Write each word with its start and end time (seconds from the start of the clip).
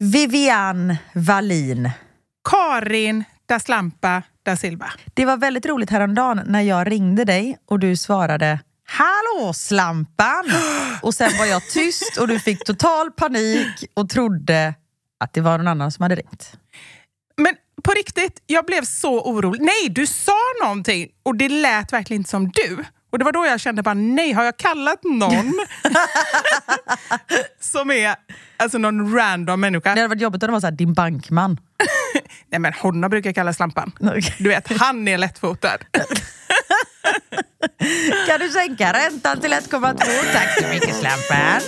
Vivian 0.00 0.96
Wallin. 1.12 1.90
Karin 2.50 3.24
da 3.46 3.60
Slampa 3.60 4.22
da 4.42 4.56
Silva. 4.56 4.92
Det 5.14 5.24
var 5.24 5.36
väldigt 5.36 5.66
roligt 5.66 5.90
häromdagen 5.90 6.42
när 6.46 6.60
jag 6.60 6.90
ringde 6.90 7.24
dig 7.24 7.58
och 7.66 7.78
du 7.78 7.96
svarade 7.96 8.60
Hallå 8.84 9.52
Slampan! 9.52 10.44
Och 11.02 11.14
sen 11.14 11.30
var 11.38 11.46
jag 11.46 11.62
tyst 11.70 12.16
och 12.16 12.28
du 12.28 12.38
fick 12.38 12.64
total 12.64 13.10
panik 13.10 13.84
och 13.94 14.08
trodde 14.08 14.74
att 15.20 15.32
det 15.32 15.40
var 15.40 15.58
någon 15.58 15.68
annan 15.68 15.92
som 15.92 16.02
hade 16.02 16.14
ringt. 16.14 16.52
Men 17.36 17.54
på 17.82 17.92
riktigt, 17.92 18.42
jag 18.46 18.66
blev 18.66 18.82
så 18.84 19.20
orolig. 19.20 19.60
Nej, 19.60 19.88
du 19.90 20.06
sa 20.06 20.38
någonting 20.62 21.08
och 21.22 21.36
det 21.36 21.48
lät 21.48 21.92
verkligen 21.92 22.20
inte 22.20 22.30
som 22.30 22.48
du. 22.48 22.84
Och 23.10 23.18
det 23.18 23.24
var 23.24 23.32
då 23.32 23.46
jag 23.46 23.60
kände 23.60 23.82
bara, 23.82 23.94
nej, 23.94 24.32
har 24.32 24.44
jag 24.44 24.56
kallat 24.56 25.04
någon 25.04 25.52
som 27.60 27.90
är 27.90 28.14
alltså 28.56 28.78
någon 28.78 29.16
random 29.16 29.60
människa? 29.60 29.94
Det 29.94 30.00
hade 30.00 30.08
varit 30.08 30.22
jobbigt 30.22 30.42
om 30.42 30.46
det 30.46 30.52
var 30.52 30.60
så 30.60 30.66
här, 30.66 30.72
din 30.72 30.92
bankman. 30.92 31.58
nej 32.50 32.60
men 32.60 32.72
honom 32.72 33.10
brukar 33.10 33.28
jag 33.28 33.34
kalla 33.34 33.52
Slampan. 33.52 33.92
Du 34.38 34.48
vet, 34.48 34.80
han 34.80 35.08
är 35.08 35.18
lättfotad. 35.18 35.78
kan 38.26 38.40
du 38.40 38.48
sänka 38.48 38.92
räntan 38.92 39.40
till 39.40 39.52
1,2? 39.52 39.98
Tack 40.32 40.62
så 40.62 40.68
mycket 40.68 40.96
Slampan. 40.96 41.60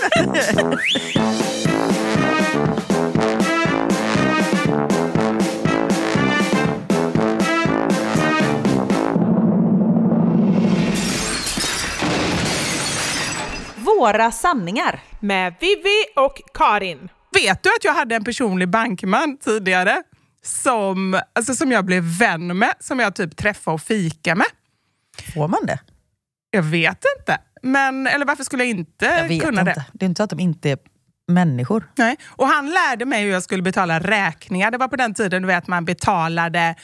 Våra 13.98 14.32
sanningar. 14.32 15.00
Med 15.20 15.54
Vivi 15.60 16.04
och 16.16 16.40
Karin. 16.54 17.08
Vet 17.32 17.62
du 17.62 17.68
att 17.68 17.84
jag 17.84 17.94
hade 17.94 18.14
en 18.14 18.24
personlig 18.24 18.68
bankman 18.68 19.38
tidigare? 19.38 20.02
Som, 20.42 21.20
alltså 21.32 21.54
som 21.54 21.72
jag 21.72 21.84
blev 21.84 22.02
vän 22.02 22.58
med, 22.58 22.74
som 22.80 22.98
jag 23.00 23.14
typ 23.14 23.36
träffade 23.36 23.74
och 23.74 23.82
fika 23.82 24.34
med. 24.34 24.46
Får 25.34 25.48
man 25.48 25.66
det? 25.66 25.78
Jag 26.50 26.62
vet 26.62 27.04
inte. 27.18 27.38
Men, 27.62 28.06
eller 28.06 28.26
varför 28.26 28.44
skulle 28.44 28.64
jag 28.64 28.70
inte 28.70 29.04
jag 29.04 29.28
vet 29.28 29.42
kunna 29.42 29.60
inte. 29.60 29.72
det? 29.72 29.84
Det 29.92 30.04
är 30.04 30.08
inte 30.08 30.18
så 30.18 30.22
att 30.22 30.30
de 30.30 30.40
inte 30.40 30.70
är 30.70 30.78
människor. 31.28 31.90
Nej. 31.96 32.16
Och 32.26 32.46
han 32.46 32.70
lärde 32.70 33.04
mig 33.04 33.24
hur 33.24 33.30
jag 33.30 33.42
skulle 33.42 33.62
betala 33.62 34.00
räkningar. 34.00 34.70
Det 34.70 34.78
var 34.78 34.88
på 34.88 34.96
den 34.96 35.14
tiden 35.14 35.42
du 35.42 35.48
vet 35.48 35.66
man 35.66 35.84
betalade... 35.84 36.74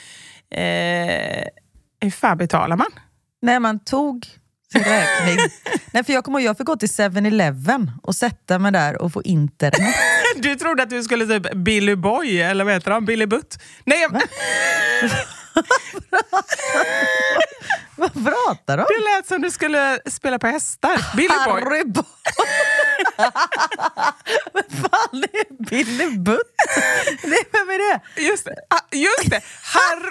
Eh, 0.50 1.44
hur 2.00 2.10
fan 2.10 2.38
betalar 2.38 2.76
man? 2.76 2.90
När 3.42 3.60
man 3.60 3.78
tog 3.78 4.26
sin 4.72 4.82
räkning. 4.84 5.38
Nej, 5.92 6.04
för 6.04 6.12
jag 6.12 6.24
kommer 6.24 6.38
ihåg, 6.40 6.48
jag 6.48 6.56
fick 6.56 6.66
gå 6.66 6.76
till 6.76 6.88
7-Eleven 6.88 7.90
och 8.02 8.14
sätta 8.14 8.58
mig 8.58 8.72
där 8.72 9.02
och 9.02 9.12
få 9.12 9.22
internet. 9.22 9.80
Du 10.36 10.56
trodde 10.56 10.82
att 10.82 10.90
du 10.90 11.02
skulle 11.02 11.26
typ 11.26 11.54
Billy 11.54 11.96
Boy, 11.96 12.40
eller 12.40 12.64
vad 12.64 12.74
heter 12.74 12.90
han? 12.90 13.04
Billy 13.04 13.26
Butt? 13.26 13.58
Nej, 13.84 14.00
jag... 14.00 14.12
Vad 17.96 18.12
pratar 18.12 18.76
du 18.76 18.82
om? 18.82 18.88
Det 18.88 19.16
lät 19.16 19.26
som 19.26 19.42
du 19.42 19.50
skulle 19.50 19.98
spela 20.06 20.38
på 20.38 20.46
hästar. 20.46 21.16
Billy 21.16 21.28
Boy. 21.28 21.62
Harry 21.62 21.84
Boy. 21.84 22.04
Vad 24.52 24.64
fan 24.70 25.24
är 25.32 25.64
Billy 25.70 26.18
Butt? 26.18 26.54
Nej, 27.22 27.38
vem 27.52 27.70
är 27.70 27.92
det? 27.92 28.22
Just 28.22 28.44
det. 28.44 28.54
Ah, 28.70 28.80
just 28.92 29.30
det. 29.30 29.40
Harry... 29.62 30.10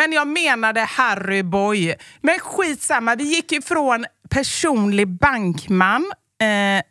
Men 0.00 0.12
jag 0.12 0.28
menade 0.28 0.80
Harry 0.80 1.42
Boy. 1.42 1.94
Men 2.20 2.38
skitsamma, 2.38 3.14
vi 3.14 3.24
gick 3.24 3.52
ifrån 3.52 4.06
personlig 4.30 5.08
bankman 5.08 6.12
eh, 6.42 6.82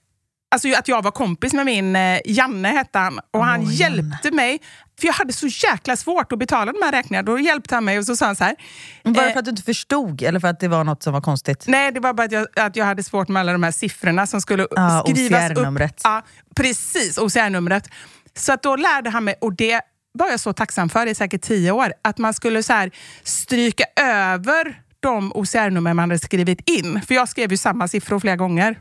Alltså 0.51 0.69
att 0.77 0.87
jag 0.87 1.01
var 1.01 1.11
kompis 1.11 1.53
med 1.53 1.65
min 1.65 1.95
eh, 1.95 2.19
Janne 2.25 2.67
hette 2.67 2.99
han 2.99 3.19
och 3.33 3.45
han 3.45 3.59
Åh, 3.61 3.73
hjälpte 3.73 4.31
mig. 4.31 4.59
För 4.99 5.07
jag 5.07 5.13
hade 5.13 5.33
så 5.33 5.47
jäkla 5.47 5.95
svårt 5.95 6.31
att 6.31 6.39
betala 6.39 6.71
de 6.71 6.81
här 6.83 6.91
räkningarna. 6.91 7.25
Då 7.25 7.39
hjälpte 7.39 7.75
han 7.75 7.85
mig 7.85 7.97
och 7.99 8.05
så 8.05 8.15
sa 8.15 8.25
han 8.25 8.35
så 8.35 8.43
här. 8.43 8.55
Var 9.03 9.13
det 9.13 9.27
eh, 9.27 9.31
för 9.31 9.39
att 9.39 9.45
du 9.45 9.51
inte 9.51 9.63
förstod 9.63 10.21
eller 10.21 10.39
för 10.39 10.47
att 10.47 10.59
det 10.59 10.67
var 10.67 10.83
något 10.83 11.03
som 11.03 11.13
var 11.13 11.21
konstigt? 11.21 11.63
Nej, 11.67 11.91
det 11.91 11.99
var 11.99 12.13
bara 12.13 12.23
att 12.23 12.31
jag, 12.31 12.47
att 12.55 12.75
jag 12.75 12.85
hade 12.85 13.03
svårt 13.03 13.27
med 13.27 13.39
alla 13.39 13.51
de 13.51 13.63
här 13.63 13.71
siffrorna 13.71 14.27
som 14.27 14.41
skulle 14.41 14.67
Ah, 14.75 15.01
skrivas 15.01 15.51
upp. 15.51 15.57
OCR-numret. 15.57 16.01
Ja, 16.03 16.21
precis, 16.55 17.17
OCR-numret. 17.17 17.89
Så 18.35 18.53
att 18.53 18.63
då 18.63 18.75
lärde 18.75 19.09
han 19.09 19.23
mig, 19.23 19.35
och 19.41 19.53
det 19.53 19.81
var 20.11 20.27
jag 20.29 20.39
så 20.39 20.53
tacksam 20.53 20.89
för 20.89 21.07
i 21.07 21.15
säkert 21.15 21.41
tio 21.41 21.71
år, 21.71 21.93
att 22.01 22.17
man 22.17 22.33
skulle 22.33 22.63
så 22.63 22.73
här 22.73 22.91
stryka 23.23 23.83
över 24.01 24.81
de 24.99 25.31
OCR-nummer 25.35 25.93
man 25.93 26.09
hade 26.09 26.19
skrivit 26.19 26.69
in. 26.69 27.01
För 27.01 27.15
jag 27.15 27.29
skrev 27.29 27.51
ju 27.51 27.57
samma 27.57 27.87
siffror 27.87 28.19
flera 28.19 28.35
gånger. 28.35 28.79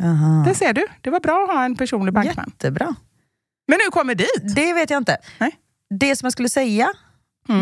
Aha. 0.00 0.44
Det 0.48 0.54
ser 0.54 0.72
du, 0.72 0.86
det 1.00 1.10
var 1.10 1.20
bra 1.20 1.44
att 1.44 1.56
ha 1.56 1.64
en 1.64 1.76
personlig 1.76 2.14
bankman. 2.14 2.44
Jättebra. 2.48 2.94
Men 3.68 3.78
nu 3.84 3.90
kommer 3.90 4.14
dit. 4.14 4.54
Det 4.56 4.72
vet 4.72 4.90
jag 4.90 5.00
inte. 5.00 5.16
Nej. 5.38 5.58
Det 6.00 6.16
som 6.16 6.26
jag 6.26 6.32
skulle 6.32 6.48
säga 6.48 6.92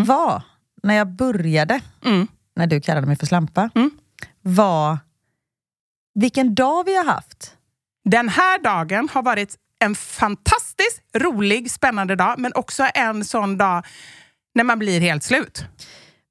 var, 0.06 0.42
när 0.82 0.94
jag 0.94 1.09
började, 1.09 1.81
Mm. 2.04 2.27
när 2.56 2.66
du 2.66 2.81
kallade 2.81 3.06
mig 3.06 3.16
för 3.16 3.27
slampa, 3.27 3.71
Mm. 3.75 3.91
var 4.42 4.98
vilken 6.15 6.54
dag 6.54 6.84
vi 6.87 6.97
har 6.97 7.04
haft. 7.04 7.56
Den 8.04 8.28
här 8.28 8.59
dagen 8.62 9.09
har 9.12 9.22
varit 9.22 9.56
en 9.80 9.94
fantastiskt 9.94 11.02
rolig, 11.14 11.70
spännande 11.70 12.16
dag, 12.16 12.38
men 12.38 12.52
också 12.54 12.86
en 12.94 13.24
sån 13.24 13.58
dag 13.58 13.86
när 14.54 14.64
man 14.64 14.78
blir 14.78 15.00
helt 15.00 15.22
slut. 15.22 15.64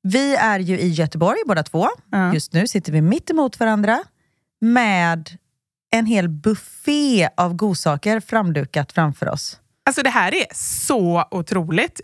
Vi 0.01 0.35
är 0.35 0.59
ju 0.59 0.79
i 0.79 0.89
Göteborg 0.89 1.39
båda 1.45 1.63
två. 1.63 1.87
Ja. 2.11 2.33
Just 2.33 2.53
nu 2.53 2.67
sitter 2.67 2.91
vi 2.91 3.01
mitt 3.01 3.29
emot 3.29 3.59
varandra 3.59 4.03
med 4.61 5.37
en 5.91 6.05
hel 6.05 6.29
buffé 6.29 7.29
av 7.37 7.53
godsaker 7.53 8.19
framdukat 8.19 8.91
framför 8.91 9.29
oss. 9.29 9.59
Alltså 9.85 10.03
det 10.03 10.09
här 10.09 10.33
är 10.33 10.45
så 10.53 11.27
otroligt. 11.31 12.01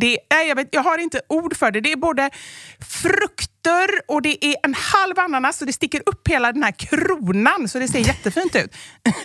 Det 0.00 0.18
är, 0.34 0.48
jag, 0.48 0.56
vet, 0.56 0.68
jag 0.72 0.82
har 0.82 0.98
inte 0.98 1.20
ord 1.28 1.56
för 1.56 1.70
det. 1.70 1.80
Det 1.80 1.92
är 1.92 1.96
både 1.96 2.30
frukter 3.02 3.88
och 4.08 4.22
det 4.22 4.44
är 4.44 4.56
en 4.62 4.74
halv 4.74 5.18
ananas 5.18 5.60
och 5.60 5.66
det 5.66 5.72
sticker 5.72 6.02
upp 6.06 6.28
hela 6.28 6.52
den 6.52 6.62
här 6.62 6.72
kronan 6.72 7.68
så 7.68 7.78
det 7.78 7.88
ser 7.88 7.98
jättefint 7.98 8.56
ut. 8.56 8.74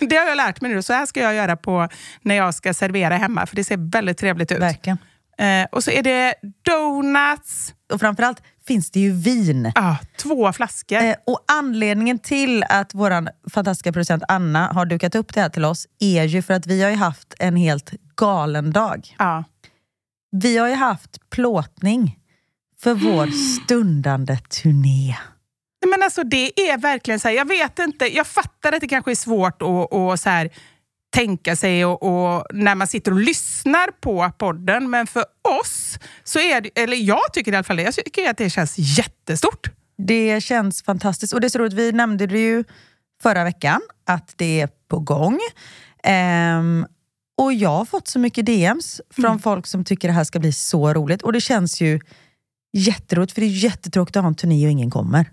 Det 0.00 0.16
har 0.16 0.26
jag 0.26 0.36
lärt 0.36 0.60
mig 0.60 0.74
nu. 0.74 0.82
Så 0.82 0.92
här 0.92 1.06
ska 1.06 1.20
jag 1.20 1.34
göra 1.34 1.56
på 1.56 1.88
när 2.22 2.34
jag 2.34 2.54
ska 2.54 2.74
servera 2.74 3.16
hemma 3.16 3.46
för 3.46 3.56
det 3.56 3.64
ser 3.64 3.90
väldigt 3.92 4.18
trevligt 4.18 4.52
ut. 4.52 4.58
Verkligen. 4.60 4.98
Eh, 5.38 5.66
och 5.72 5.84
så 5.84 5.90
är 5.90 6.02
det 6.02 6.34
donuts, 6.64 7.74
Och 7.92 8.00
framförallt 8.00 8.42
finns 8.66 8.90
det 8.90 9.00
ju 9.00 9.12
vin. 9.12 9.72
ah, 9.74 9.96
två 10.18 10.52
flaskor. 10.52 11.02
Eh, 11.02 11.14
och 11.26 11.44
anledningen 11.52 12.18
till 12.18 12.64
att 12.68 12.94
vår 12.94 13.28
fantastiska 13.50 13.92
producent 13.92 14.22
Anna 14.28 14.66
har 14.66 14.86
dukat 14.86 15.14
upp 15.14 15.34
det 15.34 15.40
här 15.40 15.48
till 15.48 15.64
oss 15.64 15.86
är 16.00 16.24
ju 16.24 16.42
för 16.42 16.54
att 16.54 16.66
vi 16.66 16.82
har 16.82 16.90
haft 16.90 17.34
en 17.38 17.56
helt 17.56 17.90
galen 18.16 18.70
dag. 18.72 19.14
Ja. 19.18 19.44
Vi 20.32 20.56
har 20.56 20.68
ju 20.68 20.74
haft 20.74 21.30
plåtning 21.30 22.18
för 22.82 22.94
vår 22.94 23.26
stundande 23.26 24.36
turné. 24.36 25.16
Men 25.86 26.02
alltså 26.02 26.24
det 26.24 26.70
är 26.70 26.78
verkligen 26.78 27.20
så 27.20 27.28
här, 27.28 27.34
jag 27.34 27.48
vet 27.48 27.78
inte, 27.78 28.16
jag 28.16 28.26
fattar 28.26 28.72
att 28.72 28.80
det 28.80 28.88
kanske 28.88 29.10
är 29.10 29.14
svårt 29.14 29.62
att, 29.62 29.92
att 29.92 30.20
så 30.20 30.28
här, 30.30 30.50
tänka 31.14 31.56
sig 31.56 31.84
och, 31.84 32.02
och 32.02 32.46
när 32.52 32.74
man 32.74 32.86
sitter 32.86 33.12
och 33.12 33.20
lyssnar 33.20 33.90
på 34.00 34.30
podden, 34.38 34.90
men 34.90 35.06
för 35.06 35.24
oss, 35.60 35.98
så 36.24 36.38
är 36.38 36.60
det, 36.60 36.70
eller 36.74 36.96
jag 36.96 37.32
tycker 37.32 37.52
i 37.52 37.56
alla 37.56 37.64
fall 37.64 37.76
det, 37.76 37.82
jag 37.82 37.94
tycker 37.94 38.30
att 38.30 38.36
det 38.36 38.50
känns 38.50 38.74
jättestort. 38.78 39.70
Det 39.98 40.40
känns 40.40 40.82
fantastiskt. 40.82 41.32
Och 41.32 41.40
det 41.40 41.46
är 41.46 41.48
så 41.48 41.58
roligt, 41.58 41.72
vi 41.72 41.92
nämnde 41.92 42.26
det 42.26 42.38
ju 42.38 42.64
förra 43.22 43.44
veckan 43.44 43.80
att 44.06 44.34
det 44.36 44.60
är 44.60 44.68
på 44.88 44.98
gång. 44.98 45.38
Ehm, 46.04 46.86
och 47.44 47.54
jag 47.54 47.70
har 47.70 47.84
fått 47.84 48.08
så 48.08 48.18
mycket 48.18 48.46
DMs 48.46 49.00
från 49.10 49.38
folk 49.38 49.66
som 49.66 49.84
tycker 49.84 50.08
det 50.08 50.14
här 50.14 50.24
ska 50.24 50.38
bli 50.38 50.52
så 50.52 50.94
roligt. 50.94 51.22
Och 51.22 51.32
det 51.32 51.40
känns 51.40 51.80
ju 51.80 52.00
jätteroligt, 52.72 53.32
för 53.32 53.40
det 53.40 53.46
är 53.46 53.64
jättetråkigt 53.64 54.16
att 54.16 54.22
ha 54.22 54.28
en 54.28 54.34
turné 54.34 54.66
och 54.66 54.72
ingen 54.72 54.90
kommer. 54.90 55.30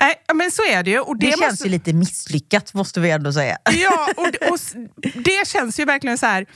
Nej, 0.00 0.14
ja, 0.26 0.34
men 0.34 0.50
så 0.50 0.62
är 0.62 0.82
det 0.82 0.90
ju. 0.90 1.00
Och 1.00 1.18
Det, 1.18 1.26
det, 1.26 1.38
känns 1.38 1.52
måste, 1.52 1.64
ju 1.64 1.70
lite 1.70 1.92
misslyckat 1.92 2.74
måste 2.74 3.00
vi 3.00 3.10
ändå 3.10 3.32
säga. 3.32 3.58
Ja, 3.82 4.08
och, 4.16 4.26
och, 4.26 4.58
det 5.24 5.48
känns 5.48 5.80
ju 5.80 5.84
verkligen 5.84 6.18
så 6.18 6.26
här... 6.26 6.46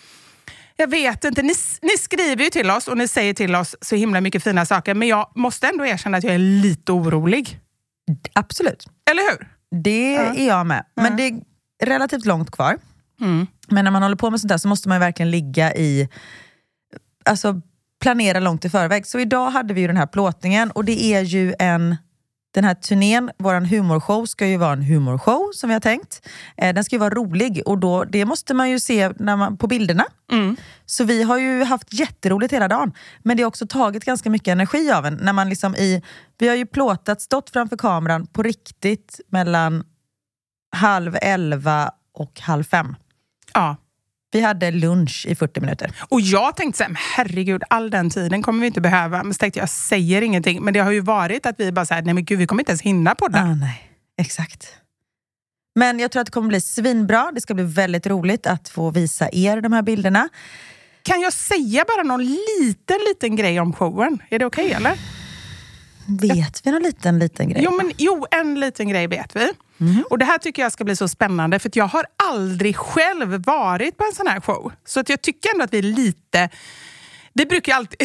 Jag 0.77 0.91
vet 0.91 1.25
inte, 1.25 1.43
ni, 1.43 1.55
ni 1.83 1.99
skriver 1.99 2.45
ju 2.45 2.51
till 2.51 2.71
oss 2.71 2.89
och 2.89 2.99
ni 2.99 3.09
säger 3.09 3.35
till 3.35 3.55
oss 3.55 3.77
så 3.81 3.97
himla 3.97 4.21
mycket 4.21 4.45
fina 4.45 4.67
saker, 4.67 4.95
men 4.95 5.09
jag 5.09 5.33
måste 5.35 5.67
ändå 5.67 5.87
erkänna 5.87 6.19
att 6.19 6.25
jag 6.25 6.35
är 6.35 6.39
lite 6.39 6.93
orolig. 6.93 7.61
Absolut, 8.33 8.87
Eller 9.11 9.23
hur? 9.31 9.49
det 9.83 10.17
är 10.17 10.47
jag 10.47 10.67
med. 10.67 10.85
Men 10.97 11.17
det 11.17 11.23
är 11.23 11.41
relativt 11.87 12.25
långt 12.25 12.51
kvar. 12.51 12.79
Mm. 13.21 13.47
Men 13.71 13.85
när 13.85 13.91
man 13.91 14.03
håller 14.03 14.17
på 14.17 14.31
med 14.31 14.41
sånt 14.41 14.49
där 14.49 14.59
så 14.59 14.69
måste 14.69 14.89
man 14.89 14.97
ju 14.97 15.01
verkligen 15.01 15.31
ligga 15.31 15.75
i... 15.75 16.09
Alltså 17.25 17.61
planera 18.01 18.41
långt 18.41 18.65
i 18.65 18.71
förväg. 18.71 19.07
Så 19.07 19.19
idag 19.19 19.51
hade 19.51 19.75
vi 19.75 19.81
ju 19.81 19.87
den 19.87 19.97
här 19.97 20.07
plåtningen 20.07 20.71
och 20.71 20.85
det 20.85 21.05
är 21.05 21.21
ju 21.21 21.55
en... 21.59 21.97
Den 22.55 22.65
här 22.65 22.75
turnén, 22.75 23.31
vår 23.39 23.61
humorshow, 23.61 24.27
ska 24.27 24.47
ju 24.47 24.57
vara 24.57 24.73
en 24.73 24.83
humorshow 24.83 25.51
som 25.55 25.69
vi 25.69 25.73
har 25.73 25.81
tänkt. 25.81 26.29
Eh, 26.57 26.75
den 26.75 26.85
ska 26.85 26.95
ju 26.95 27.01
vara 27.01 27.15
rolig 27.15 27.63
och 27.67 27.79
då, 27.79 28.05
det 28.05 28.25
måste 28.25 28.55
man 28.55 28.71
ju 28.71 28.81
se 28.81 29.13
när 29.17 29.37
man, 29.37 29.57
på 29.57 29.67
bilderna. 29.67 30.05
Mm. 30.33 30.57
Så 30.87 31.05
vi 31.05 31.23
har 31.23 31.39
ju 31.39 31.65
haft 31.65 31.93
jätteroligt 31.93 32.53
hela 32.53 32.69
dagen. 32.69 32.93
Men 33.23 33.37
det 33.37 33.43
har 33.43 33.49
också 33.49 33.67
tagit 33.67 34.05
ganska 34.05 34.31
mycket 34.31 34.53
energi 34.53 34.93
av 34.93 35.07
en. 35.07 35.15
När 35.15 35.33
man 35.33 35.49
liksom 35.49 35.77
i, 35.77 36.03
vi 36.39 36.49
har 36.49 36.57
ju 36.57 36.67
plåtat, 36.67 37.21
stått 37.21 37.51
framför 37.51 37.77
kameran 37.77 38.27
på 38.27 38.43
riktigt 38.43 39.21
mellan 39.29 39.85
halv 40.77 41.17
elva 41.23 41.91
och 42.15 42.41
halv 42.41 42.65
fem. 42.65 42.95
Ja. 43.55 43.77
Vi 44.33 44.41
hade 44.41 44.71
lunch 44.71 45.27
i 45.29 45.35
40 45.35 45.61
minuter. 45.61 45.93
Och 46.09 46.21
jag 46.21 46.57
tänkte 46.57 46.79
så 46.79 46.85
här, 46.85 46.99
herregud, 47.17 47.63
all 47.71 47.91
den 47.91 48.11
tiden 48.11 48.43
kommer 48.43 48.61
vi 48.61 48.67
inte 48.67 48.81
behöva. 48.81 49.23
Men 49.23 49.35
så 49.35 49.39
tänkte 49.39 49.59
jag, 49.59 49.63
jag 49.63 49.71
säger 49.71 50.23
ingenting. 50.23 50.63
Men 50.63 50.75
det 50.75 50.81
har 50.81 50.91
ju 50.91 51.01
varit 51.01 51.47
att 51.47 51.61
vi 51.61 51.73
bara 51.73 51.87
så 51.87 51.95
här, 51.95 52.03
nej 52.03 52.15
men 52.15 52.25
gud, 52.25 52.39
vi 52.39 52.47
kommer 52.47 52.63
inte 52.63 52.71
ens 52.71 52.83
hinna 52.83 53.15
podda. 53.15 53.39
Ah, 53.39 53.55
nej, 53.55 53.91
exakt. 54.19 54.77
Men 55.75 55.99
jag 55.99 56.11
tror 56.11 56.21
att 56.21 56.27
det 56.27 56.33
kommer 56.33 56.49
bli 56.49 56.61
svinbra. 56.61 57.31
Det 57.35 57.41
ska 57.41 57.55
bli 57.55 57.65
väldigt 57.65 58.07
roligt 58.07 58.47
att 58.47 58.69
få 58.69 58.91
visa 58.91 59.29
er 59.33 59.61
de 59.61 59.73
här 59.73 59.83
bilderna. 59.83 60.29
Kan 61.03 61.21
jag 61.21 61.33
säga 61.33 61.85
bara 61.89 62.03
någon 62.03 62.25
liten, 62.25 62.99
liten 63.09 63.37
grej 63.37 63.61
om 63.61 63.73
showen? 63.73 64.23
Är 64.31 64.39
det 64.39 64.47
okej 64.47 64.65
okay, 64.65 64.77
eller? 64.77 65.20
Vet 66.11 66.67
vi 66.67 66.71
någon 66.71 66.83
liten, 66.83 67.19
liten 67.19 67.49
grej? 67.49 67.63
Jo, 67.65 67.71
men, 67.77 67.93
jo, 67.97 68.27
en 68.31 68.61
liten 68.61 68.89
grej 68.89 69.07
vet 69.07 69.37
vi. 69.37 69.51
Mm. 69.81 70.05
Och 70.11 70.19
Det 70.19 70.25
här 70.25 70.39
tycker 70.39 70.63
jag 70.63 70.73
ska 70.73 70.85
bli 70.85 70.97
så 70.97 71.09
spännande, 71.09 71.59
för 71.59 71.71
jag 71.75 71.85
har 71.85 72.07
aldrig 72.17 72.77
själv 72.77 73.45
varit 73.47 73.97
på 73.97 74.05
en 74.05 74.15
sån 74.15 74.27
här 74.27 74.41
show. 74.41 74.73
Så 74.85 75.01
att 75.01 75.09
jag 75.09 75.23
tycker 75.23 75.53
ändå 75.53 75.65
att 75.65 75.73
vi 75.73 75.79
är 75.79 75.83
lite 75.83 76.49
det 77.33 77.47
brukar 77.47 77.75
alltid 77.75 77.99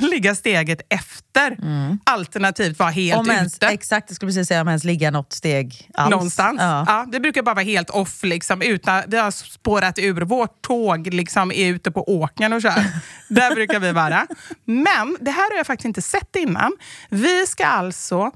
ligga 0.00 0.34
steget 0.34 0.80
efter, 0.88 1.50
mm. 1.62 1.98
alternativt 2.04 2.78
vara 2.78 2.90
helt 2.90 3.20
om 3.20 3.30
ens, 3.30 3.56
ute. 3.56 3.66
Exakt, 3.66 4.10
jag 4.10 4.16
skulle 4.16 4.28
precis 4.28 4.48
säga 4.48 4.60
om 4.60 4.68
ens 4.68 4.84
ligga 4.84 5.10
något 5.10 5.32
steg 5.32 5.90
alls. 5.94 6.10
Någonstans. 6.10 6.60
Ja. 6.60 6.84
ja. 6.86 7.06
det 7.12 7.20
brukar 7.20 7.42
bara 7.42 7.54
vara 7.54 7.64
helt 7.64 7.90
off. 7.90 8.22
Liksom, 8.22 8.62
utan, 8.62 9.02
vi 9.06 9.16
har 9.16 9.30
spårat 9.30 9.98
ur. 9.98 10.20
Vårt 10.20 10.62
tåg 10.62 11.06
liksom, 11.06 11.52
är 11.52 11.66
ute 11.66 11.90
på 11.90 12.08
åkern 12.08 12.52
och 12.52 12.62
kör. 12.62 12.84
Där 13.28 13.54
brukar 13.54 13.80
vi 13.80 13.92
vara. 13.92 14.26
Men 14.64 15.16
det 15.20 15.30
här 15.30 15.50
har 15.50 15.56
jag 15.56 15.66
faktiskt 15.66 15.86
inte 15.86 16.02
sett 16.02 16.36
innan. 16.36 16.72
Vi 17.08 17.46
ska 17.46 17.66
alltså 17.66 18.32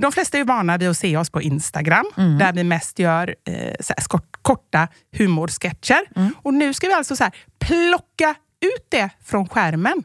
de 0.00 0.12
flesta 0.12 0.38
är 0.38 0.44
vana 0.44 0.78
vid 0.78 0.88
att 0.88 0.96
se 0.96 1.16
oss 1.16 1.30
på 1.30 1.42
Instagram, 1.42 2.06
mm. 2.16 2.38
där 2.38 2.52
vi 2.52 2.64
mest 2.64 2.98
gör 2.98 3.34
eh, 3.44 3.74
så 3.80 4.18
korta 4.42 4.88
humorsketcher. 5.16 6.00
Mm. 6.16 6.34
Och 6.42 6.54
nu 6.54 6.74
ska 6.74 6.86
vi 6.86 6.92
alltså 6.92 7.16
så 7.16 7.30
plocka 7.58 8.34
ut 8.60 8.86
det 8.88 9.10
från 9.24 9.48
skärmen 9.48 10.04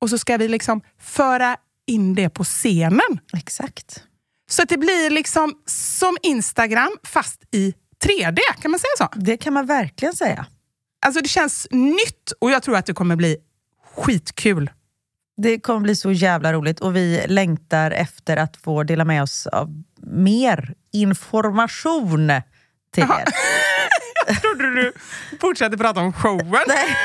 och 0.00 0.10
så 0.10 0.18
ska 0.18 0.36
vi 0.36 0.48
liksom 0.48 0.80
föra 1.00 1.56
in 1.86 2.14
det 2.14 2.28
på 2.30 2.44
scenen. 2.44 3.20
Exakt. 3.36 4.02
Så 4.50 4.62
att 4.62 4.68
det 4.68 4.78
blir 4.78 5.10
liksom 5.10 5.54
som 5.66 6.16
Instagram 6.22 6.96
fast 7.04 7.42
i 7.50 7.74
3D, 8.04 8.38
kan 8.60 8.70
man 8.70 8.80
säga 8.80 8.90
så? 8.98 9.08
Det 9.14 9.36
kan 9.36 9.52
man 9.52 9.66
verkligen 9.66 10.14
säga. 10.14 10.46
Alltså 11.06 11.20
det 11.20 11.28
känns 11.28 11.66
nytt 11.70 12.32
och 12.38 12.50
jag 12.50 12.62
tror 12.62 12.76
att 12.76 12.86
det 12.86 12.94
kommer 12.94 13.16
bli 13.16 13.36
skitkul. 13.94 14.70
Det 15.36 15.60
kommer 15.60 15.80
bli 15.80 15.96
så 15.96 16.12
jävla 16.12 16.52
roligt 16.52 16.80
och 16.80 16.96
vi 16.96 17.24
längtar 17.26 17.90
efter 17.90 18.36
att 18.36 18.56
få 18.56 18.82
dela 18.82 19.04
med 19.04 19.22
oss 19.22 19.46
av 19.46 19.82
mer 20.06 20.74
information 20.92 22.32
till 22.94 23.02
er. 23.02 23.24
Trodde 24.40 24.74
du 24.74 24.92
fortsatte 25.40 25.76
prata 25.78 26.00
om 26.00 26.12
showen. 26.12 26.62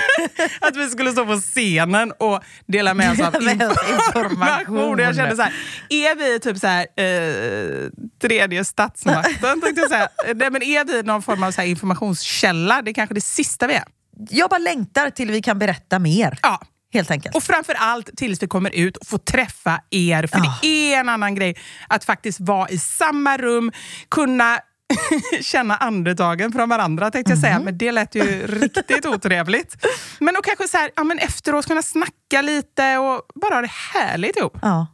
att 0.62 0.76
vi 0.76 0.90
skulle 0.90 1.12
stå 1.12 1.26
på 1.26 1.40
scenen 1.40 2.12
och 2.12 2.44
dela 2.66 2.94
med 2.94 3.12
oss 3.12 3.20
av 3.20 3.36
information. 3.36 5.00
Jag 5.00 5.16
kände 5.16 5.36
så 5.36 5.42
här, 5.42 5.54
är 5.90 6.16
vi 6.16 6.40
typ 6.40 6.58
så 6.58 6.68
här, 6.68 6.88
eh, 6.96 7.90
tredje 8.22 8.66
statsmakten? 8.66 9.62
jag 9.76 9.90
säga. 9.90 10.10
Nej, 10.36 10.52
men 10.52 10.64
är 10.64 10.86
vi 10.86 11.04
någon 11.04 11.22
form 11.22 11.44
av 11.44 11.52
så 11.52 11.62
informationskälla? 11.62 12.82
Det 12.82 12.92
är 12.92 12.94
kanske 12.94 13.16
det 13.16 13.22
sista 13.22 13.68
vi 13.68 13.74
är. 13.74 13.84
Jag 14.30 14.50
bara 14.50 14.58
längtar 14.58 15.10
till 15.10 15.32
vi 15.32 15.42
kan 15.42 15.60
berätta 15.60 16.00
mer. 16.00 16.40
Ja. 16.42 16.62
Helt 16.94 17.12
enkelt. 17.12 17.36
Och 17.36 17.44
framför 17.44 17.74
allt 17.74 18.18
tills 18.18 18.44
vi 18.44 18.48
kommer 18.48 18.76
ut 18.76 18.98
och 18.98 19.08
får 19.08 19.18
träffa 19.18 19.82
er. 19.90 20.28
För 20.28 20.40
oh. 20.40 20.60
det 20.62 20.94
är 20.94 21.00
en 21.00 21.10
annan 21.10 21.36
grej 21.36 21.56
att 21.88 22.06
faktiskt 22.06 22.40
vara 22.40 22.70
i 22.70 22.80
samma 22.80 23.38
rum, 23.38 23.72
kunna 24.10 24.60
känna 25.42 25.76
andetagen 25.76 26.52
från 26.52 26.70
varandra 26.70 27.12
tänkte 27.12 27.32
jag 27.32 27.40
säga, 27.40 27.54
mm. 27.54 27.66
men 27.66 27.78
det 27.78 27.92
lät 27.92 28.16
ju 28.16 28.48
riktigt 28.48 29.06
otrevligt. 29.06 29.86
Men 30.20 30.36
och 30.36 30.44
kanske 30.44 30.68
så 30.68 30.78
här, 30.78 30.92
ja, 30.96 31.04
men 31.04 31.20
efteråt 31.20 31.66
kunna 31.66 31.82
snacka 31.82 32.42
lite 32.42 32.98
och 32.98 33.22
bara 33.36 33.56
ha 33.56 33.62
det 33.62 33.72
härligt 33.94 34.38
ihop. 34.38 34.58
Ja. 34.62 34.88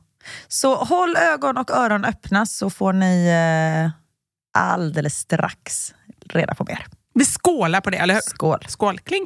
Så 0.48 0.76
håll 0.76 1.16
ögon 1.16 1.58
och 1.58 1.72
öron 1.72 2.06
öppna 2.06 2.46
så 2.46 2.70
får 2.70 2.94
ni 2.94 3.28
eh, 3.28 3.92
alldeles 4.62 5.18
strax 5.18 5.94
reda 6.30 6.56
på 6.56 6.64
mer. 6.64 6.86
Vi 7.14 7.26
skålar 7.26 7.82
på 7.82 7.90
det, 7.90 7.98
eller 7.98 8.14
hur? 8.14 8.22
Skål. 8.22 8.60
Skål. 8.68 9.00
Kling. 9.00 9.26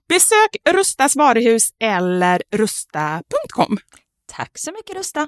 Besök 0.11 0.55
Rustas 0.69 1.15
varuhus 1.15 1.73
eller 1.79 2.41
rusta.com. 2.51 3.77
Tack 4.25 4.57
så 4.57 4.71
mycket 4.71 4.95
Rusta. 4.95 5.27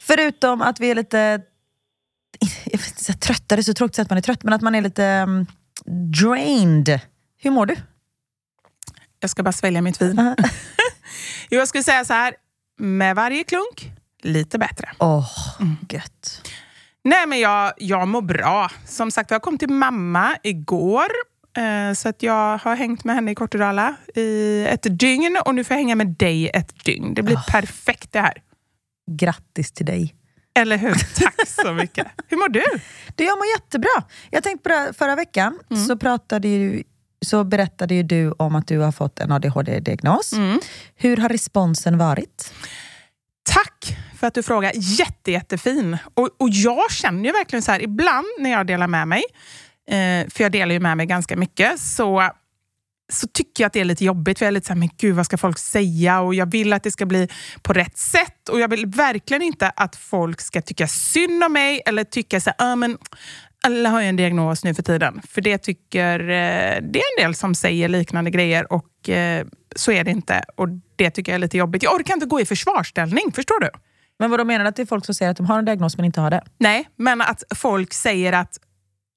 Förutom 0.00 0.62
att 0.62 0.80
vi 0.80 0.90
är 0.90 0.94
lite 0.94 1.18
jag 2.64 2.78
vet 2.78 2.88
inte, 2.88 3.04
så 3.04 3.12
här 3.12 3.18
trötta, 3.18 3.56
det 3.56 3.60
är 3.60 3.62
så 3.62 3.74
tråkigt 3.74 3.98
att 3.98 4.10
man 4.10 4.18
är 4.18 4.22
trött, 4.22 4.42
men 4.42 4.52
att 4.52 4.62
man 4.62 4.74
är 4.74 4.82
lite 4.82 5.04
um, 5.04 5.46
drained. 6.20 7.00
Hur 7.38 7.50
mår 7.50 7.66
du? 7.66 7.76
Jag 9.20 9.30
ska 9.30 9.42
bara 9.42 9.52
svälja 9.52 9.82
mitt 9.82 10.02
vin. 10.02 10.16
jo, 11.50 11.58
jag 11.58 11.68
skulle 11.68 11.84
säga 11.84 12.04
så 12.04 12.12
här. 12.12 12.34
Med 12.78 13.16
varje 13.16 13.44
klunk, 13.44 13.92
lite 14.22 14.58
bättre. 14.58 14.90
Åh, 14.98 15.30
gött. 15.88 16.48
Nej, 17.04 17.26
men 17.26 17.40
jag, 17.40 17.72
jag 17.76 18.08
mår 18.08 18.22
bra. 18.22 18.70
Som 18.86 19.10
sagt, 19.10 19.30
jag 19.30 19.42
kom 19.42 19.58
till 19.58 19.68
mamma 19.68 20.36
igår. 20.42 21.33
Eh, 21.56 21.92
så 21.94 22.08
att 22.08 22.22
jag 22.22 22.58
har 22.58 22.76
hängt 22.76 23.04
med 23.04 23.14
henne 23.14 23.30
i 23.30 23.34
Kortedala 23.34 23.94
i 24.14 24.64
ett 24.68 24.86
dygn 24.98 25.38
och 25.44 25.54
nu 25.54 25.64
får 25.64 25.74
jag 25.74 25.78
hänga 25.78 25.94
med 25.94 26.06
dig 26.08 26.48
ett 26.54 26.84
dygn. 26.84 27.14
Det 27.14 27.22
blir 27.22 27.36
perfekt 27.50 28.12
det 28.12 28.20
här. 28.20 28.34
grattis 29.10 29.72
till 29.72 29.86
dig. 29.86 30.14
Eller 30.58 30.76
hur? 30.76 30.94
Tack 31.24 31.48
så 31.48 31.72
mycket. 31.72 32.06
Hur 32.28 32.36
mår 32.36 32.48
du? 32.48 32.62
Du, 33.14 33.24
jag 33.24 33.38
mår 33.38 33.46
jättebra. 33.46 34.02
Jag 34.30 34.42
tänkte 34.42 34.62
på 34.62 34.68
det 34.68 34.92
förra 34.98 35.16
veckan 35.16 35.58
Mm. 35.70 35.84
så, 35.84 35.96
pratade 35.96 36.48
ju, 36.48 36.82
så 37.26 37.44
berättade 37.44 37.94
ju 37.94 38.02
du 38.02 38.32
om 38.32 38.54
att 38.54 38.66
du 38.66 38.78
har 38.78 38.92
fått 38.92 39.18
en 39.20 39.32
ADHD-diagnos. 39.32 40.32
Mm. 40.32 40.60
Hur 40.96 41.16
har 41.16 41.28
responsen 41.28 41.98
varit? 41.98 42.52
Tack 43.42 43.96
för 44.18 44.26
att 44.26 44.34
du 44.34 44.42
frågar. 44.42 44.72
Jätte, 44.74 45.32
jättefin. 45.32 45.96
Och, 46.14 46.28
och 46.38 46.48
jag 46.48 46.90
känner 46.92 47.24
ju 47.24 47.32
verkligen 47.32 47.62
så 47.62 47.72
här, 47.72 47.82
ibland 47.82 48.26
när 48.38 48.50
jag 48.50 48.66
delar 48.66 48.86
med 48.86 49.08
mig, 49.08 49.22
eh, 49.90 50.30
för 50.30 50.42
jag 50.42 50.52
delar 50.52 50.72
ju 50.72 50.80
med 50.80 50.96
mig 50.96 51.06
ganska 51.06 51.36
mycket, 51.36 51.80
så, 51.80 52.30
så 53.12 53.26
tycker 53.26 53.64
jag 53.64 53.66
att 53.66 53.72
det 53.72 53.80
är 53.80 53.84
lite 53.84 54.04
jobbigt. 54.04 54.38
För 54.38 54.46
jag 54.46 54.48
är 54.48 54.52
lite 54.52 54.66
så 54.66 54.72
här, 54.72 54.80
men 54.80 54.90
gud 54.98 55.16
vad 55.16 55.26
ska 55.26 55.36
folk 55.36 55.58
säga? 55.58 56.20
Och 56.20 56.34
jag 56.34 56.50
vill 56.50 56.72
att 56.72 56.82
det 56.82 56.90
ska 56.90 57.06
bli 57.06 57.28
på 57.62 57.72
rätt 57.72 57.98
sätt. 57.98 58.48
Och 58.48 58.60
jag 58.60 58.68
vill 58.68 58.86
verkligen 58.86 59.42
inte 59.42 59.70
att 59.76 59.96
folk 59.96 60.40
ska 60.40 60.62
tycka 60.62 60.88
synd 60.88 61.44
om 61.44 61.52
mig 61.52 61.82
eller 61.86 62.04
tycka 62.04 62.40
så 62.40 62.50
här, 62.58 62.72
ah, 62.72 62.76
men 62.76 62.98
alla 63.66 63.88
har 63.88 64.00
ju 64.00 64.08
en 64.08 64.16
diagnos 64.16 64.64
nu 64.64 64.74
för 64.74 64.82
tiden. 64.82 65.22
För 65.28 65.40
det 65.40 65.58
tycker 65.58 66.20
eh, 66.20 66.82
det 66.82 66.98
är 66.98 67.18
en 67.18 67.24
del 67.24 67.34
som 67.34 67.54
säger 67.54 67.88
liknande 67.88 68.30
grejer 68.30 68.72
och 68.72 69.08
eh, 69.08 69.46
så 69.76 69.92
är 69.92 70.04
det 70.04 70.10
inte. 70.10 70.44
Och 70.56 70.68
det 70.96 71.10
tycker 71.10 71.32
jag 71.32 71.34
är 71.34 71.40
lite 71.40 71.58
jobbigt. 71.58 71.82
Jag 71.82 71.94
orkar 71.94 72.14
inte 72.14 72.26
gå 72.26 72.40
i 72.40 72.46
försvarställning, 72.46 73.32
förstår 73.32 73.60
du? 73.60 73.70
Men 74.18 74.30
vad 74.30 74.46
menar 74.46 74.64
du 74.64 74.68
att 74.68 74.76
det 74.76 74.82
är 74.82 74.86
folk 74.86 75.04
som 75.04 75.14
säger 75.14 75.30
att 75.30 75.36
de 75.36 75.46
har 75.46 75.58
en 75.58 75.64
diagnos 75.64 75.96
men 75.96 76.06
inte 76.06 76.20
har 76.20 76.30
det? 76.30 76.42
Nej, 76.58 76.88
men 76.96 77.20
att 77.20 77.42
folk 77.54 77.92
säger 77.94 78.32
att 78.32 78.58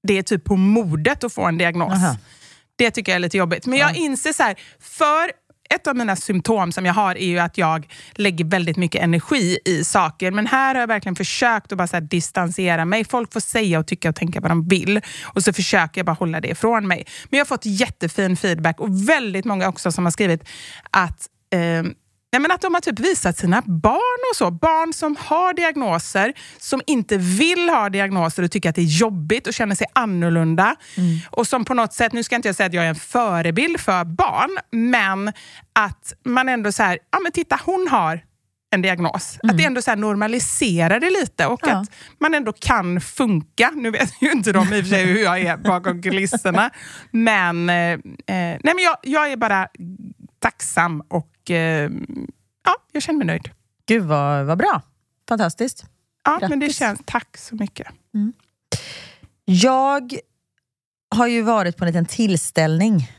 det 0.08 0.18
är 0.18 0.24
typ 0.24 0.44
på 0.44 0.56
modet 0.56 1.24
att 1.24 1.34
få 1.34 1.46
en 1.46 1.58
diagnos. 1.58 1.94
Aha. 1.94 2.18
Det 2.76 2.92
tycker 2.92 3.12
jag 3.12 3.16
är 3.16 3.20
lite 3.20 3.38
jobbigt. 3.38 3.66
Men 3.66 3.80
jag 3.80 3.96
inser 3.96 4.34
så 4.34 4.44
här, 4.44 4.56
för 4.80 5.32
ett 5.70 5.88
av 5.88 5.96
mina 5.96 6.16
symptom 6.16 6.72
som 6.72 6.86
jag 6.86 6.94
har 6.94 7.16
är 7.16 7.26
ju 7.26 7.40
att 7.40 7.58
jag 7.58 7.94
lägger 8.12 8.46
väldigt 8.46 8.78
mycket 8.78 9.02
energi 9.02 9.60
i 9.66 9.84
saker. 9.84 10.32
Men 10.32 10.48
här 10.48 10.76
har 10.76 10.82
jag 10.82 10.88
verkligen 10.88 11.16
försökt 11.16 11.72
att 11.72 11.78
bara 11.78 11.88
så 11.88 12.00
distansera 12.00 12.86
mig. 12.86 13.06
Folk 13.06 13.34
får 13.34 13.40
säga 13.40 13.80
och 13.80 13.88
tycka 13.88 14.10
och 14.10 14.16
tänka 14.16 14.40
vad 14.40 14.52
de 14.52 14.68
vill. 14.68 15.02
Och 15.24 15.44
så 15.44 15.54
försöker 15.54 16.00
jag 16.00 16.06
bara 16.06 16.14
hålla 16.14 16.42
det 16.42 16.48
ifrån 16.48 16.88
mig. 16.88 17.06
Men 17.30 17.38
jag 17.38 17.46
har 17.46 17.48
fått 17.48 17.66
jättefin 17.66 18.38
feedback 18.38 18.80
och 18.80 19.10
väldigt 19.10 19.46
många 19.46 19.68
också 19.68 19.92
som 19.92 20.06
har 20.06 20.12
skrivit 20.12 20.44
att 20.92 21.28
eh, 21.54 21.84
Nej, 22.32 22.42
men 22.42 22.52
att 22.52 22.62
de 22.62 22.74
har 22.74 22.82
typ 22.82 23.00
visat 23.00 23.38
sina 23.38 23.62
barn 23.66 24.20
och 24.32 24.36
så. 24.36 24.52
Barn 24.52 24.94
som 24.94 25.16
har 25.20 25.54
diagnoser, 25.54 26.34
som 26.58 26.82
inte 26.88 27.18
vill 27.18 27.70
ha 27.70 27.90
diagnoser 27.90 28.44
och 28.44 28.52
tycker 28.52 28.70
att 28.70 28.76
det 28.76 28.82
är 28.82 29.00
jobbigt 29.00 29.48
och 29.48 29.54
känner 29.54 29.76
sig 29.76 29.88
annorlunda. 29.94 30.76
Och 31.30 31.48
som 31.48 31.66
på 31.66 31.74
något 31.74 31.94
sätt, 31.94 32.14
nu 32.14 32.24
ska 32.24 32.36
inte 32.36 32.48
jag 32.48 32.56
säga 32.56 32.68
att 32.68 32.74
jag 32.74 32.86
är 32.86 32.90
en 32.90 32.96
förebild 32.96 33.80
för 33.80 34.04
barn, 34.06 34.58
men 34.72 35.28
att 35.74 36.14
man 36.26 36.50
ändå 36.50 36.72
så 36.72 36.84
här, 36.84 37.00
ja 37.12 37.20
men 37.20 37.32
titta 37.32 37.60
hon 37.66 37.88
har 37.92 38.24
en 38.70 38.82
diagnos. 38.82 39.38
Att 39.44 39.58
det 39.58 39.64
ändå 39.66 39.82
så 39.82 39.96
normaliserar 39.96 41.00
det 41.00 41.10
lite 41.10 41.46
och 41.46 41.60
Ja. 41.64 41.72
att 41.78 41.88
man 42.20 42.34
ändå 42.34 42.54
kan 42.54 43.02
funka. 43.02 43.72
Nu 43.76 43.92
vet 43.92 44.22
ju 44.22 44.32
inte 44.32 44.52
de 44.52 44.74
i 44.74 44.82
och 44.82 44.86
för 44.86 44.90
sig 44.96 45.06
hur 45.06 45.24
jag 45.24 45.40
är 45.42 45.58
bakom 45.58 46.02
kulisserna. 46.02 46.70
Men, 47.12 47.70
eh, 47.70 47.76
eh, 47.76 47.98
nej, 48.28 48.60
men 48.64 48.80
jag, 48.80 48.96
jag 49.04 49.32
är 49.32 49.38
bara 49.38 49.68
tacksam 50.40 51.02
och 51.10 51.28
eh, 51.52 51.90
ja, 52.66 52.76
jag 52.92 53.04
känner 53.04 53.18
mig 53.18 53.28
nöjd. 53.28 53.50
Gud 53.86 54.04
vad, 54.04 54.46
vad 54.46 54.58
bra. 54.58 54.82
Fantastiskt. 55.30 55.86
Ja, 56.24 56.38
men 56.42 56.50
det 56.50 56.66
Grattis. 56.66 56.78
känns, 56.78 57.00
tack 57.06 57.38
så 57.38 57.56
mycket. 57.56 57.88
Jag 59.46 60.14
har 61.16 61.28
ju 61.28 61.42
varit 61.42 61.78
på 61.78 61.84
en 61.84 61.88
liten 61.88 62.06
tillställning 62.06 63.12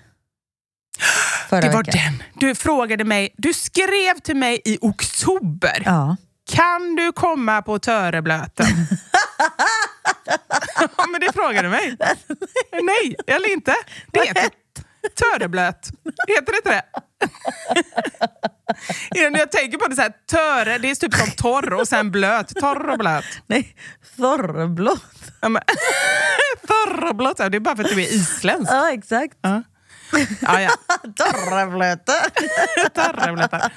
förra 1.49 1.61
Det 1.61 1.71
var 1.71 1.85
veckan. 1.85 2.03
den. 2.19 2.23
Du 2.35 2.55
frågade 2.55 3.05
mig, 3.05 3.35
du 3.37 3.55
skrev 3.55 4.19
till 4.23 4.37
mig 4.37 4.61
i 4.65 4.79
oktober. 4.81 5.83
Ja. 5.85 6.17
Kan 6.51 6.95
du 6.97 7.13
komma 7.13 7.63
på 7.63 7.79
Töreblöten? 7.79 8.67
ja, 10.97 11.07
men 11.13 11.21
det 11.21 11.33
frågade 11.33 11.63
du 11.63 11.69
mig. 11.71 11.97
Nej, 12.83 13.17
eller 13.27 13.53
inte. 13.53 13.75
Det 14.13 14.35
Töreblöt. 15.09 15.91
Heter 16.29 16.53
det 16.53 16.57
inte 16.57 16.71
det? 16.71 16.83
När 19.31 19.39
jag 19.39 19.51
tänker 19.51 19.79
på 19.79 19.89
det 19.89 19.97
så 19.97 20.03
här, 20.03 20.13
töre, 20.31 20.79
det 20.79 20.91
är 20.91 20.95
typ 20.95 21.15
som 21.15 21.31
torr 21.31 21.73
och 21.73 21.89
sen 21.89 22.11
blöt. 22.11 22.49
Torr 22.49 22.89
och 22.89 22.99
blöt. 22.99 23.25
Nej, 23.47 23.77
Thorblått. 24.17 25.33
Ja, 25.41 25.49
men, 25.49 25.63
det 27.51 27.57
är 27.57 27.61
bara 27.61 27.77
för 27.77 27.85
att 27.85 27.91
du 27.91 28.03
är 28.03 28.15
isländsk. 28.15 28.73
Ja, 28.73 28.93
exakt. 28.93 29.39
Ja. 29.41 29.63
Ja, 30.41 30.61
ja. 30.61 30.71
Torrblöta. 31.17 32.13
Tarreblötar. 32.95 33.73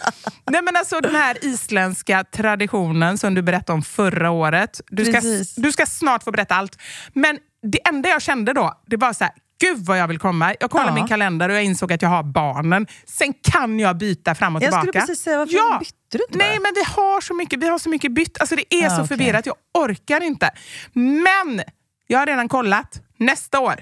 Nej 0.51 0.61
men 0.61 0.75
alltså 0.75 0.99
den 0.99 1.15
här 1.15 1.45
isländska 1.45 2.23
traditionen 2.23 3.17
som 3.17 3.33
du 3.33 3.41
berättade 3.41 3.73
om 3.73 3.81
förra 3.81 4.31
året. 4.31 4.81
Du 4.87 5.05
ska, 5.05 5.13
Precis. 5.13 5.55
du 5.55 5.71
ska 5.71 5.85
snart 5.85 6.23
få 6.23 6.31
berätta 6.31 6.55
allt. 6.55 6.77
Men 7.13 7.37
det 7.71 7.87
enda 7.87 8.09
jag 8.09 8.21
kände 8.21 8.53
då, 8.53 8.81
det 8.87 8.97
var 8.97 9.13
så 9.13 9.23
här, 9.23 9.33
gud 9.61 9.85
vad 9.85 9.97
jag 9.99 10.07
vill 10.07 10.19
komma. 10.19 10.55
Jag 10.59 10.71
kollade 10.71 10.89
Ja. 10.89 10.95
min 10.95 11.07
kalender 11.07 11.49
och 11.49 11.55
jag 11.55 11.63
insåg 11.63 11.93
att 11.93 12.01
jag 12.01 12.09
har 12.09 12.23
barnen. 12.23 12.87
Sen 13.05 13.33
kan 13.43 13.79
jag 13.79 13.97
byta 13.97 14.35
fram 14.35 14.55
och 14.55 14.61
Jag 14.63 14.67
tillbaka. 14.71 14.81
skulle 14.87 15.01
precis 15.01 15.23
säga, 15.23 15.37
varför 15.37 15.79
bytte 15.79 15.95
du 16.17 16.17
inte 16.29 16.37
Nej 16.37 16.57
bara? 16.57 16.61
men 16.61 16.71
vi 16.75 16.83
har 17.01 17.21
så 17.21 17.33
mycket, 17.33 17.59
vi 17.59 17.67
har 17.67 17.79
så 17.79 17.89
mycket 17.89 18.11
bytt. 18.11 18.37
Alltså 18.39 18.55
det 18.55 18.73
är 18.75 18.83
Ja, 18.83 18.89
så 18.89 18.95
okej. 18.95 19.07
förvirrat, 19.07 19.45
jag 19.45 19.55
orkar 19.73 20.21
inte. 20.23 20.49
Men 20.93 21.61
jag 22.07 22.19
har 22.19 22.25
redan 22.25 22.49
kollat. 22.49 23.01
Nästa 23.17 23.59
år, 23.59 23.75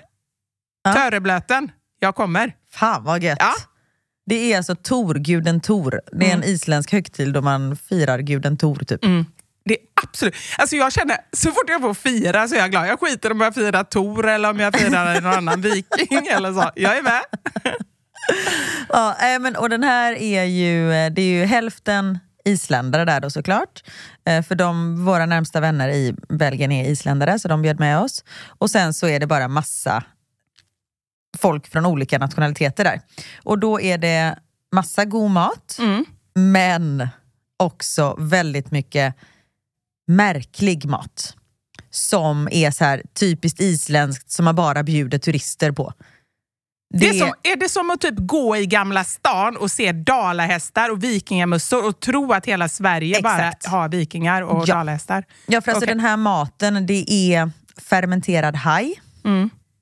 Ja. 0.84 0.94
Töreblöten, 0.94 1.72
jag 2.00 2.16
kommer. 2.16 2.54
Fan 2.72 3.04
vad 3.04 3.24
gött. 3.24 3.38
Ja. 3.42 3.54
Det 4.26 4.54
är 4.54 4.58
alltså 4.58 4.76
Tor, 4.76 5.16
guden 5.16 5.62
Tor. 5.62 6.02
Det 6.12 6.30
är 6.30 6.34
en 6.34 6.44
isländsk 6.44 6.92
högtid 6.92 7.34
då 7.34 7.42
man 7.42 7.76
firar 7.78 8.20
guden 8.20 8.58
Tor. 8.58 8.76
Typ. 8.76 9.02
Det 9.66 9.74
är 9.74 9.80
absolut. 10.04 10.36
Alltså 10.58 10.76
jag 10.76 10.92
känner, 10.94 11.18
så 11.34 11.52
fort 11.52 11.64
jag 11.68 11.82
får 11.82 11.94
fira 11.94 12.48
så 12.48 12.56
är 12.56 12.60
jag 12.60 12.72
glad. 12.72 12.88
Jag 12.88 13.00
skiter 13.00 13.32
om 13.32 13.42
jag 13.42 13.54
firar 13.56 13.84
Tor 13.84 14.28
eller 14.28 14.50
om 14.50 14.60
jag 14.60 14.76
firar 14.80 15.22
någon 15.22 15.34
annan 15.34 15.62
viking 15.62 16.28
eller 16.28 16.54
så. 16.54 16.72
Jag 16.76 16.98
är 16.98 17.02
med. 17.04 17.22
Ja, 18.90 19.16
äh, 19.34 19.40
men, 19.40 19.56
och 19.56 19.70
den 19.70 19.84
här 19.84 20.14
är 20.14 20.44
ju, 20.44 20.94
eh, 20.94 21.12
det 21.12 21.22
är 21.22 21.26
ju 21.40 21.46
hälften 21.46 22.20
isländare 22.46 23.06
där 23.06 23.20
då 23.20 23.30
såklart. 23.30 23.84
Eh, 24.26 24.44
För 24.44 24.56
de, 24.56 25.06
våra 25.06 25.26
närmsta 25.26 25.60
vänner 25.60 25.90
i 25.90 26.16
Belgien 26.30 26.72
är 26.72 26.90
isländare 26.90 27.40
så 27.40 27.48
de 27.48 27.62
bjöd 27.62 27.80
med 27.80 28.00
oss. 28.00 28.24
Och 28.48 28.70
sen 28.72 28.94
så 28.94 29.08
är 29.08 29.20
det 29.20 29.28
bara 29.28 29.48
massa 29.48 30.04
folk 31.38 31.68
från 31.68 31.86
olika 31.86 32.18
nationaliteter 32.18 32.84
där. 32.84 33.02
Och 33.44 33.60
då 33.60 33.82
är 33.82 33.98
det 33.98 34.36
massa 34.76 35.06
god 35.06 35.32
mat, 35.32 35.76
Mm. 35.80 36.06
men 36.34 37.08
också 37.58 38.16
väldigt 38.20 38.72
mycket 38.72 39.16
märklig 40.10 40.86
mat. 40.86 41.36
Som 41.92 42.48
är 42.52 42.72
så 42.72 42.84
här 42.86 43.02
typiskt 43.20 43.62
isländskt 43.62 44.32
som 44.32 44.46
man 44.46 44.56
bara 44.56 44.84
bjuder 44.84 45.18
turister 45.18 45.72
på. 45.72 45.94
Det 46.94 47.10
är, 47.10 47.14
som, 47.14 47.34
är 47.44 47.56
det 47.56 47.70
som 47.70 47.90
att 47.90 48.02
typ 48.02 48.16
gå 48.18 48.58
i 48.58 48.66
Gamla 48.66 49.04
stan 49.04 49.58
och 49.58 49.72
se 49.72 49.92
dalahästar 49.92 50.90
och 50.90 51.04
vikingamössor 51.04 51.86
och 51.88 52.00
tro 52.00 52.34
att 52.34 52.46
hela 52.46 52.70
Sverige 52.70 53.18
Exakt. 53.18 53.64
bara 53.66 53.72
har 53.78 53.90
vikingar 53.90 54.42
och 54.42 54.64
Ja. 54.68 54.74
dalahästar? 54.76 55.24
Ja, 55.48 55.62
för 55.62 55.72
alltså 55.72 55.86
Okej. 55.86 55.96
den 55.96 56.00
här 56.06 56.18
maten, 56.18 56.86
det 56.86 57.12
är 57.12 57.52
fermenterad 57.78 58.56
haj, 58.56 59.02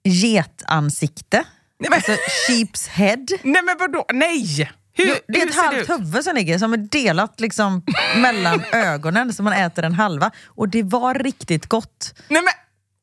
getansikte, 0.04 1.44
Nej, 1.80 1.90
men, 1.90 1.94
alltså 1.94 2.12
sheep's 2.52 2.90
head. 2.90 3.26
nej 3.44 3.62
men 3.64 3.76
vadå? 3.80 4.06
Nej! 4.14 4.72
Hur, 4.98 5.20
det 5.28 5.42
är 5.42 5.48
ett 5.48 5.56
halvt 5.56 5.90
huvud 5.90 6.24
som 6.24 6.36
ligger 6.36 6.58
som 6.60 6.74
är 6.74 6.78
delat 6.78 7.40
liksom 7.40 7.84
mellan 8.18 8.64
ögonen 8.72 9.34
så 9.34 9.44
man 9.44 9.54
äter 9.54 9.84
en 9.86 9.94
halva. 9.94 10.32
Och 10.46 10.70
det 10.70 10.84
var 10.84 11.14
riktigt 11.14 11.66
gott. 11.66 12.14
Nej 12.28 12.42
men 12.42 12.54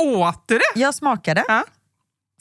åt 0.08 0.44
du 0.48 0.58
det? 0.58 0.80
Jag 0.80 0.94
smakade. 0.94 1.44
Ja. 1.48 1.64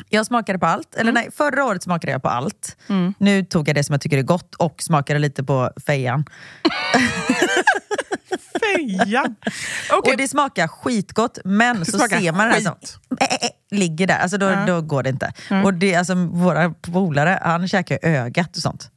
Jag 0.09 0.25
smakade 0.25 0.59
på 0.59 0.65
allt. 0.65 0.95
Eller 0.95 1.11
nej, 1.11 1.29
förra 1.35 1.65
året 1.65 1.83
smakade 1.83 2.11
jag 2.11 2.21
på 2.21 2.29
allt. 2.29 2.77
Nu 3.17 3.43
tog 3.45 3.67
jag 3.67 3.75
det 3.75 3.83
som 3.83 3.93
jag 3.93 4.01
tycker 4.01 4.17
är 4.17 4.21
gott 4.21 4.55
och 4.55 4.81
smakade 4.83 5.19
lite 5.19 5.43
på 5.43 5.71
fejan. 5.85 6.25
Fejan. 8.59 9.35
Okej, 9.91 10.11
Och 10.11 10.17
det 10.17 10.27
smakar 10.27 10.67
skitgott 10.67 11.37
men 11.45 11.85
så 11.85 11.97
ser 11.99 12.31
man 12.31 12.47
det 12.47 12.53
här 12.53 12.61
som 12.61 12.75
ligger 13.71 14.07
där. 14.07 14.17
Alltså 14.17 14.37
då, 14.37 14.63
då 14.67 14.81
går 14.81 15.03
det 15.03 15.09
inte. 15.09 15.33
Och 15.63 15.73
det, 15.73 15.95
alltså, 15.95 16.15
våra 16.15 16.69
polare, 16.69 17.39
han 17.41 17.67
käkar 17.67 17.99
ögat 18.01 18.55
och 18.55 18.61
sånt. 18.61 18.89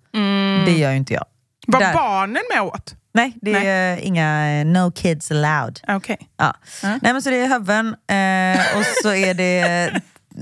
Det 0.66 0.72
gör 0.78 0.90
ju 0.90 0.96
inte 0.96 1.14
jag. 1.14 1.24
var 1.66 1.80
Där- 1.80 1.94
barnen 1.94 2.42
med 2.54 2.62
åt? 2.62 2.94
Nej, 3.14 3.32
det 3.42 3.66
är 3.66 3.96
inga 3.96 4.64
no 4.64 4.92
kids 4.92 5.30
allowed. 5.30 5.80
Okej. 5.88 6.28
Ja. 6.36 6.56
Nej, 6.82 6.98
men 7.02 7.22
så 7.22 7.30
det 7.30 7.36
är 7.36 7.48
huvuden 7.48 7.86
eh, 7.86 8.78
och 8.78 8.84
så 9.02 9.12
är 9.14 9.34
det 9.34 9.60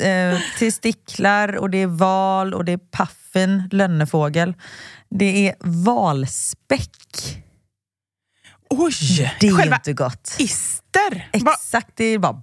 eh, 0.09 0.39
testiklar 0.59 1.57
och 1.57 1.71
det 1.71 1.79
är 1.79 1.87
val 1.87 2.55
och 2.55 2.65
det 2.65 2.73
är 2.73 2.81
puffin, 2.97 3.69
lönnefågel. 3.73 4.55
Det 5.11 5.49
är 5.49 5.55
valspäck. 5.61 7.45
Oj! 8.71 9.33
Det 9.41 9.47
är 9.49 9.57
Själva 9.57 9.77
inte 9.77 9.93
gott. 9.93 10.37
ister. 10.39 11.29
Exakt, 11.33 11.91
det 11.95 12.05
är 12.05 12.19
bara... 12.19 12.43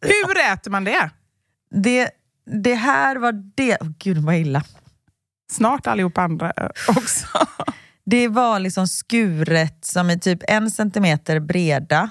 Hur 0.00 0.38
äter 0.52 0.70
man 0.70 0.84
det? 0.84 1.10
det, 1.74 2.10
det 2.46 2.74
här 2.74 3.16
var 3.16 3.32
det... 3.54 3.76
Oh, 3.80 3.88
gud 3.98 4.18
vad 4.18 4.36
illa. 4.36 4.62
Snart 5.52 5.86
allihopa 5.86 6.22
andra 6.22 6.52
eh, 6.56 6.68
också. 6.88 7.26
Det 8.04 8.28
var 8.28 8.58
liksom 8.58 8.88
skuret 8.88 9.84
som 9.84 10.10
är 10.10 10.16
typ 10.16 10.38
en 10.48 10.70
centimeter 10.70 11.40
breda 11.40 12.10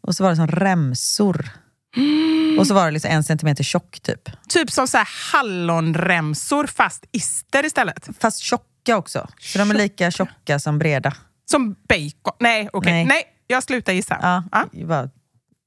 och 0.00 0.14
så 0.14 0.22
var 0.22 0.30
det 0.30 0.36
som 0.36 0.46
remsor. 0.46 1.50
Och 2.58 2.66
så 2.66 2.74
var 2.74 2.84
det 2.84 2.90
liksom 2.90 3.10
en 3.10 3.24
centimeter 3.24 3.64
tjock 3.64 4.00
typ. 4.00 4.30
Typ 4.48 4.70
som 4.70 4.88
så 4.88 4.98
här 4.98 5.08
hallonremsor 5.32 6.66
fast 6.66 7.04
ister 7.12 7.66
istället. 7.66 8.08
Fast 8.20 8.38
tjocka 8.38 8.96
också. 8.96 9.28
Så 9.40 9.58
de 9.58 9.70
är 9.70 9.74
lika 9.74 10.10
tjocka 10.10 10.58
som 10.58 10.78
breda. 10.78 11.14
Som 11.50 11.72
bacon. 11.88 12.36
Nej, 12.40 12.68
okej. 12.72 12.92
Nej. 12.92 13.04
Nej. 13.04 13.24
jag 13.46 13.62
slutar 13.62 13.92
gissa. 13.92 14.18
Ja, 14.22 14.44
Ja, 14.72 15.08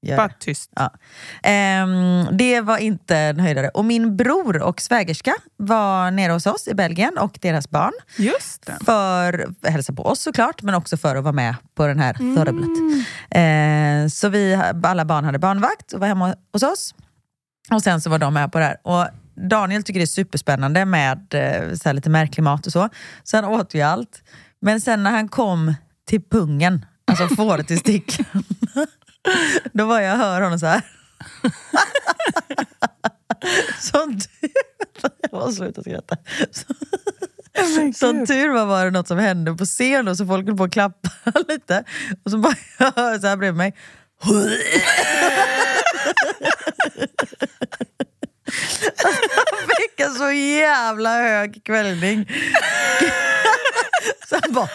gör 0.05 0.17
Bara 0.17 0.27
det. 0.27 0.33
tyst. 0.39 0.71
Ja. 0.75 0.93
Ehm, 1.43 2.27
det 2.37 2.61
var 2.61 2.77
inte 2.77 3.17
en 3.17 3.39
höjdare. 3.39 3.69
Och 3.69 3.85
min 3.85 4.17
bror 4.17 4.61
och 4.61 4.81
svägerska 4.81 5.33
var 5.57 6.11
nere 6.11 6.31
hos 6.31 6.45
oss 6.45 6.67
i 6.67 6.73
Belgien 6.73 7.17
och 7.17 7.37
deras 7.41 7.69
barn. 7.69 7.93
Just 8.17 8.65
det. 8.65 8.77
För 8.85 9.45
att 9.63 9.71
hälsa 9.71 9.93
på 9.93 10.05
oss 10.05 10.21
såklart, 10.21 10.61
men 10.61 10.75
också 10.75 10.97
för 10.97 11.15
att 11.15 11.23
vara 11.23 11.33
med 11.33 11.55
på 11.75 11.87
den 11.87 11.99
här 11.99 12.13
förebildet. 12.35 13.05
Eh, 13.29 14.07
så 14.09 14.29
vi, 14.29 14.59
alla 14.83 15.05
barn 15.05 15.25
hade 15.25 15.39
barnvakt 15.39 15.93
och 15.93 15.99
var 15.99 16.07
hemma 16.07 16.35
hos 16.53 16.63
oss. 16.63 16.95
Och 17.71 17.81
sen 17.83 18.01
så 18.01 18.09
var 18.09 18.19
de 18.19 18.33
med 18.33 18.51
på 18.51 18.59
det 18.59 18.65
här. 18.65 18.77
Och 18.83 19.07
Daniel 19.49 19.83
tycker 19.83 19.99
det 19.99 20.03
är 20.03 20.07
superspännande 20.07 20.85
med 20.85 21.33
eh, 21.33 21.73
så 21.75 21.91
lite 21.91 22.09
märklig 22.09 22.43
mat 22.43 22.65
och 22.65 22.71
så. 22.71 22.89
Så 23.23 23.37
han 23.37 23.45
åt 23.45 23.73
ju 23.73 23.81
allt. 23.81 24.23
Men 24.61 24.81
sen 24.81 25.03
när 25.03 25.11
han 25.11 25.27
kom 25.27 25.73
till 26.07 26.21
pungen, 26.21 26.85
alltså 27.07 27.35
fårtestickeln, 27.35 28.43
då 29.73 29.85
var 29.85 29.99
jag 29.99 30.17
hör 30.17 30.41
honom 30.41 30.59
så 30.59 30.65
här. 30.65 30.81
Som 33.79 34.19
tur... 34.19 34.51
Jag 35.21 35.33
måste 35.33 35.55
sluta 35.55 35.81
skratta. 35.81 36.17
Som 37.93 38.25
tur 38.25 38.49
var 38.53 38.65
var 38.65 38.85
det 38.85 38.91
något 38.91 39.07
som 39.07 39.17
hände 39.17 39.53
på 39.53 39.65
scen 39.65 40.07
och 40.07 40.17
så 40.17 40.25
folk 40.25 40.47
höll 40.47 40.57
på 40.57 40.63
att 40.63 40.71
klappa 40.71 41.09
lite. 41.47 41.83
Och 42.23 42.31
så 42.31 42.37
bara 42.37 42.55
jag 42.77 42.91
hör 42.95 43.19
så 43.19 43.27
här 43.27 43.37
bredvid 43.37 43.57
mig. 43.57 43.73
Han 49.03 49.13
fick 49.77 49.99
en 49.99 50.13
så 50.13 50.31
jävla 50.31 51.17
hög 51.17 51.61
kvällning. 51.65 52.27
Så 54.29 54.39
han 54.41 54.53
bara... 54.53 54.69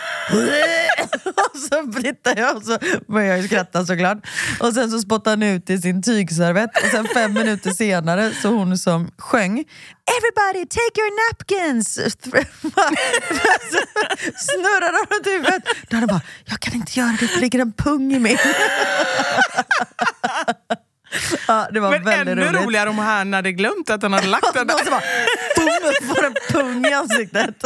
Och 1.24 1.56
så 1.56 1.82
blittade 1.86 2.40
jag 2.40 2.56
och 2.56 2.62
så 2.62 2.78
började 3.08 3.28
jag 3.28 3.38
ju 3.38 3.46
skratta 3.46 3.86
såklart. 3.86 4.18
Och 4.60 4.72
sen 4.74 4.90
så 4.90 4.98
spottade 4.98 5.30
han 5.30 5.42
ut 5.42 5.70
i 5.70 5.78
sin 5.78 6.02
tygservett 6.02 6.70
och 6.84 6.90
sen 6.90 7.08
fem 7.14 7.32
minuter 7.32 7.70
senare 7.70 8.32
så 8.42 8.48
hon 8.48 8.78
som 8.78 9.10
sjöng 9.18 9.64
Everybody 10.18 10.66
take 10.66 11.00
your 11.00 11.30
napkins! 11.30 11.94
Snurrade 14.36 14.98
runt 14.98 15.26
huvudet. 15.26 15.62
Då 15.88 15.96
hade 15.96 16.12
han 16.12 16.18
bara, 16.18 16.22
jag 16.44 16.60
kan 16.60 16.74
inte 16.74 16.98
göra 17.00 17.16
det 17.20 17.28
för 17.28 17.34
det 17.34 17.40
ligger 17.40 17.58
en 17.58 17.72
pung 17.72 18.12
i 18.12 18.18
min 18.18 18.38
ja, 21.48 21.68
det 21.72 21.80
var 21.80 21.90
Men 21.90 22.04
väldigt 22.04 22.32
ännu 22.38 22.44
roligt. 22.48 22.62
roligare 22.62 22.88
om 22.90 22.98
han 22.98 23.32
hade 23.32 23.52
glömt 23.52 23.90
att 23.90 24.02
han 24.02 24.12
hade 24.12 24.26
lagt 24.26 24.54
den 24.54 24.66
Någon 24.66 24.76
där. 24.76 24.84
som 24.84 24.90
bara, 24.90 25.02
boom, 25.56 26.14
får 26.16 26.26
en 26.26 26.34
pung 26.50 26.84
i 26.86 26.92
ansiktet. 26.92 27.64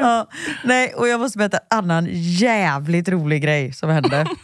ja, 0.00 0.28
nej, 0.64 0.94
och 0.94 1.08
jag 1.08 1.20
måste 1.20 1.38
berätta 1.38 1.56
en 1.58 1.78
annan 1.78 2.08
jävligt 2.12 3.08
rolig 3.08 3.42
grej 3.42 3.72
som 3.72 3.90
hände. 3.90 4.26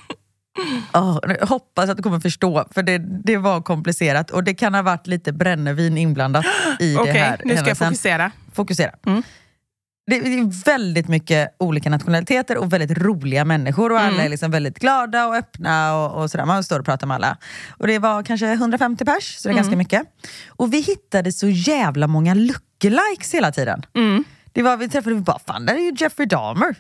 Oh, 0.93 1.19
jag 1.41 1.47
hoppas 1.47 1.91
att 1.91 1.97
du 1.97 2.03
kommer 2.03 2.21
förstå, 2.21 2.69
för 2.75 2.83
det, 2.83 2.99
det 3.25 3.37
var 3.37 3.61
komplicerat 3.63 4.31
och 4.31 4.45
det 4.45 4.55
kan 4.55 4.75
ha 4.75 4.83
varit 4.83 5.07
lite 5.07 5.33
brännevin 5.33 5.99
inblandat 5.99 6.45
i 6.81 6.97
Okej, 6.97 7.13
det 7.13 7.19
här 7.19 7.31
nu 7.31 7.37
ska 7.37 7.51
jag 7.51 7.57
händelsen. 7.59 7.87
fokusera. 7.89 8.31
Fokusera. 8.55 8.91
Det 10.07 10.17
är 10.17 10.65
väldigt 10.65 11.09
mycket 11.09 11.57
olika 11.59 11.91
nationaliteter 11.91 12.57
och 12.59 12.73
väldigt 12.73 12.99
roliga 12.99 13.45
människor 13.45 13.93
och 13.93 14.01
alla 14.01 14.23
är 14.25 14.29
liksom 14.29 14.51
väldigt 14.51 14.79
glada 14.79 15.27
och 15.27 15.35
öppna 15.37 15.95
och, 15.97 16.23
och 16.23 16.31
sådär. 16.31 16.45
Man 16.45 16.65
står 16.65 16.79
och 16.79 16.85
pratar 16.85 17.07
med 17.07 17.15
alla. 17.15 17.37
Och 17.79 17.87
det 17.87 17.99
var 17.99 18.23
kanske 18.23 18.53
150 18.53 19.05
pers, 19.05 19.37
så 19.37 19.49
det 19.49 19.53
är 19.53 19.57
ganska 19.57 19.77
mycket. 19.77 20.03
Och 20.49 20.73
vi 20.73 20.81
hittade 20.81 21.33
så 21.33 21.49
jävla 21.49 22.07
många 22.07 22.35
lookalikes 22.35 23.35
hela 23.35 23.53
tiden. 23.53 23.83
Det 24.55 24.63
var, 24.63 24.77
vi 24.77 24.89
träffade 24.89 25.15
vi 25.15 25.21
bara, 25.21 25.39
fan 25.47 25.67
där 25.67 25.75
är 25.75 25.79
ju 25.79 25.93
Jeffrey 25.97 26.27
Dahmer. 26.29 26.77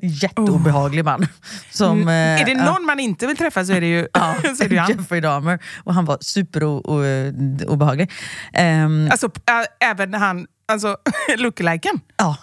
Jätteobehaglig 0.02 1.04
man. 1.04 1.26
Som, 1.70 2.08
eh, 2.08 2.14
Är 2.14 2.44
det 2.44 2.52
ja. 2.52 2.64
någon 2.64 2.84
man 2.86 3.00
inte 3.00 3.26
vill 3.26 3.36
träffa 3.36 3.64
så 3.64 3.72
är 3.72 3.80
det 3.80 3.86
ju, 3.86 4.08
Ja, 4.12 4.34
så 4.58 4.64
är 4.64 4.68
det 4.68 4.76
han. 4.76 4.90
Jeffrey 4.90 5.20
Dahmer. 5.20 5.58
Och 5.84 5.94
han 5.94 6.04
var 6.04 6.18
superobehaglig. 6.20 8.10
Um, 8.58 9.08
Alltså, 9.10 9.26
ä- 9.46 9.66
även 9.80 10.14
han, 10.14 10.46
alltså 10.68 10.96
lookaliken. 11.36 12.00
Ja. 12.16 12.36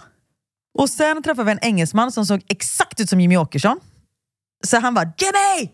Och 0.73 0.89
sen 0.89 1.23
träffade 1.23 1.45
vi 1.45 1.51
en 1.51 1.59
engelsman 1.61 2.11
som 2.11 2.25
såg 2.25 2.41
exakt 2.49 2.99
ut 2.99 3.09
som 3.09 3.21
Jimmy 3.21 3.37
Åkesson. 3.37 3.79
Så 4.67 4.79
han 4.79 4.93
bara 4.93 5.13
Jimmy! 5.17 5.71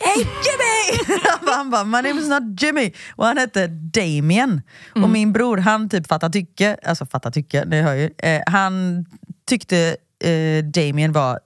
Hey 0.00 0.18
Jimmy! 0.18 1.20
han 1.24 1.46
bara, 1.46 1.56
han 1.56 1.70
bara, 1.70 1.84
my 1.84 2.08
name 2.08 2.20
is 2.20 2.28
not 2.28 2.62
Jimmy. 2.62 2.92
Och 3.16 3.26
han 3.26 3.38
hette 3.38 3.66
Damien. 3.66 4.62
Och 4.94 5.08
min 5.08 5.32
bror 5.32 5.56
han 5.56 5.88
typ 5.88 6.06
fattar 6.06 6.28
tycke, 6.28 6.76
alltså 6.82 7.06
fattar 7.06 7.30
tycke, 7.30 7.64
det 7.64 7.82
hör 7.82 7.94
ju. 7.94 8.10
Eh, 8.18 8.42
han 8.46 9.04
tyckte 9.48 9.96
eh, 10.24 10.64
Damien 10.64 11.12
var 11.12 11.40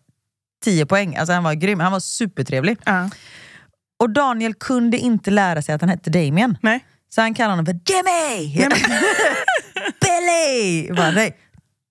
10 0.64 0.86
poäng, 0.86 1.16
alltså 1.16 1.32
han 1.32 1.44
var 1.44 1.54
grym, 1.54 1.80
han 1.80 1.92
var 1.92 2.00
supertrevlig. 2.00 2.78
Ja. 2.84 3.10
Och 3.98 4.10
Daniel 4.10 4.54
kunde 4.54 4.98
inte 4.98 5.30
lära 5.30 5.62
sig 5.62 5.74
att 5.74 5.80
han 5.80 5.90
hette 5.90 6.10
Damien. 6.10 6.58
Nej. 6.62 6.84
Så 7.08 7.20
han 7.20 7.34
kallade 7.34 7.52
honom 7.52 7.66
för 7.66 7.72
Jimmy! 7.72 8.54
Billy! 10.00 10.92
Bara, 10.92 11.10
nej. 11.10 11.36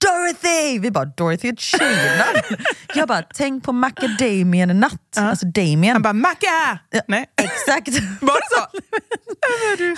Dorothy! 0.05 0.79
Vi 0.79 0.91
bara, 0.91 1.05
Dorothy 1.05 1.47
är 1.49 1.53
ett 1.53 1.59
tjejnamn. 1.59 2.39
Jag 2.95 3.07
bara, 3.07 3.21
tänk 3.33 3.63
på 3.63 3.71
Macadamian 3.71 4.79
Nut. 4.79 5.17
Alltså 5.17 5.45
Damien. 5.45 5.93
Han 5.95 6.01
bara 6.01 6.13
Macka! 6.13 6.79
Nej. 7.07 7.25
Exakt. 7.41 7.89
Var 8.21 8.33
det 8.35 8.55
så? 8.55 8.67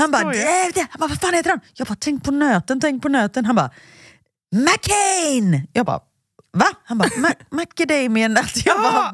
Han 0.04 0.12
bara, 0.12 0.22
skojar. 0.22 0.66
"Det- 0.66 0.72
det." 0.74 0.88
han 0.92 1.00
bara, 1.00 1.08
vad 1.08 1.22
fan 1.22 1.34
heter 1.34 1.50
han? 1.50 1.60
Jag 1.74 1.88
bara, 1.88 1.98
tänk 2.00 2.24
på 2.24 2.32
nöten, 2.32 2.80
tänk 2.80 3.02
på 3.04 3.10
nöten. 3.10 3.46
Han 3.46 3.56
bara, 3.56 3.70
McCain! 4.56 5.68
Jag 5.74 5.86
bara, 5.86 6.00
va? 6.58 6.68
Han 6.86 6.98
bara, 6.98 7.10
"Ma- 7.10 7.36
Macadamian 7.56 8.34
Nut. 8.34 8.66
Jag 8.66 8.78
bara, 8.82 9.14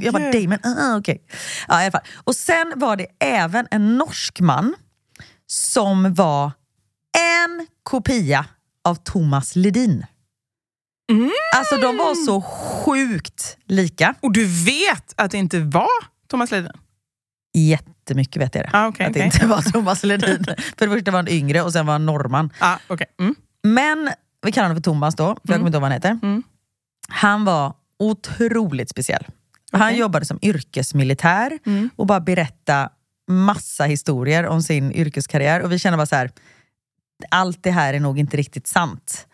jag 0.00 0.12
bara 0.14 0.32
Damien, 0.32 0.58
ah, 0.64 0.96
okej. 0.96 1.22
Ja, 1.68 1.80
i 1.80 1.84
alla 1.84 1.90
fall. 1.92 2.04
Och 2.24 2.36
sen 2.36 2.72
var 2.76 2.96
det 2.96 3.06
även 3.20 3.66
en 3.70 3.98
norsk 3.98 4.40
man 4.40 4.74
som 5.46 6.14
var 6.14 6.52
en 7.18 7.66
kopia 7.82 8.44
av 8.84 8.94
Thomas 8.94 9.56
Ledin. 9.56 10.06
Alltså 11.56 11.76
de 11.76 11.96
var 11.96 12.14
så 12.14 12.40
sjukt 12.42 13.56
lika. 13.64 14.14
Och 14.20 14.32
du 14.32 14.46
vet 14.64 15.14
att 15.16 15.30
det 15.30 15.38
inte 15.38 15.60
var 15.60 15.88
Thomas 16.28 16.50
Ledin? 16.50 16.70
Jättemycket 17.56 18.42
vet 18.42 18.54
jag 18.54 18.64
det. 18.64 18.70
Ah, 18.72 18.86
okej, 18.86 19.06
att 19.06 19.12
det 19.14 19.20
okej. 19.20 19.30
inte 19.34 19.46
var 19.46 19.62
Thomas 19.62 20.04
Ledin. 20.04 20.44
För 20.78 20.86
det 20.86 20.92
första 20.92 21.10
var 21.10 21.18
han 21.18 21.28
yngre 21.28 21.62
och 21.62 21.72
sen 21.72 21.86
var 21.86 21.92
han 21.94 22.06
norrman. 22.06 22.50
Ah, 22.58 22.76
okay. 22.88 23.06
mm. 23.20 23.34
Men 23.62 24.10
vi 24.46 24.52
kallar 24.52 24.68
honom 24.68 24.76
för 24.76 24.90
Thomas 24.90 25.14
då, 25.14 25.24
för 25.26 25.40
jag 25.42 25.56
kommer 25.58 25.66
inte 25.66 25.76
ihåg 25.76 25.82
vad 25.82 25.90
han 25.90 25.92
heter. 25.92 26.18
Mm. 26.22 26.42
Han 27.08 27.44
var 27.44 27.74
otroligt 27.98 28.90
speciell. 28.90 29.26
Han 29.72 29.96
jobbade 29.96 30.24
som 30.24 30.38
yrkesmilitär 30.42 31.58
Mm. 31.66 31.90
och 31.96 32.06
bara 32.06 32.20
berätta 32.20 32.90
massa 33.28 33.84
historier 33.84 34.46
om 34.46 34.62
sin 34.62 34.92
yrkeskarriär. 34.92 35.60
Och 35.60 35.72
vi 35.72 35.78
kände 35.78 35.96
bara 35.96 36.06
så 36.06 36.16
här, 36.16 36.30
allt 37.30 37.62
det 37.62 37.70
här 37.70 37.94
är 37.94 38.00
nog 38.00 38.18
inte 38.18 38.36
riktigt 38.36 38.66
sant. 38.66 39.26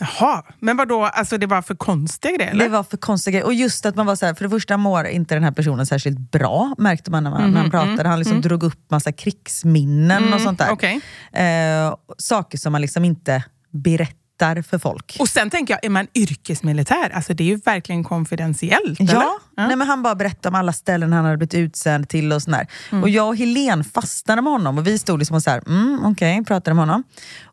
Jaha, 0.00 0.42
men 0.60 0.76
vad 0.76 0.88
då? 0.88 1.04
Alltså 1.04 1.38
det 1.38 1.46
var 1.46 1.62
för 1.62 1.74
konstiga 1.74 2.36
grejer? 2.36 2.50
Eller? 2.50 2.64
Det 2.64 2.70
var 2.70 2.82
för 2.82 2.96
konstiga 2.96 3.32
grejer. 3.32 3.46
Och 3.46 3.54
just 3.54 3.86
att 3.86 3.96
man 3.96 4.06
var 4.06 4.16
så 4.16 4.26
här, 4.26 4.34
för 4.34 4.44
det 4.44 4.50
första 4.50 4.76
mår 4.76 5.06
inte 5.06 5.34
den 5.34 5.44
här 5.44 5.50
personen 5.50 5.86
särskilt 5.86 6.18
bra, 6.18 6.74
märkte 6.78 7.10
man 7.10 7.24
när, 7.24 7.30
man, 7.30 7.42
Mhm, 7.42 7.50
när 7.52 7.60
han 7.60 7.70
pratade. 7.70 8.08
Han 8.08 8.18
liksom 8.18 8.40
drog 8.40 8.62
upp 8.62 8.90
massa 8.90 9.12
krigsminnen 9.12 10.34
och 10.34 10.40
sånt 10.40 10.58
där. 10.58 10.64
Mm, 10.64 10.74
okej. 10.74 11.00
Eh, 11.32 11.94
saker 12.18 12.58
som 12.58 12.72
man 12.72 12.80
liksom 12.80 13.04
inte 13.04 13.44
berättar 13.70 14.21
för 14.38 14.78
folk. 14.78 15.16
Och 15.20 15.28
sen 15.28 15.50
tänker 15.50 15.74
jag, 15.74 15.84
är 15.84 15.90
man 15.90 16.06
yrkesmilitär? 16.14 17.10
Alltså 17.14 17.34
det 17.34 17.44
är 17.44 17.48
ju 17.48 17.56
verkligen 17.56 18.04
confidentiellt, 18.04 19.00
eller? 19.00 19.14
Ja, 19.14 19.38
Nej, 19.56 19.76
men 19.76 19.86
han 19.86 20.02
bara 20.02 20.14
berättade 20.14 20.48
om 20.48 20.54
alla 20.54 20.72
ställen 20.72 21.12
han 21.12 21.24
hade 21.24 21.36
blivit 21.36 21.54
utsänd 21.54 22.08
till 22.08 22.32
och 22.32 22.42
sådär. 22.42 22.66
Och 23.02 23.08
jag 23.08 23.28
och 23.28 23.36
Helen 23.36 23.84
fastnade 23.84 24.42
med 24.42 24.52
honom 24.52 24.78
och 24.78 24.86
vi 24.86 24.98
stod 24.98 25.18
liksom 25.18 25.36
och 25.36 25.42
så 25.42 25.50
här, 25.50 25.62
mm, 25.66 26.04
okej, 26.04 26.44
pratade 26.44 26.74
med 26.74 26.82
honom. 26.82 27.04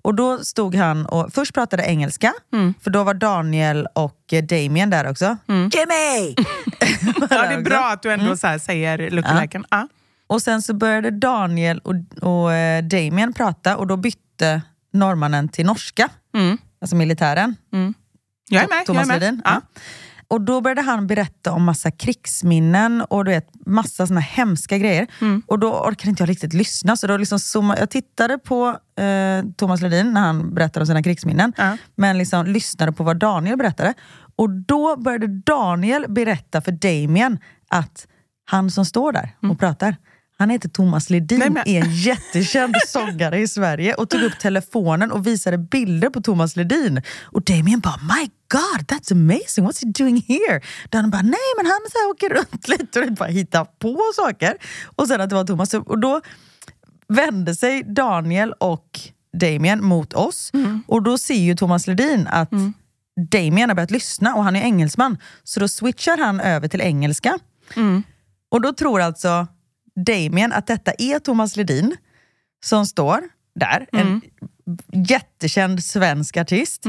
Och 0.01 0.15
då 0.15 0.37
stod 0.43 0.75
han 0.75 1.05
och 1.05 1.33
först 1.33 1.53
pratade 1.53 1.83
engelska, 1.83 2.33
för 2.83 2.89
då 2.91 3.03
var 3.03 3.13
Daniel 3.13 3.87
och 3.95 4.33
eh, 4.33 4.43
Damien 4.43 4.89
där 4.89 5.09
också. 5.09 5.37
Jimmy! 5.47 6.35
Ja, 7.29 7.41
det 7.47 7.53
är 7.53 7.61
bra 7.61 7.89
att 7.93 8.01
du 8.03 8.11
ändå 8.11 8.37
så 8.37 8.47
här 8.47 8.57
säger 8.59 9.09
lookaliken. 9.11 9.65
Ja. 9.69 9.87
Och 10.27 10.41
sen 10.41 10.61
så 10.61 10.73
började 10.73 11.11
Daniel 11.11 11.79
och, 11.79 11.95
och 12.21 12.53
eh, 12.53 12.83
Damien 12.83 13.33
prata 13.33 13.77
och 13.77 13.87
då 13.87 13.97
bytte 13.97 14.61
norrmannen 14.93 15.49
till 15.49 15.65
norska. 15.65 16.09
Alltså 16.81 16.95
militären. 16.95 17.55
Jag 18.49 18.63
är 18.63 18.67
med. 18.67 18.73
jag 18.75 18.81
är 18.81 18.85
Thomas 18.85 19.07
med. 19.07 19.19
Ledin. 19.19 19.41
Ja. 19.45 19.61
och 20.27 20.41
då 20.41 20.61
började 20.61 20.81
han 20.81 21.07
berätta 21.07 21.51
om 21.51 21.63
massa 21.63 21.91
krigsminnen 21.91 23.01
och 23.01 23.25
du 23.25 23.31
vet, 23.31 23.49
massa 23.65 24.07
såna 24.07 24.19
hemska 24.19 24.77
grejer. 24.77 25.07
Och 25.45 25.59
då 25.59 25.73
orkade 25.73 26.09
inte 26.09 26.21
jag 26.23 26.29
riktigt 26.29 26.53
lyssna. 26.53 26.95
Så 26.97 27.07
då 27.07 27.17
liksom 27.17 27.39
zooma, 27.39 27.77
jag 27.79 27.89
tittade 27.89 28.37
på 28.37 28.77
eh, 29.01 29.43
Thomas 29.57 29.81
Ledin 29.81 30.13
när 30.13 30.21
han 30.21 30.53
berättade 30.53 30.83
om 30.83 30.87
sina 30.87 31.03
krigsminnen. 31.03 31.53
Ja. 31.57 31.77
Men 31.95 32.17
liksom 32.17 32.45
lyssnade 32.45 32.91
på 32.91 33.03
vad 33.03 33.17
Daniel 33.17 33.57
berättade. 33.57 33.93
Och 34.35 34.49
då 34.49 34.95
började 34.97 35.27
Daniel 35.27 36.05
berätta 36.09 36.61
för 36.61 36.71
Damien 36.71 37.39
att 37.69 38.07
han 38.45 38.71
som 38.71 38.85
står 38.85 39.11
där 39.11 39.35
och 39.51 39.59
pratar, 39.59 39.95
han 40.39 40.49
heter 40.49 40.69
Thomas 40.69 41.09
Ledin, 41.09 41.39
Nej, 41.39 41.49
men- 41.49 41.67
är 41.67 41.81
en 41.83 41.95
jättekänd 41.95 42.75
sångare 42.87 43.39
i 43.39 43.47
Sverige 43.47 43.93
och 43.93 44.09
tog 44.09 44.21
upp 44.21 44.39
telefonen 44.39 45.11
och 45.11 45.27
visade 45.27 45.57
bilder 45.57 46.09
på 46.09 46.21
Thomas 46.21 46.55
Ledin. 46.55 47.01
Och 47.23 47.41
Damien 47.43 47.79
bara 47.79 47.97
“My 47.97 48.29
God, 48.51 48.85
that's 48.87 49.11
amazing, 49.11 49.67
what's 49.67 49.85
he 49.85 49.91
doing 50.03 50.23
here?” 50.27 50.61
Dan 50.89 51.09
bara 51.09 51.21
“Nej, 51.21 51.49
men 51.57 51.65
han 51.65 51.79
så 51.91 51.97
här 51.97 52.09
åker 52.09 52.29
runt 52.29 52.67
lite 52.79 52.99
och 53.01 53.13
bara 53.13 53.29
hittar 53.29 53.65
på 53.65 53.99
saker”. 54.15 54.57
Och 54.95 55.07
sen 55.07 55.21
att 55.21 55.29
det 55.29 55.35
var 55.35 55.43
Thomas. 55.45 55.73
Och 55.73 55.99
då 55.99 56.21
vände 57.07 57.55
sig 57.55 57.83
Daniel 57.83 58.53
och 58.53 58.99
Damien 59.39 59.83
mot 59.85 60.13
oss. 60.13 60.51
Och 60.87 61.03
då 61.03 61.17
ser 61.17 61.33
ju 61.35 61.55
Thomas 61.55 61.87
Ledin 61.87 62.27
att 62.27 62.49
Damien 63.31 63.69
har 63.69 63.75
börjat 63.75 63.91
lyssna 63.91 64.35
och 64.35 64.43
han 64.43 64.55
är 64.55 64.61
engelsman. 64.61 65.17
Så 65.43 65.59
då 65.59 65.67
switchar 65.67 66.17
han 66.17 66.39
över 66.39 66.67
till 66.67 66.81
engelska. 66.81 67.39
Och 68.51 68.61
då 68.61 68.73
tror 68.73 69.01
alltså 69.01 69.47
Damien 69.95 70.53
att 70.53 70.67
detta 70.67 70.91
är 70.97 71.19
Thomas 71.19 71.55
Ledin 71.55 71.95
som 72.63 72.85
står 72.85 73.21
där, 73.55 73.87
en 73.91 74.21
jättekänd 75.09 75.83
svensk 75.83 76.37
artist. 76.37 76.85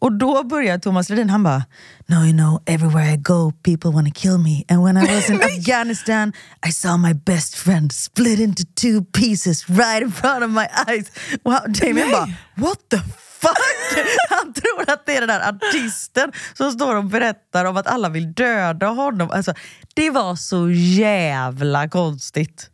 Och 0.00 0.12
då 0.12 0.44
börjar 0.44 0.78
Thomas 0.78 1.08
Ledin, 1.08 1.30
han 1.30 1.42
bara 1.42 1.64
No 2.06 2.24
you 2.24 2.32
know, 2.32 2.62
everywhere 2.66 3.12
I 3.12 3.16
go 3.16 3.52
people 3.62 3.90
wanna 3.90 4.10
kill 4.10 4.38
me. 4.38 4.64
And 4.68 4.82
when 4.84 4.96
I 4.96 5.14
was 5.14 5.30
in 5.30 5.42
Afghanistan 5.42 6.32
I 6.68 6.72
saw 6.72 6.96
my 6.96 7.14
best 7.14 7.56
friend 7.56 7.92
split 7.92 8.38
into 8.40 8.64
two 8.74 9.04
pieces 9.04 9.68
right 9.68 10.02
in 10.02 10.12
front 10.12 10.44
of 10.44 10.50
my 10.50 10.66
eyes. 10.86 11.10
Han, 11.44 11.72
Damien 11.72 12.10
bara 12.10 12.28
What 12.56 12.78
the 12.90 13.02
fuck? 13.48 14.04
Han 14.30 14.52
tror 14.52 14.90
att 14.94 15.06
det 15.06 15.16
är 15.16 15.20
den 15.20 15.28
där 15.28 15.48
artisten 15.48 16.32
som 16.54 16.72
står 16.72 16.96
och 16.96 17.04
berättar 17.04 17.64
om 17.64 17.76
att 17.76 17.86
alla 17.86 18.08
vill 18.08 18.32
döda 18.32 18.86
honom. 18.86 19.30
Alltså, 19.30 19.54
det 19.94 20.10
var 20.10 20.36
så 20.36 20.70
jävla 20.70 21.88
konstigt. 21.88 22.70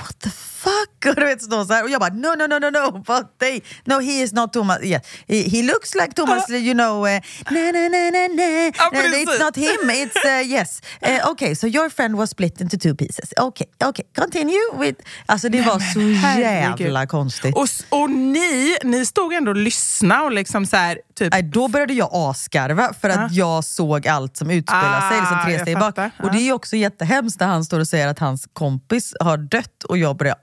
What 0.00 0.20
the 0.20 0.30
fuck? 0.30 0.99
Och 1.06 1.14
du 1.16 1.24
vet, 1.24 1.42
så 1.42 1.64
här. 1.64 1.82
Och 1.82 1.90
jag 1.90 2.00
bara, 2.00 2.14
no, 2.14 2.34
no, 2.38 2.46
no, 2.46 2.58
no, 2.58 2.70
no, 2.70 2.98
but 2.98 3.38
they, 3.38 3.60
no, 3.84 4.00
he 4.00 4.22
is 4.22 4.32
not 4.32 4.52
Thomas. 4.52 4.82
Yeah. 4.82 5.02
He, 5.28 5.42
he 5.42 5.62
looks 5.62 5.94
like 5.94 6.14
Thomas, 6.14 6.50
you 6.50 6.74
know, 6.74 7.06
uh, 7.06 7.20
na, 7.50 7.72
na, 7.72 7.88
na, 7.88 8.10
na, 8.10 8.28
na. 8.28 8.70
Ja, 8.76 8.90
No, 8.92 9.00
it's 9.00 9.38
not 9.40 9.56
him, 9.56 9.90
it's, 9.90 10.24
uh, 10.24 10.42
yes. 10.46 10.80
Uh, 11.02 11.30
okay, 11.30 11.54
so 11.54 11.66
your 11.66 11.90
friend 11.90 12.16
was 12.16 12.30
split 12.30 12.60
into 12.60 12.76
two 12.76 12.94
pieces. 12.94 13.32
Okay, 13.40 13.66
okay, 13.84 14.04
continue 14.14 14.78
with... 14.78 15.00
Alltså 15.26 15.48
det 15.48 15.62
var 15.62 15.78
så 15.78 16.00
jävla 16.40 17.06
konstigt. 17.06 17.56
Och, 17.56 17.68
och 17.88 18.10
ni, 18.10 18.76
ni 18.84 19.06
stod 19.06 19.32
ändå 19.32 19.50
och 19.50 19.56
lyssnade 19.56 20.22
och 20.22 20.32
liksom 20.32 20.66
så 20.66 20.76
här, 20.76 20.98
typ... 21.18 21.32
Nej, 21.32 21.42
då 21.42 21.68
började 21.68 21.94
jag 21.94 22.08
asgarva 22.12 22.92
för 23.00 23.08
att 23.08 23.32
jag 23.32 23.64
såg 23.64 24.08
allt 24.08 24.36
som 24.36 24.50
utspelar 24.50 25.08
sig 25.08 25.18
liksom 25.18 25.36
Ah, 25.40 25.44
tre 25.44 25.58
steg 25.58 25.78
bak. 25.78 25.98
Och 26.22 26.32
det 26.32 26.48
är 26.48 26.52
också 26.52 26.76
jättehemskt 26.76 27.40
när 27.40 27.46
han 27.46 27.64
står 27.64 27.80
och 27.80 27.88
säger 27.88 28.08
att 28.08 28.18
hans 28.18 28.48
kompis 28.52 29.14
har 29.20 29.36
dött 29.36 29.84
och 29.84 29.98
jag 29.98 30.16
börjar 30.16 30.36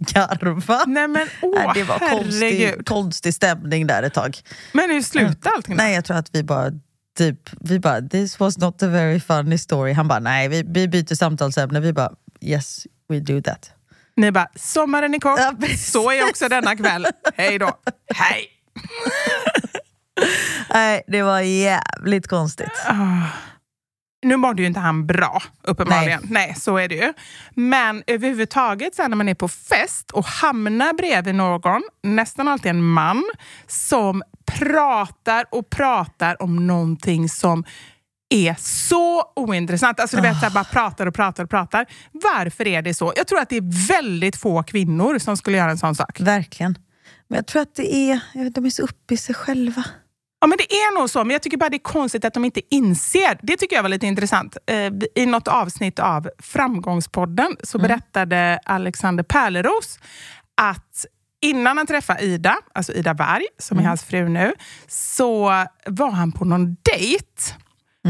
asgarva. 0.00 0.84
Nej 0.86 1.08
men 1.08 1.28
åh, 1.42 1.54
Nej, 1.54 1.70
det 1.74 1.82
var 1.82 1.98
konstig, 1.98 2.86
konstig 2.86 3.34
stämning 3.34 3.86
där 3.86 4.02
ett 4.02 4.14
tag. 4.14 4.38
Men 4.72 4.90
hur 4.90 5.02
slutade 5.02 5.56
allting 5.56 5.76
då? 5.76 5.82
Nej, 5.82 5.94
jag 5.94 6.04
tror 6.04 6.16
att 6.16 6.28
vi 6.32 6.42
bara 6.42 6.70
typ, 7.18 7.50
vi 7.60 7.78
bara 7.78 8.00
this 8.00 8.40
was 8.40 8.58
not 8.58 8.82
a 8.82 8.86
very 8.86 9.20
funny 9.20 9.58
story. 9.58 9.92
Han 9.92 10.08
bara 10.08 10.18
nej, 10.18 10.48
vi, 10.48 10.62
vi 10.66 10.88
byter 10.88 11.14
samtalsämne. 11.14 11.80
Vi 11.80 11.92
bara 11.92 12.12
yes, 12.40 12.86
we 13.08 13.20
do 13.20 13.42
that. 13.42 13.70
Ni 14.16 14.32
bara, 14.32 14.48
sommaren 14.56 15.14
är 15.14 15.18
kort, 15.18 15.38
Ja, 15.38 15.76
så 15.76 16.10
är 16.10 16.28
också 16.28 16.48
denna 16.48 16.76
kväll. 16.76 17.06
Hej 17.34 17.58
då. 17.58 17.70
Hej! 18.14 18.48
Nej, 20.74 21.02
det 21.06 21.22
var 21.22 21.40
jävligt 21.40 22.28
konstigt. 22.28 22.70
Nu 24.22 24.36
mådde 24.36 24.62
ju 24.62 24.68
inte 24.68 24.80
han 24.80 25.06
bra, 25.06 25.42
uppenbarligen. 25.62 26.20
Nej. 26.22 26.46
Nej. 26.46 26.56
så 26.56 26.76
är 26.76 26.88
det 26.88 26.94
ju. 26.94 27.12
Men 27.54 28.02
överhuvudtaget 28.06 28.94
sen 28.94 29.10
när 29.10 29.16
man 29.16 29.28
är 29.28 29.34
på 29.34 29.48
fest 29.48 30.10
och 30.10 30.24
hamnar 30.24 30.92
bredvid 30.92 31.34
någon, 31.34 31.82
nästan 32.02 32.48
alltid 32.48 32.70
en 32.70 32.82
man, 32.82 33.24
som 33.66 34.22
pratar 34.46 35.44
och 35.50 35.70
pratar 35.70 36.42
om 36.42 36.66
någonting 36.66 37.28
som 37.28 37.64
är 38.32 38.54
så 38.58 39.32
ointressant. 39.36 40.00
Alltså 40.00 40.16
du 40.16 40.22
vet, 40.22 40.40
så 40.40 40.46
här, 40.46 40.50
bara 40.50 40.64
pratar 40.64 41.06
och 41.06 41.14
pratar 41.14 41.44
och 41.44 41.50
pratar. 41.50 41.86
Varför 42.12 42.66
är 42.66 42.82
det 42.82 42.94
så? 42.94 43.12
Jag 43.16 43.26
tror 43.26 43.40
att 43.40 43.48
det 43.48 43.56
är 43.56 43.88
väldigt 43.88 44.36
få 44.36 44.62
kvinnor 44.62 45.18
som 45.18 45.36
skulle 45.36 45.56
göra 45.56 45.70
en 45.70 45.78
sån 45.78 45.94
sak. 45.94 46.20
Verkligen. 46.20 46.78
Men 47.28 47.36
jag 47.36 47.46
tror 47.46 47.62
att 47.62 47.74
det 47.74 47.94
är, 47.94 48.20
jag 48.32 48.44
vet, 48.44 48.54
de 48.54 48.66
är 48.66 48.70
så 48.70 48.82
uppe 48.82 49.14
i 49.14 49.16
sig 49.16 49.34
själva. 49.34 49.84
Ja, 50.42 50.46
men 50.46 50.58
det 50.58 50.74
är 50.74 50.98
nog 50.98 51.10
så, 51.10 51.24
men 51.24 51.30
jag 51.30 51.42
tycker 51.42 51.56
bara 51.56 51.70
det 51.70 51.76
är 51.76 51.78
konstigt 51.78 52.24
att 52.24 52.34
de 52.34 52.44
inte 52.44 52.60
inser. 52.70 53.38
Det 53.42 53.56
tycker 53.56 53.76
jag 53.76 53.82
var 53.82 53.90
lite 53.90 54.06
intressant. 54.06 54.56
Eh, 54.66 54.92
I 55.14 55.26
något 55.26 55.48
avsnitt 55.48 55.98
av 55.98 56.30
Framgångspodden 56.38 57.56
så 57.62 57.78
berättade 57.78 58.60
Alexander 58.64 59.24
Pärleros 59.24 59.98
att 60.56 61.06
innan 61.42 61.76
han 61.78 61.86
träffade 61.86 62.22
Ida, 62.22 62.56
alltså 62.74 62.92
Ida 62.92 63.14
Berg, 63.14 63.46
som 63.58 63.78
är 63.78 63.82
hans 63.82 64.04
fru 64.04 64.28
nu, 64.28 64.52
så 64.88 65.44
var 65.86 66.10
han 66.10 66.32
på 66.32 66.44
någon 66.44 66.76
dejt. 66.92 67.26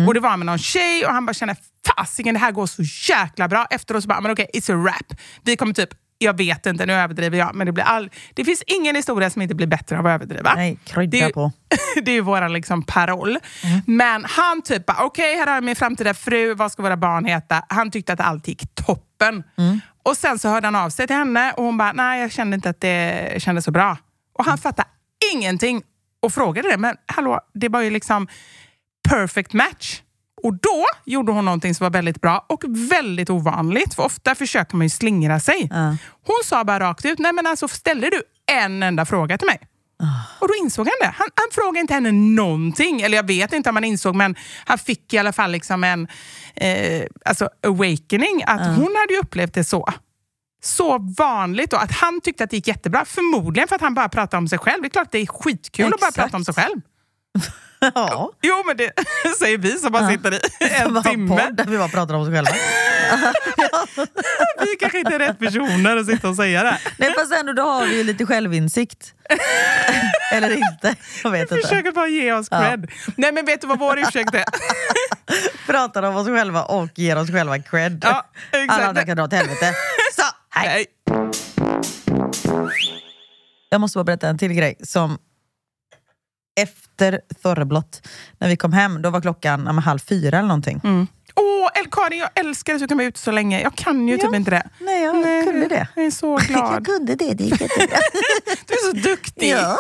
Och 0.07 0.15
det 0.15 0.21
var 0.21 0.37
med 0.37 0.47
någon 0.47 0.59
tjej 0.59 1.07
och 1.07 1.13
han 1.13 1.27
bara 1.27 1.35
kände 1.35 1.57
fasiken 1.97 2.35
det 2.35 2.41
här 2.41 2.53
går 2.53 2.67
så 2.67 2.83
jäkla 3.13 3.49
bra. 3.49 3.67
Efteråt 3.71 4.03
så 4.03 4.09
bara, 4.09 4.21
men 4.21 4.31
okej, 4.31 4.51
it's 4.55 4.73
a 4.73 4.77
wrap. 4.77 5.21
Vi 5.45 5.57
kommer 5.57 5.75
typ, 5.75 5.91
jag 6.23 6.37
vet 6.37 6.67
inte, 6.67 6.87
nu 6.87 6.93
överdriver 6.93 7.39
jag, 7.39 7.55
men 7.55 7.67
det, 7.67 7.73
blir 7.73 7.85
all, 7.85 8.11
det 8.35 8.45
finns 8.45 8.63
ingen 8.67 8.97
historia 8.97 9.31
som 9.31 9.43
inte 9.43 9.55
blir 9.55 9.67
bättre 9.67 9.99
av 9.99 10.07
att 10.07 10.15
överdriva. 10.15 10.55
Nej, 10.55 10.79
krydda 10.85 11.19
Det 11.19 11.23
är 11.23 11.31
på. 11.31 11.53
det 12.03 12.11
är 12.11 12.15
ju 12.15 12.21
vår 12.21 12.49
liksom 12.49 12.83
paroll. 12.83 13.39
Men 13.87 14.25
han 14.25 14.63
typ 14.63 14.91
okej 15.01 15.37
här 15.37 15.47
har 15.47 15.55
jag 15.55 15.65
min 15.65 15.77
framtida 15.77 16.15
fru, 16.15 16.55
vad 16.55 16.73
ska 16.73 16.83
våra 16.83 16.97
barn 16.97 17.25
heta? 17.25 17.65
Han 17.69 17.91
tyckte 17.91 18.13
att 18.13 18.21
allt 18.21 18.49
gick 18.49 18.75
toppen. 18.75 19.43
Och 20.03 20.17
sen 20.17 20.39
så 20.39 20.49
hörde 20.49 20.67
han 20.67 20.77
av 20.77 20.91
sig 20.91 21.07
till 21.07 21.17
henne 21.17 21.53
och 21.53 21.65
hon 21.65 21.79
bara, 21.79 21.93
nej 21.93 22.21
jag 22.21 22.33
kände 22.33 22.55
inte 22.55 22.71
att 22.71 22.81
det 22.81 23.43
kändes 23.43 23.65
så 23.65 23.71
bra. 23.71 23.97
Och 24.33 24.45
han 24.45 24.59
fattade 24.59 24.89
ingenting 25.35 25.83
och 26.23 26.33
frågade 26.33 26.71
det, 26.71 26.77
men 26.77 26.97
hallå, 27.07 27.41
det 27.55 27.69
var 27.69 27.81
ju 27.81 27.91
liksom 27.91 28.29
perfect 29.09 29.53
match. 29.53 30.03
Och 30.43 30.55
då 30.55 30.87
gjorde 31.05 31.33
hon 31.33 31.45
någonting 31.45 31.75
som 31.75 31.85
var 31.85 31.91
väldigt 31.91 32.21
bra 32.21 32.47
och 32.49 32.65
väldigt 32.69 33.31
ovanligt. 33.31 33.95
För 33.95 34.03
ofta 34.03 34.35
försöker 34.35 34.77
man 34.77 34.85
ju 34.85 34.91
slingra 34.91 35.41
sig. 35.41 35.69
Hon 36.27 36.41
sa 36.45 36.65
bara 36.65 36.81
rakt 36.81 37.05
ut, 37.05 37.19
nej 37.19 37.33
men 37.33 37.47
alltså 37.47 37.69
ställde 37.69 38.11
du 38.11 38.23
en 38.47 38.83
enda 38.83 39.05
fråga 39.05 39.39
till 39.39 39.47
mig? 39.47 39.61
Och 40.39 40.49
då 40.49 40.55
insåg 40.55 40.87
han 40.87 40.95
det. 41.01 41.15
Han, 41.17 41.29
han 41.35 41.47
frågade 41.53 41.81
inte 41.81 41.95
henne 41.95 42.13
någonting. 42.13 43.01
Eller 43.01 43.17
jag 43.17 43.27
vet 43.27 43.53
inte 43.53 43.71
om 43.71 43.77
han 43.77 43.85
insåg, 43.85 44.15
men 44.15 44.37
han 44.65 44.79
fick 44.79 45.15
i 45.15 45.19
alla 45.19 45.33
fall 45.33 45.51
liksom 45.51 45.85
en 45.85 46.09
eh, 46.55 47.03
alltså 47.25 47.49
awakening. 47.67 48.43
Att 48.47 48.77
hon 48.77 48.97
hade 48.97 49.21
upplevt 49.23 49.55
det 49.55 49.65
så. 49.65 49.89
Så 50.65 50.99
vanligt 51.19 51.71
då, 51.71 51.77
att 51.77 51.93
han 51.93 52.21
tyckte 52.21 52.45
att 52.45 52.51
det 52.51 52.57
gick 52.57 52.69
jättebra. 52.69 53.05
Förmodligen 53.05 53.69
för 53.69 53.77
att 53.77 53.83
han 53.83 53.95
bara 53.95 54.09
pratar 54.09 54.39
om 54.39 54.49
sig 54.49 54.59
själv. 54.59 54.83
Det 54.83 54.89
är 54.89 54.91
klart 54.91 55.13
det 55.13 55.19
är 55.19 55.27
skitkul 55.27 55.85
att 55.85 56.01
bara 56.01 56.09
Exakt. 56.09 56.17
prata 56.17 56.37
om 56.37 56.45
sig 56.45 56.55
själv. 56.55 56.81
Ja. 57.95 58.31
Jo, 58.43 58.63
men 58.67 58.77
det 58.77 58.93
säger 59.39 59.59
vi 59.59 59.79
som 59.79 59.93
bara 59.93 60.09
sitter 60.09 60.35
i 60.35 60.39
Som 60.69 60.87
en 60.87 60.97
har 60.97 61.03
timme. 61.03 61.29
podd 61.41 61.57
där 61.57 61.65
vi 61.65 61.79
bara 61.79 61.89
pratar 61.89 62.15
om 62.15 62.21
oss 62.23 62.29
själva. 62.29 62.51
Vi 64.61 64.77
kanske 64.81 64.99
inte 64.99 65.15
är 65.15 65.19
rätt 65.19 65.39
personer 65.39 65.97
att 65.97 66.07
sitta 66.07 66.29
och 66.29 66.37
säga 66.37 66.63
det. 66.63 66.79
Nej 66.99 67.15
fast 67.15 67.33
ändå 67.33 67.53
då 67.53 67.63
har 67.63 67.87
vi 67.87 67.97
ju 67.97 68.05
lite 68.05 68.27
självinsikt. 68.27 69.15
Eller 70.33 70.51
inte. 70.57 70.95
Jag 71.25 71.31
vet 71.31 71.53
Vi 71.53 71.57
inte. 71.57 71.69
försöker 71.69 71.93
bara 71.93 72.07
ge 72.09 72.33
oss 72.33 72.49
cred. 72.49 72.91
Nej, 73.17 73.33
men 73.33 73.45
vet 73.45 73.61
du 73.61 73.67
vad 73.67 73.79
vår 73.79 73.99
ursäkt 73.99 74.35
är? 74.35 74.45
Pratar 75.67 76.03
om 76.03 76.17
oss 76.17 76.27
själva 76.27 76.63
och 76.65 76.89
ger 76.95 77.19
oss 77.19 77.31
själva 77.31 77.59
cred. 77.59 78.01
Ja, 78.05 78.25
exakt. 78.53 78.73
Alla 78.73 78.87
andra 78.89 79.05
kan 79.05 79.17
dra 79.17 79.25
åt 79.25 79.33
helvete. 79.33 79.75
Så, 80.17 80.23
hej. 80.51 80.87
Nej. 81.11 81.31
Jag 83.71 83.81
måste 83.81 83.99
bara 83.99 84.05
berätta 84.05 84.29
en 84.29 84.39
till 84.39 84.53
grej 84.53 84.77
som 84.83 85.19
efter 86.61 87.21
Thorreblott, 87.43 88.09
när 88.39 88.49
vi 88.49 88.57
kom 88.57 88.73
hem, 88.73 89.03
då 89.03 89.11
var 89.11 89.21
klockan 89.21 89.63
ja, 89.67 89.73
halv 89.73 89.99
fyra 89.99 90.39
eller 90.39 90.49
någonting. 90.49 90.81
Åh, 91.35 91.69
El- 91.81 91.91
Karin, 91.91 92.19
jag 92.19 92.31
älskar 92.35 92.75
att 92.75 92.81
du 92.81 92.87
kan 92.89 92.97
vara 92.99 93.07
ute 93.09 93.19
så 93.19 93.31
länge. 93.31 93.61
Jag 93.63 93.75
kan 93.75 94.09
ju 94.09 94.15
Ja. 94.17 94.21
typ 94.27 94.35
inte 94.35 94.51
det. 94.51 94.69
Nej, 94.81 95.03
jag 95.03 95.45
kunde 95.45 95.69
det. 95.69 95.89
Jag 95.97 96.05
är 96.05 96.11
så 96.11 96.37
glad. 96.49 96.87
kunde 96.87 97.15
det, 97.15 97.35
det 97.35 97.45
gick 97.45 97.61
jättebra. 97.61 97.97
Du 98.67 98.75
är 98.75 98.91
så 98.93 99.09
duktig. 99.09 99.51
ja. 99.51 99.77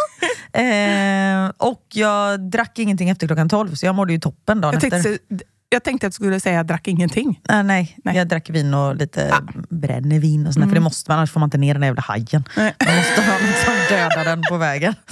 eh, 0.61 1.51
och 1.57 1.83
jag 1.93 2.41
drack 2.51 2.79
ingenting 2.79 3.11
efter 3.11 3.27
klockan 3.27 3.49
tolv, 3.49 3.75
så 3.75 3.87
jag 3.87 3.95
mådde 3.95 4.13
ju 4.13 4.19
toppen 4.21 4.61
dagen 4.61 4.75
Jag, 4.83 4.85
efter. 4.95 5.03
tänkte, 5.19 5.45
jag 5.73 5.83
tänkte 5.85 6.07
att 6.07 6.13
du 6.13 6.15
skulle 6.15 6.41
säga 6.41 6.55
att 6.55 6.59
jag 6.59 6.67
drack 6.67 6.89
ingenting. 6.89 7.41
Ah, 7.49 7.63
nej, 7.63 7.97
Nej. 8.05 8.17
jag 8.17 8.29
drack 8.29 8.51
vin 8.51 8.75
och 8.75 8.97
lite 8.97 9.35
brännevin 9.69 10.47
och 10.47 10.55
sånt, 10.55 10.67
för 10.67 10.75
det 10.75 10.81
måste 10.81 11.11
man, 11.11 11.19
annars 11.19 11.31
får 11.31 11.41
man 11.41 11.47
inte 11.47 11.59
ner 11.59 11.75
den 11.75 11.81
där 11.81 11.89
jävla 11.89 12.03
hajen. 12.03 12.45
Nej. 12.57 12.75
Man 12.87 12.97
måste 12.97 13.23
ha 13.23 13.33
något 13.33 13.57
som 13.65 13.75
dödar 13.97 14.25
den 14.25 14.43
på 14.49 14.57
vägen. 14.57 14.95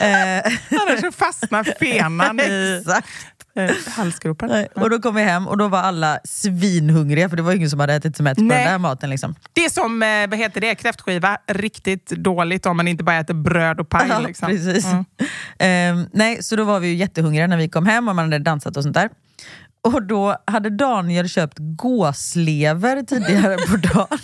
Eh, 0.00 0.52
Annars 0.70 1.14
fastnar 1.14 1.64
fenan 1.64 2.40
i, 2.40 2.82
eh, 3.54 3.70
halsgropen. 3.96 4.48
Nej, 4.48 4.68
Och 4.74 4.90
då 4.90 4.98
kom 4.98 5.14
vi 5.14 5.22
hem 5.22 5.48
och 5.48 5.58
då 5.58 5.68
var 5.68 5.78
alla 5.78 6.18
svinhungriga 6.24 7.28
för 7.28 7.36
det 7.36 7.42
var 7.42 7.52
ingen 7.52 7.70
som 7.70 7.80
hade 7.80 7.94
ätit 7.94 8.16
sig 8.16 8.24
mätt 8.24 8.36
på 8.36 8.40
den 8.40 8.48
där 8.48 8.78
maten. 8.78 9.10
Liksom. 9.10 9.34
Det 9.52 9.64
är 9.64 9.70
som 9.70 10.02
eh, 10.02 10.08
vad 10.28 10.38
heter 10.38 10.60
det, 10.60 10.74
kräftskiva, 10.74 11.38
riktigt 11.46 12.08
dåligt 12.08 12.66
om 12.66 12.76
man 12.76 12.88
inte 12.88 13.04
bara 13.04 13.16
äter 13.16 13.34
bröd 13.34 13.80
och 13.80 13.88
paj. 13.88 14.06
Ja, 14.08 14.18
liksom. 14.18 14.48
precis. 14.48 14.86
Mm. 14.86 15.04
Ehm, 15.58 16.06
nej, 16.12 16.42
så 16.42 16.56
då 16.56 16.64
var 16.64 16.80
vi 16.80 16.88
ju 16.88 16.94
jättehungriga 16.94 17.46
när 17.46 17.56
vi 17.56 17.68
kom 17.68 17.86
hem 17.86 18.08
och 18.08 18.16
man 18.16 18.24
hade 18.32 18.38
dansat 18.44 18.76
och 18.76 18.82
sånt 18.82 18.94
där. 18.94 19.08
Och 19.80 20.02
då 20.02 20.36
hade 20.46 20.70
Daniel 20.70 21.28
köpt 21.28 21.56
gåslever 21.58 23.02
tidigare 23.02 23.56
på 23.56 23.76
dagen. 23.94 24.18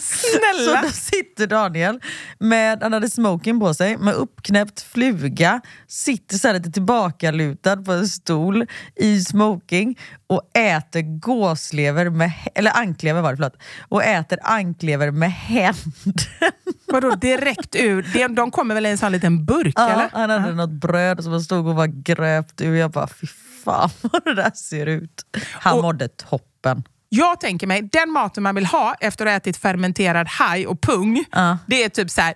Snälla! 0.00 0.80
Så 0.80 0.86
då 0.86 0.92
sitter 0.92 1.46
Daniel, 1.46 2.00
med, 2.38 2.82
han 2.82 2.92
hade 2.92 3.10
smoking 3.10 3.60
på 3.60 3.74
sig, 3.74 3.96
med 3.96 4.14
uppknäppt 4.14 4.80
fluga, 4.80 5.60
sitter 5.88 6.36
så 6.36 6.48
här 6.48 6.54
lite 6.54 6.70
tillbakalutad 6.72 7.76
på 7.76 7.92
en 7.92 8.08
stol 8.08 8.66
i 8.96 9.20
smoking 9.20 9.98
och 10.26 10.50
äter 10.58 11.18
gåslever, 11.20 12.10
med, 12.10 12.32
eller 12.54 12.76
anklever 12.76 13.20
var 13.22 13.30
det, 13.30 13.36
förlåt, 13.36 13.56
och 13.88 14.04
äter 14.04 14.38
anklever 14.42 15.10
med 15.10 15.32
händer. 15.32 16.52
Vadå 16.92 17.10
direkt 17.10 17.76
ur? 17.76 18.28
De 18.36 18.50
kommer 18.50 18.74
väl 18.74 18.86
i 18.86 18.90
en 18.90 18.98
sån 18.98 19.12
liten 19.12 19.44
burk 19.44 19.74
Ja, 19.76 19.88
eller? 19.88 20.08
han 20.12 20.30
hade 20.30 20.54
något 20.54 20.70
bröd 20.70 21.22
som 21.22 21.32
han 21.32 21.40
stod 21.40 21.66
och 21.66 21.74
var 21.74 21.86
gröpt 21.86 22.60
ur. 22.60 22.74
Jag 22.76 22.90
bara, 22.90 23.06
fy 23.06 23.26
fan 23.64 23.90
vad 24.00 24.24
det 24.24 24.34
där 24.34 24.50
ser 24.54 24.86
ut. 24.86 25.24
Han 25.52 25.76
Och- 25.76 25.82
mådde 25.82 26.08
toppen. 26.08 26.82
Jag 27.14 27.40
tänker 27.40 27.66
mig, 27.66 27.82
den 27.82 28.10
maten 28.10 28.42
man 28.42 28.54
vill 28.54 28.66
ha 28.66 28.94
efter 29.00 29.26
att 29.26 29.32
ha 29.32 29.36
ätit 29.36 29.56
fermenterad 29.56 30.28
haj 30.28 30.66
och 30.66 30.80
pung, 30.80 31.24
Ja. 31.32 31.58
det 31.66 31.84
är 31.84 31.88
typ 31.88 32.10
så 32.10 32.20
här 32.20 32.34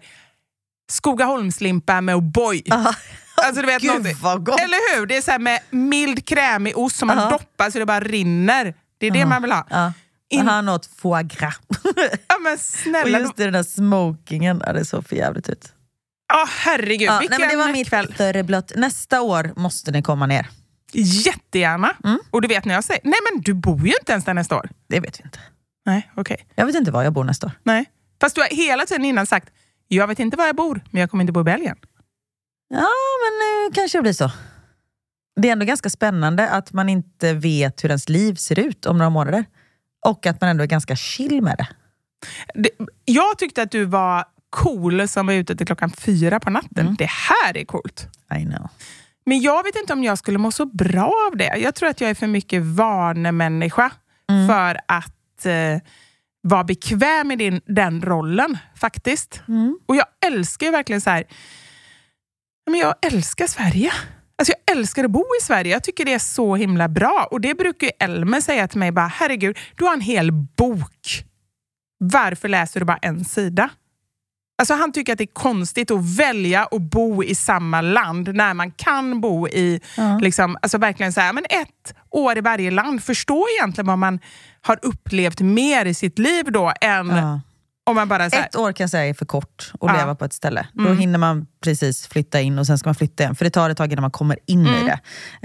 Skogaholmslimpa 0.93 2.01
med 2.01 2.17
O'boy. 2.17 2.63
Alltså, 3.39 3.61
du 3.61 3.67
vet, 3.67 3.83
Gud, 3.83 4.17
vad 4.23 4.45
gott. 4.47 4.61
Eller 4.61 4.97
hur? 4.99 5.07
Det 5.07 5.17
är 5.17 5.23
så 5.23 5.31
här 5.31 5.39
med 5.39 5.61
mild 5.71 6.27
krämig 6.29 6.79
ost 6.79 6.97
som 6.97 7.07
man 7.07 7.31
doppar 7.31 7.71
så 7.71 7.79
det 7.79 7.87
bara 7.87 8.01
rinner. 8.01 8.75
Det 8.99 9.07
är 9.07 9.11
det 9.11 9.27
man 9.27 9.43
vill 9.43 9.53
ha. 9.53 9.93
In- 10.29 10.49
Han 10.49 10.69
åt 10.69 10.87
foie 10.87 11.23
gras. 11.23 11.55
Ja, 12.29 12.39
men 12.43 12.53
och 12.53 12.61
snälla. 12.61 13.19
just 13.19 13.37
det, 13.37 13.45
den 13.45 13.53
där 13.53 13.63
smokingen, 13.63 14.63
ja, 14.67 14.73
det 14.73 14.85
såg 14.85 15.09
för 15.09 15.17
jävligt 15.17 15.49
ut. 15.49 15.73
Ja, 16.29 16.47
herregud. 16.49 17.09
Ja, 17.09 17.19
Vilken 17.19 17.39
nej, 17.41 17.49
men 17.49 17.59
det 17.59 17.65
var 17.65 17.73
mitt 17.73 17.89
kväll. 17.89 18.73
Nästa 18.77 19.21
år 19.21 19.53
måste 19.57 19.91
ni 19.91 20.03
komma 20.03 20.27
ner. 20.27 20.47
Jättegärna. 20.93 21.97
Mm. 22.05 22.19
Och 22.31 22.43
du 22.43 22.49
vet 22.49 22.65
när 22.65 22.75
jag 22.75 22.85
säger, 22.85 23.01
nej 23.05 23.19
men 23.33 23.43
du 23.43 23.55
bor 23.55 23.87
ju 23.87 23.95
inte 24.01 24.13
ens 24.13 24.25
där 24.25 24.35
nästa 24.35 24.57
år. 24.57 24.71
Det 24.89 25.01
vet 25.01 25.21
vi 25.21 25.25
inte. 25.25 25.39
Nej, 25.87 26.11
okej. 26.15 26.47
Jag 26.55 26.67
vet 26.67 26.75
inte 26.75 26.91
var 26.91 27.03
jag 27.03 27.13
bor 27.13 27.25
nästa 27.25 27.47
år. 27.47 27.53
Nej. 27.63 27.85
Fast 28.21 28.35
du 28.35 28.41
har 28.41 28.49
hela 28.49 28.87
tiden 28.87 29.05
innan 29.05 29.27
sagt, 29.27 29.49
jag 29.89 30.07
vet 30.07 30.19
inte 30.19 30.37
var 30.37 30.47
jag 30.47 30.57
bor, 30.57 30.81
men 30.91 31.01
jag 31.01 31.11
kommer 31.11 31.23
inte 31.23 31.33
bo 31.33 31.41
i 31.41 31.45
Belgien. 31.45 31.77
Ja, 32.69 32.89
men 33.23 33.39
nu 33.39 33.75
kanske 33.75 33.99
det 33.99 34.03
blir 34.03 34.13
så. 34.13 34.31
Det 35.41 35.49
är 35.49 35.53
ändå 35.53 35.65
ganska 35.65 35.91
spännande 35.91 36.51
att 36.51 36.73
man 36.73 36.89
inte 36.89 37.35
vet 37.35 37.85
hur 37.85 37.89
ens 37.89 38.09
liv 38.09 38.35
ser 38.35 38.59
ut 38.59 38.87
om 38.87 38.99
några 38.99 39.11
månader. 39.11 39.45
Och 40.07 40.27
att 40.27 40.41
man 40.41 40.51
ändå 40.51 40.63
är 40.63 40.69
ganska 40.69 40.97
chill 40.97 41.43
med 41.43 41.57
det. 41.59 41.69
Det, 42.55 42.71
jag 43.05 43.39
tyckte 43.39 43.63
att 43.63 43.71
du 43.71 43.85
var 43.85 44.25
cool 44.51 45.09
som 45.09 45.27
var 45.27 45.35
ute 45.35 45.57
till 45.57 45.67
klockan 45.67 45.91
fyra 45.91 46.41
på 46.41 46.51
natten. 46.51 46.87
Mm. 46.87 46.95
Det 46.95 47.11
här 47.11 47.57
är 47.57 47.65
coolt. 47.65 48.09
I 48.39 48.45
know. 48.45 48.69
Men 49.27 49.41
jag 49.41 49.63
vet 49.65 49.77
inte 49.77 49.93
om 49.93 50.05
jag 50.05 50.19
skulle 50.19 50.39
må 50.39 50.51
så 50.53 50.65
bra 50.67 51.13
av 51.31 51.37
det. 51.37 51.57
Jag 51.59 51.75
tror 51.75 51.89
att 51.89 52.01
jag 52.01 52.11
är 52.11 52.15
för 52.15 52.27
mycket 52.27 52.63
vanemänniska 52.63 53.91
Mm. 54.31 54.49
för 54.49 54.81
att 54.89 55.47
eh, 55.47 55.79
vara 56.43 56.65
bekväm 56.65 57.31
i 57.31 57.37
din, 57.37 57.61
den 57.67 58.03
rollen 58.03 58.59
faktiskt. 58.77 59.43
Mm. 59.49 59.79
Och 59.87 59.97
jag 59.97 60.07
älskar 60.27 60.67
ju 60.67 60.73
verkligen 60.73 61.01
så 61.01 61.11
här. 61.11 61.25
Men 62.71 62.81
jag 62.81 62.95
älskar 63.07 63.47
Sverige. 63.47 63.93
Alltså 64.39 64.53
jag 64.67 64.77
älskar 64.77 65.05
att 65.05 65.11
bo 65.11 65.25
i 65.41 65.45
Sverige. 65.45 65.73
Jag 65.73 65.83
tycker 65.85 66.05
det 66.05 66.13
är 66.13 66.19
så 66.19 66.57
himla 66.57 66.89
bra. 66.89 67.29
Och 67.31 67.41
det 67.41 67.55
brukar 67.55 67.87
ju 67.87 67.93
Elmer 68.01 68.41
säga 68.41 68.69
till 68.69 68.79
mig. 68.79 68.93
Bara, 68.93 69.07
Herregud, 69.07 69.59
du 69.77 69.85
har 69.85 69.93
en 69.93 70.01
hel 70.01 70.33
bok. 70.33 71.25
Varför 71.99 72.49
läser 72.49 72.81
du 72.81 72.87
bara 72.87 72.99
en 73.03 73.25
sida? 73.25 73.69
Alltså 74.59 74.75
han 74.75 74.93
tycker 74.93 75.13
att 75.13 75.19
det 75.19 75.25
är 75.25 75.35
konstigt 75.35 75.91
att 75.91 76.17
välja 76.19 76.65
att 76.65 76.83
bo 76.83 77.25
i 77.25 77.35
samma 77.35 77.81
land 77.81 78.35
när 78.35 78.55
man 78.55 78.71
kan 78.71 79.21
bo 79.21 79.49
i 79.49 79.81
Ja. 79.97 80.19
liksom, 80.19 80.57
alltså 80.63 80.79
verkligen 80.79 81.13
så 81.13 81.21
här, 81.21 81.33
men 81.33 81.45
ett 81.45 81.95
år 82.11 82.39
i 82.39 82.41
varje 82.41 82.71
land. 82.71 83.03
Förstå 83.03 83.47
egentligen 83.59 83.87
vad 83.87 83.99
man 83.99 84.19
har 84.63 84.79
upplevt 84.83 85.41
mer 85.41 85.87
i 85.87 85.95
sitt 85.95 86.19
liv 86.19 86.45
då 86.53 86.73
än 86.81 87.09
Ja. 87.09 87.41
om 87.87 87.95
man 87.97 88.09
bara 88.09 88.23
här, 88.23 88.45
Ett 88.47 88.57
år 88.57 88.73
kan 88.73 88.85
jag 88.85 88.91
säga 88.91 89.07
är 89.07 89.15
för 89.15 89.27
kort 89.27 89.71
att 89.75 89.79
Ja. 89.81 89.97
leva 90.01 90.15
på 90.15 90.25
ett 90.25 90.33
ställe. 90.33 90.67
Då 90.73 90.81
Mm. 90.85 90.99
hinner 90.99 91.19
man 91.19 91.47
precis 91.65 92.07
flytta 92.07 92.41
in 92.41 92.59
och 92.59 92.67
sen 92.67 92.79
ska 92.79 92.89
man 92.89 92.95
flytta 92.95 93.23
igen. 93.23 93.35
För 93.35 93.45
det 93.45 93.51
tar 93.51 93.71
ett 93.71 93.77
tag 93.79 93.93
innan 93.93 94.03
man 94.03 94.11
kommer 94.11 94.39
in 94.47 94.67
Mm. 94.67 94.83
i 94.87 94.91
det. 94.91 95.01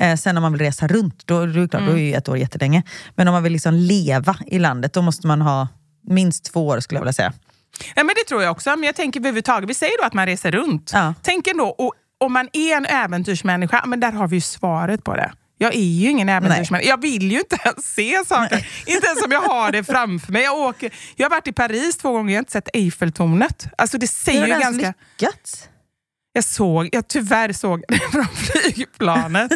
Eh, 0.06 0.16
sen 0.18 0.38
om 0.38 0.42
man 0.44 0.52
vill 0.54 0.62
resa 0.62 0.88
runt, 0.88 1.28
då, 1.28 1.36
då, 1.40 1.42
är 1.46 1.48
det 1.62 1.68
klart, 1.68 1.86
då 1.86 1.92
är 1.92 1.98
ju 1.98 2.14
ett 2.14 2.30
år 2.30 2.38
jättelänge. 2.38 2.84
Men 3.16 3.28
om 3.28 3.34
man 3.34 3.44
vill 3.44 3.54
liksom 3.54 3.74
leva 3.74 4.36
i 4.48 4.60
landet, 4.60 4.94
då 4.94 5.02
måste 5.02 5.28
man 5.28 5.42
ha 5.42 5.68
minst 6.08 6.46
två 6.54 6.68
år 6.68 6.80
skulle 6.80 6.98
jag 6.98 7.04
vilja 7.04 7.14
säga. 7.14 7.34
Ja, 7.96 8.04
men 8.04 8.16
det 8.16 8.28
tror 8.28 8.44
jag 8.44 8.52
också. 8.52 8.70
Men 8.70 8.84
jag 8.84 8.96
tänker 8.96 9.20
överhuvudtaget, 9.20 9.70
vi 9.70 9.74
säger 9.74 9.98
då 9.98 10.04
att 10.04 10.14
man 10.14 10.26
reser 10.26 10.52
runt. 10.52 10.92
Ja. 10.94 11.14
Tänk 11.24 11.48
ändå, 11.48 11.66
och, 11.66 11.94
om 12.18 12.34
man 12.34 12.50
är 12.54 12.78
en 12.78 12.86
äventyrsmänniska, 12.86 13.84
men 13.86 14.00
där 14.00 14.12
har 14.12 14.28
vi 14.28 14.36
ju 14.36 14.42
svaret 14.42 15.04
på 15.04 15.16
det. 15.16 15.32
Jag 15.58 15.76
är 15.76 15.80
ju 15.80 16.10
ingen 16.10 16.30
äventyrsmänniska. 16.30 16.90
Jag 16.90 17.02
vill 17.02 17.32
ju 17.32 17.40
inte 17.40 17.58
ens 17.66 17.94
se 17.94 18.24
saker. 18.26 18.68
Inte 18.86 19.08
ens 19.08 19.24
om 19.26 19.32
jag 19.32 19.42
har 19.42 19.72
det 19.72 19.84
framför 19.84 20.32
mig. 20.32 20.44
Jag, 20.44 20.58
åker, 20.58 20.94
jag 21.16 21.26
har 21.26 21.30
varit 21.30 21.48
i 21.48 21.54
Paris 21.54 21.98
två 21.98 22.12
gånger, 22.12 22.34
jag 22.34 22.38
har 22.38 22.42
inte 22.42 22.52
sett 22.52 22.70
Eiffeltornet. 22.74 23.66
Alltså 23.78 23.98
det 23.98 24.08
säger 24.08 24.48
ju 24.48 24.54
har 24.54 24.62
ens 24.62 24.78
ganska... 24.78 24.94
lyckats? 25.20 25.68
Jag 26.34 26.44
såg, 26.44 26.90
jag 26.92 27.08
tyvärr 27.08 27.54
såg 27.54 27.84
det 27.88 28.00
från 28.12 28.26
flygplanet. 28.28 29.52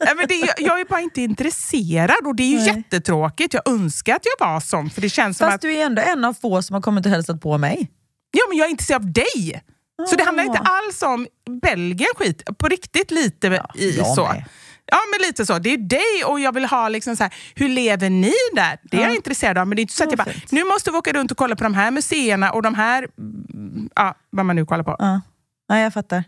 Nej, 0.00 0.14
men 0.16 0.28
det, 0.28 0.34
jag, 0.34 0.54
jag 0.58 0.80
är 0.80 0.84
bara 0.84 1.00
inte 1.00 1.20
intresserad 1.20 2.26
och 2.26 2.34
det 2.36 2.42
är 2.42 2.48
ju 2.50 2.56
Nej. 2.56 2.66
jättetråkigt. 2.66 3.54
Jag 3.54 3.68
önskar 3.68 4.14
att 4.16 4.22
jag 4.38 4.46
var 4.46 4.60
sån, 4.60 4.90
för 4.90 5.00
det 5.00 5.08
känns 5.08 5.38
som 5.38 5.44
Fast 5.46 5.54
att 5.54 5.60
du 5.60 5.74
är 5.76 5.86
ändå 5.86 6.02
en 6.02 6.24
av 6.24 6.34
få 6.34 6.62
som 6.62 6.74
har 6.74 6.80
kommit 6.80 7.06
och 7.06 7.12
hälsat 7.12 7.40
på 7.40 7.58
mig. 7.58 7.90
Ja, 8.30 8.40
men 8.48 8.58
jag 8.58 8.66
är 8.66 8.70
intresserad 8.70 9.02
av 9.02 9.12
dig. 9.12 9.62
Så 10.10 10.16
det 10.16 10.24
handlar 10.24 10.44
inte 10.44 10.58
Ah. 10.58 10.78
alls 10.78 11.02
om 11.02 11.26
Belgien 11.62 12.08
skit, 12.16 12.42
på 12.58 12.68
riktigt 12.68 13.10
lite 13.10 13.62
i 13.74 13.96
jag 13.98 14.06
så. 14.14 14.26
med. 14.26 14.44
Ja, 14.86 14.98
men 15.12 15.26
lite 15.26 15.46
så. 15.46 15.58
Det 15.58 15.70
är 15.72 15.76
dig 15.78 16.24
och 16.26 16.40
jag 16.40 16.54
vill 16.54 16.64
ha 16.64 16.88
liksom 16.88 17.16
så 17.16 17.22
här, 17.22 17.34
hur 17.54 17.68
lever 17.68 18.10
ni 18.10 18.32
där? 18.54 18.78
Det 18.82 18.96
är 18.96 19.00
jag 19.00 19.10
Ja. 19.10 19.14
intresserad 19.16 19.58
av. 19.58 19.66
Men 19.68 19.76
det 19.76 19.80
är 19.80 19.82
inte 19.82 19.94
så 19.94 20.04
att 20.04 20.12
Ja, 20.12 20.16
jag 20.18 20.26
bara, 20.26 20.34
nu 20.50 20.64
måste 20.64 20.90
vi 20.90 20.96
åka 20.96 21.12
runt 21.12 21.30
och 21.30 21.36
kolla 21.36 21.56
på 21.56 21.64
de 21.64 21.74
här 21.74 21.90
museerna 21.90 22.52
och 22.52 22.62
de 22.62 22.74
här, 22.74 23.08
mm, 23.18 23.90
ja, 23.96 24.14
vad 24.30 24.46
man 24.46 24.56
nu 24.56 24.66
kollar 24.66 24.84
på. 24.84 24.96
Ja, 24.98 25.20
ja 25.68 25.78
jag 25.78 25.92
fattar. 25.92 26.24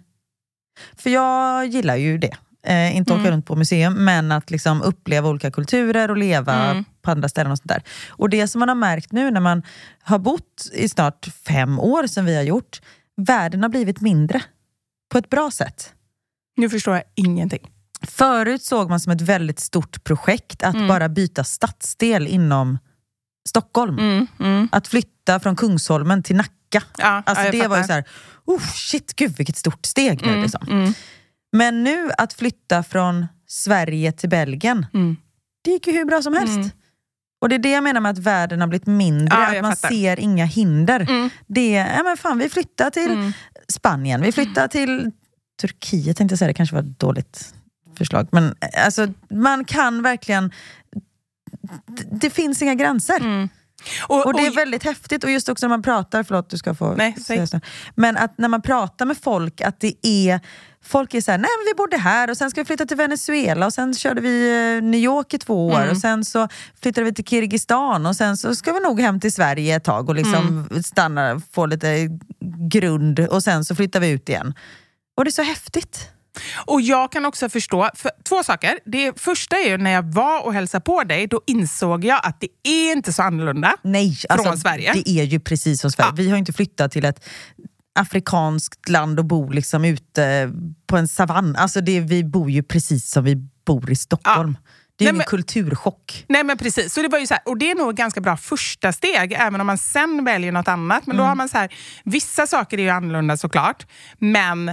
För 0.96 1.10
jag 1.10 1.66
gillar 1.66 1.96
ju 1.96 2.18
det. 2.18 2.36
Eh, 2.66 2.96
inte 2.96 3.12
åka 3.12 3.20
Mm. 3.20 3.32
runt 3.32 3.46
på 3.46 3.56
museum, 3.56 4.04
men 4.04 4.32
att 4.32 4.50
liksom 4.50 4.82
uppleva 4.82 5.28
olika 5.28 5.50
kulturer 5.50 6.10
och 6.10 6.16
leva 6.16 6.70
Mm. 6.70 6.84
på 7.02 7.10
andra 7.10 7.28
ställen. 7.28 7.52
och 7.52 7.58
sånt 7.58 7.68
där. 7.68 7.82
Och 8.08 8.30
det 8.30 8.48
som 8.48 8.58
man 8.58 8.68
har 8.68 8.76
märkt 8.76 9.12
nu 9.12 9.30
när 9.30 9.40
man 9.40 9.62
har 10.02 10.18
bott 10.18 10.70
i 10.72 10.88
snart 10.88 11.26
fem 11.46 11.78
år 11.80 12.06
som 12.06 12.24
vi 12.24 12.36
har 12.36 12.42
gjort, 12.42 12.80
världen 13.16 13.62
har 13.62 13.68
blivit 13.68 14.00
mindre. 14.00 14.42
På 15.12 15.18
ett 15.18 15.30
bra 15.30 15.50
sätt. 15.50 15.92
Nu 16.56 16.68
förstår 16.70 16.94
jag 16.94 17.02
ingenting. 17.14 17.70
Förut 18.02 18.62
såg 18.62 18.90
man 18.90 19.00
som 19.00 19.12
ett 19.12 19.20
väldigt 19.20 19.60
stort 19.60 20.04
projekt 20.04 20.62
att 20.62 20.74
Mm. 20.74 20.88
bara 20.88 21.08
byta 21.08 21.44
stadsdel 21.44 22.26
inom 22.26 22.78
Stockholm. 23.48 23.98
Mm, 23.98 24.26
mm. 24.40 24.68
Att 24.72 24.88
flytta 24.88 25.40
från 25.40 25.56
Kungsholmen 25.56 26.22
till 26.22 26.36
Nacka. 26.36 26.82
Ja, 26.98 27.22
Alltså 27.26 27.44
ja, 27.44 27.52
det 27.52 27.66
var 27.68 27.76
ju 27.76 27.82
fattar. 27.82 27.86
så 27.86 27.92
här, 27.92 28.04
oh, 28.46 28.60
shit, 28.74 29.16
gud 29.16 29.36
vilket 29.36 29.56
stort 29.56 29.86
steg 29.86 30.22
nu. 30.22 30.28
Mm, 30.28 30.42
Liksom. 30.42 30.66
mm, 30.68 30.92
Men 31.52 31.84
nu 31.84 32.10
att 32.18 32.32
flytta 32.32 32.82
från 32.82 33.26
Sverige 33.48 34.12
till 34.12 34.28
Belgien, 34.28 34.86
mm. 34.94 35.16
det 35.64 35.70
gick 35.70 35.86
ju 35.86 35.92
hur 35.92 36.04
bra 36.04 36.22
som 36.22 36.34
helst. 36.34 36.56
Mm. 36.56 36.70
Och 37.40 37.48
det 37.48 37.54
är 37.54 37.58
det 37.58 37.70
jag 37.70 37.84
menar 37.84 38.00
med 38.00 38.10
att 38.10 38.18
världen 38.18 38.60
har 38.60 38.68
blivit 38.68 38.86
mindre, 38.86 39.36
Ja, 39.36 39.56
att 39.56 39.62
man 39.62 39.76
fattar. 39.76 39.88
ser 39.88 40.20
inga 40.20 40.44
hinder. 40.44 41.00
Mm. 41.00 41.30
Det 41.46 41.76
är, 41.76 41.96
ja 41.96 42.02
men 42.02 42.16
fan 42.16 42.38
vi 42.38 42.48
flyttar 42.48 42.90
till 42.90 43.10
Mm. 43.10 43.32
Spanien, 43.68 44.22
vi 44.22 44.32
flyttar 44.32 44.68
till 44.68 45.10
Turkiet 45.60 46.16
tänkte 46.16 46.32
jag 46.32 46.38
säga, 46.38 46.48
det 46.48 46.54
kanske 46.54 46.74
var 46.76 46.82
ett 46.82 46.98
dåligt 47.00 47.54
förslag. 47.98 48.28
Men 48.32 48.44
eh, 48.60 48.84
alltså, 48.84 49.08
man 49.30 49.64
kan 49.64 50.02
verkligen... 50.02 50.50
Det, 51.86 52.04
det 52.20 52.30
finns 52.30 52.62
inga 52.62 52.74
gränser. 52.74 53.48
Och, 54.08 54.26
Och 54.26 54.34
det 54.34 54.46
är 54.46 54.50
väldigt 54.50 54.82
häftigt 54.82 55.24
och 55.24 55.30
just 55.30 55.48
också 55.48 55.66
när 55.66 55.68
man 55.68 55.82
pratar, 55.82 56.22
förlåt 56.22 56.50
du 56.50 56.58
ska 56.58 56.74
få 56.74 56.94
Nej, 56.94 57.12
säg. 57.14 57.24
säga 57.24 57.46
så. 57.46 57.60
Men 57.94 58.16
att 58.16 58.38
när 58.38 58.48
man 58.48 58.62
pratar 58.62 59.06
med 59.06 59.16
folk, 59.22 59.60
att 59.60 59.80
det 59.80 59.94
är 60.02 60.40
Folk 60.88 61.14
är 61.14 61.20
såhär, 61.20 61.38
nej 61.38 61.48
men 61.58 61.66
vi 61.72 61.74
bodde 61.76 61.96
här 61.96 62.30
och 62.30 62.36
sen 62.36 62.50
ska 62.50 62.60
vi 62.60 62.64
flytta 62.64 62.86
till 62.86 62.96
Venezuela 62.96 63.66
och 63.66 63.72
sen 63.74 63.94
körde 63.94 64.20
vi 64.20 64.48
eh, 64.76 64.84
New 64.84 65.00
York 65.00 65.34
i 65.34 65.38
två 65.38 65.66
år 65.66 65.76
Mm. 65.78 65.90
och 65.90 65.96
sen 65.98 66.24
så 66.24 66.48
flyttade 66.82 67.04
vi 67.04 67.14
till 67.14 67.24
Kirgizistan 67.24 68.06
och 68.06 68.16
sen 68.16 68.36
så 68.36 68.54
ska 68.54 68.72
vi 68.72 68.80
nog 68.80 69.00
hem 69.00 69.20
till 69.20 69.32
Sverige 69.32 69.76
ett 69.76 69.84
tag 69.84 70.08
och 70.08 70.14
liksom 70.14 70.66
Mm. 70.70 70.82
stanna, 70.82 71.40
få 71.52 71.66
lite 71.66 72.08
grund 72.70 73.20
och 73.20 73.42
sen 73.42 73.64
så 73.64 73.74
flyttar 73.74 74.00
vi 74.00 74.08
ut 74.08 74.28
igen. 74.28 74.54
Och 75.16 75.24
det 75.24 75.28
är 75.28 75.32
så 75.32 75.42
häftigt. 75.42 76.08
Och 76.66 76.80
jag 76.80 77.12
kan 77.12 77.24
också 77.24 77.48
förstå, 77.48 77.90
för, 77.94 78.10
två 78.24 78.42
saker. 78.42 78.78
Det 78.84 79.20
första 79.20 79.56
är 79.56 79.68
ju 79.68 79.78
när 79.78 79.90
jag 79.90 80.02
var 80.12 80.40
och 80.46 80.54
hälsade 80.54 80.84
på 80.84 81.04
dig, 81.04 81.26
då 81.26 81.40
insåg 81.46 82.04
jag 82.04 82.20
att 82.22 82.40
det 82.40 82.48
är 82.70 82.92
inte 82.92 83.12
så 83.12 83.22
annorlunda. 83.22 83.76
Nej, 83.82 84.16
alltså, 84.28 84.46
Från 84.48 84.58
Sverige? 84.58 84.92
det 84.92 85.10
är 85.10 85.24
ju 85.24 85.40
precis 85.40 85.80
som 85.80 85.90
Sverige. 85.90 86.08
Ja. 86.10 86.14
Vi 86.16 86.30
har 86.30 86.36
inte 86.38 86.52
flyttat 86.52 86.92
till 86.92 87.04
ett 87.04 87.24
afrikanskt 87.98 88.88
land 88.88 89.18
och 89.18 89.24
bor 89.24 89.52
liksom 89.52 89.84
ute 89.84 90.52
på 90.86 90.96
en 90.96 91.08
savann. 91.08 91.56
Alltså 91.56 91.80
det, 91.80 92.00
vi 92.00 92.24
bor 92.24 92.50
ju 92.50 92.62
precis 92.62 93.10
som 93.10 93.24
vi 93.24 93.36
bor 93.66 93.90
i 93.90 93.96
Stockholm. 93.96 94.56
Det 94.98 95.04
är 95.04 95.06
Nej, 95.06 95.08
ingen 95.10 95.16
men- 95.16 95.26
kulturchock. 95.26 96.24
Nej 96.28 96.44
men 96.44 96.58
precis, 96.58 96.94
så 96.94 97.02
det 97.02 97.08
var 97.08 97.18
ju 97.18 97.26
så 97.26 97.34
här, 97.34 97.42
och 97.46 97.58
det 97.58 97.70
är 97.70 97.74
nog 97.74 97.90
ett 97.90 97.96
ganska 97.96 98.20
bra 98.20 98.36
första 98.36 98.92
steg, 98.92 99.32
även 99.32 99.60
om 99.60 99.66
man 99.66 99.78
sen 99.78 100.24
väljer 100.24 100.52
något 100.52 100.68
annat. 100.68 101.06
Men 101.06 101.16
då 101.16 101.22
har 101.22 101.34
man 101.34 101.48
så 101.48 101.58
här, 101.58 101.74
vissa 102.04 102.46
saker 102.46 102.78
är 102.78 102.82
ju 102.82 102.88
annorlunda 102.88 103.36
såklart, 103.36 103.86
men 104.18 104.70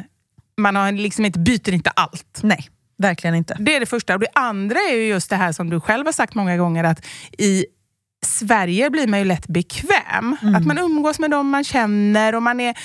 man 0.57 0.75
har 0.75 0.91
liksom 0.91 1.25
inte, 1.25 1.39
byter 1.39 1.73
inte 1.73 1.89
allt. 1.89 2.39
Nej, 2.43 2.69
verkligen 2.97 3.35
inte. 3.35 3.57
Det 3.59 3.75
är 3.75 3.79
det 3.79 3.85
första. 3.85 4.13
Och 4.13 4.19
det 4.19 4.27
andra 4.33 4.79
är 4.79 4.95
ju 4.95 5.07
just 5.07 5.29
det 5.29 5.35
här 5.35 5.51
som 5.51 5.69
du 5.69 5.79
själv 5.79 6.05
har 6.05 6.13
sagt 6.13 6.35
många 6.35 6.57
gånger, 6.57 6.83
att 6.83 7.05
i 7.37 7.65
Sverige 8.25 8.89
blir 8.89 9.07
man 9.07 9.19
ju 9.19 9.25
lätt 9.25 9.47
bekväm. 9.47 10.37
Att 10.55 10.65
man 10.65 10.77
umgås 10.77 11.19
med 11.19 11.31
dem 11.31 11.49
man 11.49 11.63
känner 11.63 12.35
och 12.35 12.43
man 12.43 12.59
är, 12.59 12.75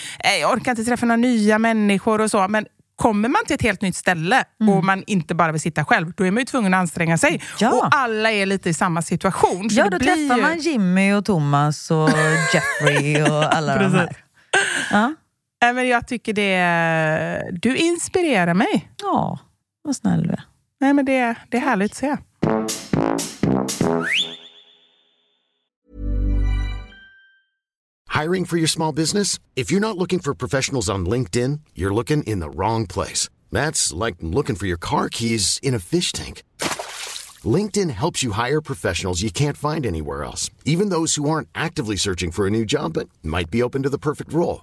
jag 0.41 0.53
orkar 0.53 0.73
inte 0.73 0.85
träffa 0.85 1.07
några 1.07 1.17
nya 1.17 1.59
människor 1.59 2.21
och 2.21 2.31
så. 2.31 2.49
Men 2.49 2.67
kommer 2.97 3.29
man 3.29 3.45
till 3.47 3.55
ett 3.55 3.63
helt 3.63 3.83
nytt 3.83 3.97
ställe 3.97 4.45
och 4.69 4.85
man 4.85 5.05
inte 5.07 5.35
bara 5.35 5.53
vill 5.53 5.61
sitta 5.61 5.85
själv, 5.85 6.13
då 6.17 6.27
är 6.27 6.31
man 6.31 6.41
ju 6.41 6.45
tvungen 6.45 6.75
att 6.75 6.79
anstränga 6.81 7.19
sig. 7.19 7.43
Ja. 7.59 7.71
Och 7.71 7.89
alla 7.91 8.33
är 8.33 8.47
lite 8.47 8.71
i 8.71 8.75
samma 8.75 9.03
situation. 9.03 9.69
Ja, 9.71 9.91
då 9.91 9.99
träffar 9.99 10.37
ju... 10.37 10.43
man 10.43 10.59
Jimmy 10.59 11.13
och 11.13 11.25
Thomas 11.25 11.91
och 11.91 12.11
Jeffrey 12.55 13.23
och 13.23 13.57
alla 13.57 13.79
de 13.79 13.95
här. 13.95 14.17
Ja. 14.91 15.15
Men 15.61 15.89
jag 15.89 16.07
tycker 16.07 16.33
det... 16.33 17.59
Du 17.63 17.77
inspirerar 17.77 18.55
mig. 18.55 18.91
ja, 19.03 19.39
vad 19.83 19.97
snäll 19.97 20.23
du 20.23 20.29
är. 20.29 20.43
Nej, 20.81 20.95
men 20.95 21.05
det, 21.05 21.37
det 21.49 21.57
är 21.57 21.61
härligt 21.61 21.93
att 21.93 21.97
se. 21.97 22.17
Hiring 28.23 28.47
for 28.47 28.59
your 28.59 28.69
small 28.69 28.95
business? 28.95 29.39
If 29.55 29.73
you're 29.73 29.81
not 29.81 29.97
looking 29.97 30.19
for 30.19 30.35
professionals 30.35 30.89
on 30.89 31.09
LinkedIn, 31.09 31.61
you're 31.75 31.95
looking 31.95 32.23
in 32.23 32.41
the 32.41 32.51
wrong 32.51 32.87
place. 32.87 33.29
That's 33.53 33.93
like 33.93 34.17
looking 34.21 34.57
for 34.57 34.67
your 34.67 34.79
car 34.79 35.09
keys 35.09 35.61
in 35.63 35.75
a 35.75 35.79
fish 35.79 36.13
tank. 36.13 36.43
LinkedIn 37.45 37.91
helps 37.91 38.25
you 38.25 38.33
hire 38.33 38.61
professionals 38.61 39.23
you 39.23 39.31
can't 39.31 39.57
find 39.57 39.87
anywhere 39.87 40.25
else, 40.25 40.51
even 40.65 40.89
those 40.89 41.15
who 41.15 41.31
aren't 41.31 41.49
actively 41.55 41.97
searching 41.97 42.33
for 42.33 42.47
a 42.47 42.51
new 42.51 42.65
job 42.65 42.95
but 42.95 43.09
might 43.23 43.51
be 43.51 43.63
open 43.63 43.83
to 43.83 43.89
the 43.89 43.99
perfect 43.99 44.33
role. 44.33 44.63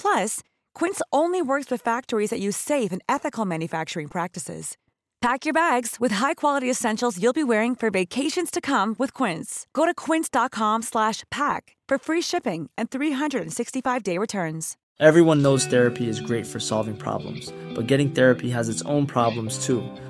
Plus, 0.00 0.40
Quince 0.74 1.02
only 1.12 1.42
works 1.42 1.70
with 1.70 1.82
factories 1.82 2.30
that 2.30 2.40
use 2.40 2.56
safe 2.56 2.92
and 2.92 3.02
ethical 3.08 3.44
manufacturing 3.44 4.08
practices. 4.08 4.76
Pack 5.20 5.44
your 5.44 5.52
bags 5.52 5.96
with 5.98 6.12
high-quality 6.12 6.70
essentials 6.70 7.20
you'll 7.20 7.32
be 7.32 7.42
wearing 7.42 7.74
for 7.74 7.90
vacations 7.90 8.52
to 8.52 8.60
come 8.60 8.94
with 8.98 9.12
Quince. 9.12 9.66
Go 9.72 9.84
to 9.84 9.92
quince.com 9.92 10.82
slash 10.82 11.24
pack 11.30 11.76
for 11.88 11.98
free 11.98 12.22
shipping 12.22 12.70
and 12.78 12.88
365-day 12.90 14.16
returns. 14.18 14.76
Everyone 15.00 15.42
knows 15.42 15.66
therapy 15.66 16.08
is 16.08 16.20
great 16.20 16.46
for 16.46 16.60
solving 16.60 16.96
problems, 16.96 17.52
but 17.74 17.88
getting 17.88 18.10
therapy 18.10 18.50
has 18.50 18.68
its 18.68 18.82
own 18.82 19.06
problems 19.06 19.64
too, 19.66 19.82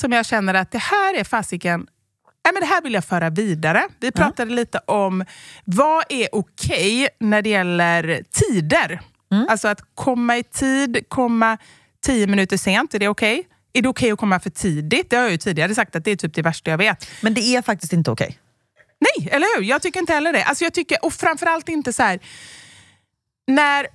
Som 0.00 0.12
jag 0.12 0.26
känner 0.26 0.54
att 0.54 0.70
det 0.70 0.78
här 0.78 1.14
är 1.14 1.24
fasiken 1.24 1.86
Nej, 2.44 2.52
men 2.52 2.60
det 2.60 2.66
här 2.66 2.82
vill 2.82 2.94
jag 2.94 3.04
föra 3.04 3.30
vidare. 3.30 3.88
Vi 4.00 4.12
pratade 4.12 4.50
lite 4.50 4.78
om 4.78 5.24
vad 5.64 6.04
är 6.08 6.28
okej 6.32 7.08
när 7.20 7.42
det 7.42 7.50
gäller 7.50 8.22
tider. 8.30 9.00
Alltså 9.48 9.68
att 9.68 9.80
komma 9.94 10.36
i 10.36 10.42
tid, 10.42 11.04
komma 11.08 11.58
tio 12.04 12.26
minuter 12.26 12.56
sent, 12.56 12.94
är 12.94 12.98
det 12.98 13.08
okej? 13.08 13.48
Är 13.72 13.82
det 13.82 13.88
okej 13.88 14.10
att 14.10 14.18
komma 14.18 14.40
för 14.40 14.50
tidigt? 14.50 15.10
Det 15.10 15.16
har 15.16 15.22
jag 15.22 15.32
ju 15.32 15.38
tidigare 15.38 15.74
sagt 15.74 15.96
att 15.96 16.04
det 16.04 16.10
är 16.10 16.16
typ 16.16 16.34
det 16.34 16.42
värsta 16.42 16.70
jag 16.70 16.78
vet. 16.78 17.10
Men 17.20 17.34
det 17.34 17.40
är 17.40 17.62
faktiskt 17.62 17.92
inte 17.92 18.10
okej. 18.10 18.38
Nej, 19.00 19.28
eller 19.32 19.56
hur? 19.56 19.64
Jag 19.64 19.82
tycker 19.82 20.00
inte 20.00 20.12
heller 20.12 20.32
det. 20.32 20.44
Alltså 20.44 20.64
jag 20.64 20.72
tycker, 20.72 21.04
och 21.04 21.12
framförallt 21.12 21.68
inte 21.68 21.92
så 21.92 22.02
här... 22.02 22.20
När 23.46 23.86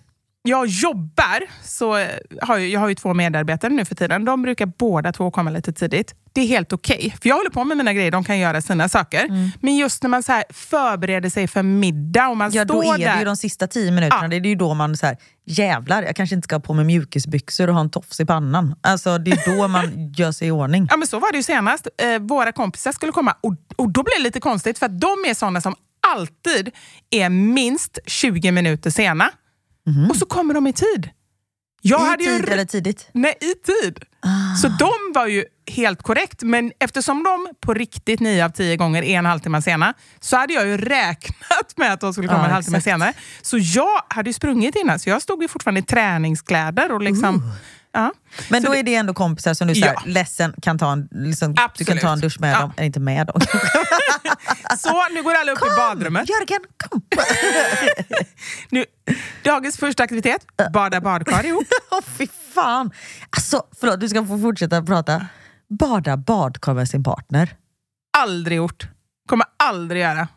jag 0.47 0.67
jobbar, 0.67 1.43
så 1.63 1.97
eh, 1.97 2.07
har 2.41 2.57
jag, 2.57 2.67
jag 2.69 2.79
har 2.79 2.89
ju 2.89 2.95
två 2.95 3.13
medarbetare 3.13 3.73
nu 3.73 3.85
för 3.85 3.95
tiden. 3.95 4.25
De 4.25 4.41
brukar 4.41 4.65
båda 4.65 5.11
två 5.11 5.31
komma 5.31 5.49
lite 5.49 5.73
tidigt. 5.73 6.15
Det 6.33 6.41
är 6.41 6.47
helt 6.47 6.73
okej. 6.73 7.15
För 7.21 7.29
jag 7.29 7.35
håller 7.35 7.49
på 7.49 7.63
med 7.63 7.77
mina 7.77 7.93
grejer, 7.93 8.11
de 8.11 8.23
kan 8.23 8.39
göra 8.39 8.61
sina 8.61 8.89
saker. 8.89 9.51
Men 9.65 9.75
just 9.75 10.03
när 10.03 10.09
man 10.09 10.23
så 10.23 10.41
förbereder 10.49 11.29
sig 11.29 11.47
för 11.47 11.63
middag 11.63 12.27
och 12.27 12.37
man 12.37 12.51
Ja, 12.51 12.65
då 12.65 12.81
står 12.81 12.93
är 12.93 12.97
det 12.97 13.05
där. 13.05 13.19
ju 13.19 13.25
de 13.25 13.35
sista 13.37 13.67
tio 13.67 13.91
minuterna. 13.91 14.23
Ja. 14.23 14.27
Det 14.27 14.35
är 14.35 14.45
ju 14.49 14.55
då 14.55 14.73
man 14.73 14.97
så 14.97 15.05
här, 15.05 15.17
jävlar, 15.45 16.03
jag 16.03 16.15
kanske 16.15 16.35
inte 16.35 16.45
ska 16.45 16.55
ha 16.55 16.59
på 16.61 16.73
mig 16.73 16.85
mjukisbyxor 16.85 17.67
och 17.67 17.73
ha 17.73 17.81
en 17.81 17.89
tofs 17.89 18.19
i 18.19 18.25
pannan. 18.25 18.75
Alltså 18.81 19.17
det 19.17 19.31
är 19.31 19.57
då 19.57 19.67
man 19.67 20.13
gör 20.17 20.31
sig 20.31 20.47
i 20.47 20.51
ordning. 20.51 20.87
Ja 20.91 20.97
men 20.97 21.07
så 21.07 21.19
var 21.19 21.31
det 21.31 21.37
ju 21.37 21.43
senast. 21.43 21.87
Eh, 22.01 22.19
våra 22.19 22.51
kompisar 22.51 22.91
skulle 22.91 23.11
komma 23.11 23.35
och, 23.41 23.53
och 23.75 23.89
då 23.89 24.03
blev 24.03 24.13
det 24.17 24.23
lite 24.23 24.39
konstigt 24.39 24.79
för 24.79 24.85
att 24.85 24.99
de 25.01 25.07
är 25.27 25.33
såna 25.33 25.61
som 25.61 25.75
alltid 26.15 26.71
är 27.11 27.29
minst 27.29 27.99
20 28.05 28.51
minuter 28.51 28.89
sena. 28.89 29.31
Och 30.09 30.15
så 30.15 30.25
kommer 30.25 30.53
de 30.53 30.67
i 30.67 30.73
tid. 30.73 31.09
Jag 31.81 32.01
I 32.01 32.05
hade 32.09 32.23
ju 32.23 32.39
tid 32.39 32.49
eller 32.49 32.65
tidigt? 32.65 33.09
Nej, 33.11 33.33
i 33.41 33.53
tid. 33.65 33.99
Så 34.61 34.67
de 34.67 34.91
var 35.13 35.27
ju 35.27 35.45
helt 35.71 36.03
korrekt, 36.03 36.43
men 36.43 36.71
eftersom 36.79 37.23
de 37.23 37.47
på 37.59 37.73
riktigt 37.73 38.19
nio 38.19 38.45
av 38.45 38.49
tio 38.49 38.77
gånger 38.77 39.03
är 39.03 39.17
en 39.17 39.25
halvtimme 39.25 39.61
sena, 39.61 39.93
så 40.19 40.37
hade 40.37 40.53
jag 40.53 40.67
ju 40.67 40.77
räknat 40.77 41.77
med 41.77 41.93
att 41.93 41.99
de 42.01 42.13
skulle 42.13 42.27
komma 42.27 42.39
Ja, 42.39 42.45
en 42.45 42.51
halvtimme 42.51 42.81
senare. 42.81 43.13
Så 43.41 43.57
jag 43.57 44.01
hade 44.09 44.29
ju 44.29 44.33
sprungit 44.33 44.75
innan, 44.75 44.99
så 44.99 45.09
jag 45.09 45.21
stod 45.21 45.41
ju 45.41 45.47
fortfarande 45.47 45.79
i 45.79 45.83
träningskläder. 45.83 46.91
Och 46.91 47.01
liksom, 47.01 47.51
ja. 47.95 48.11
Men 48.49 48.61
Så 48.61 48.67
då 48.67 48.73
det- 48.73 48.79
är 48.79 48.83
det 48.83 48.95
ändå 48.95 49.13
kompisar 49.13 49.53
som 49.53 49.67
du 49.67 49.73
säger, 49.75 49.93
Ja. 49.93 50.01
ledsen, 50.05 50.53
kan 50.61 50.77
ta 50.79 50.91
en, 50.91 51.07
liksom, 51.11 51.55
du 51.77 51.85
kan 51.85 51.97
ta 51.97 52.13
en 52.13 52.19
dusch 52.19 52.39
med 52.39 52.53
Ja. 52.55 52.59
dem. 52.59 52.73
Eller 52.77 52.85
inte 52.85 52.99
med 52.99 53.27
dem. 53.27 53.41
Så 54.77 55.03
nu 55.13 55.23
går 55.23 55.33
alla 55.33 55.51
upp 55.51 55.57
i 55.65 55.75
badrummet. 55.77 56.29
Jörgen, 56.29 56.59
kom! 56.77 57.01
Nu, 58.69 58.85
dagens 59.43 59.77
första 59.77 60.03
aktivitet, 60.03 60.45
bada 60.73 61.01
badkar 61.01 61.45
ihop. 61.45 61.67
Åh 61.91 61.99
fy 62.17 62.27
fan! 62.55 62.91
Alltså, 63.29 63.63
förlåt, 63.79 63.99
du 63.99 64.09
ska 64.09 64.25
få 64.25 64.39
fortsätta 64.39 64.83
prata. 64.83 65.25
Bada 65.79 66.17
badkar 66.17 66.73
med 66.73 66.89
sin 66.89 67.03
partner. 67.03 67.55
Aldrig 68.17 68.57
gjort. 68.57 68.87
Kommer 69.29 69.45
aldrig 69.63 70.01
göra. 70.01 70.27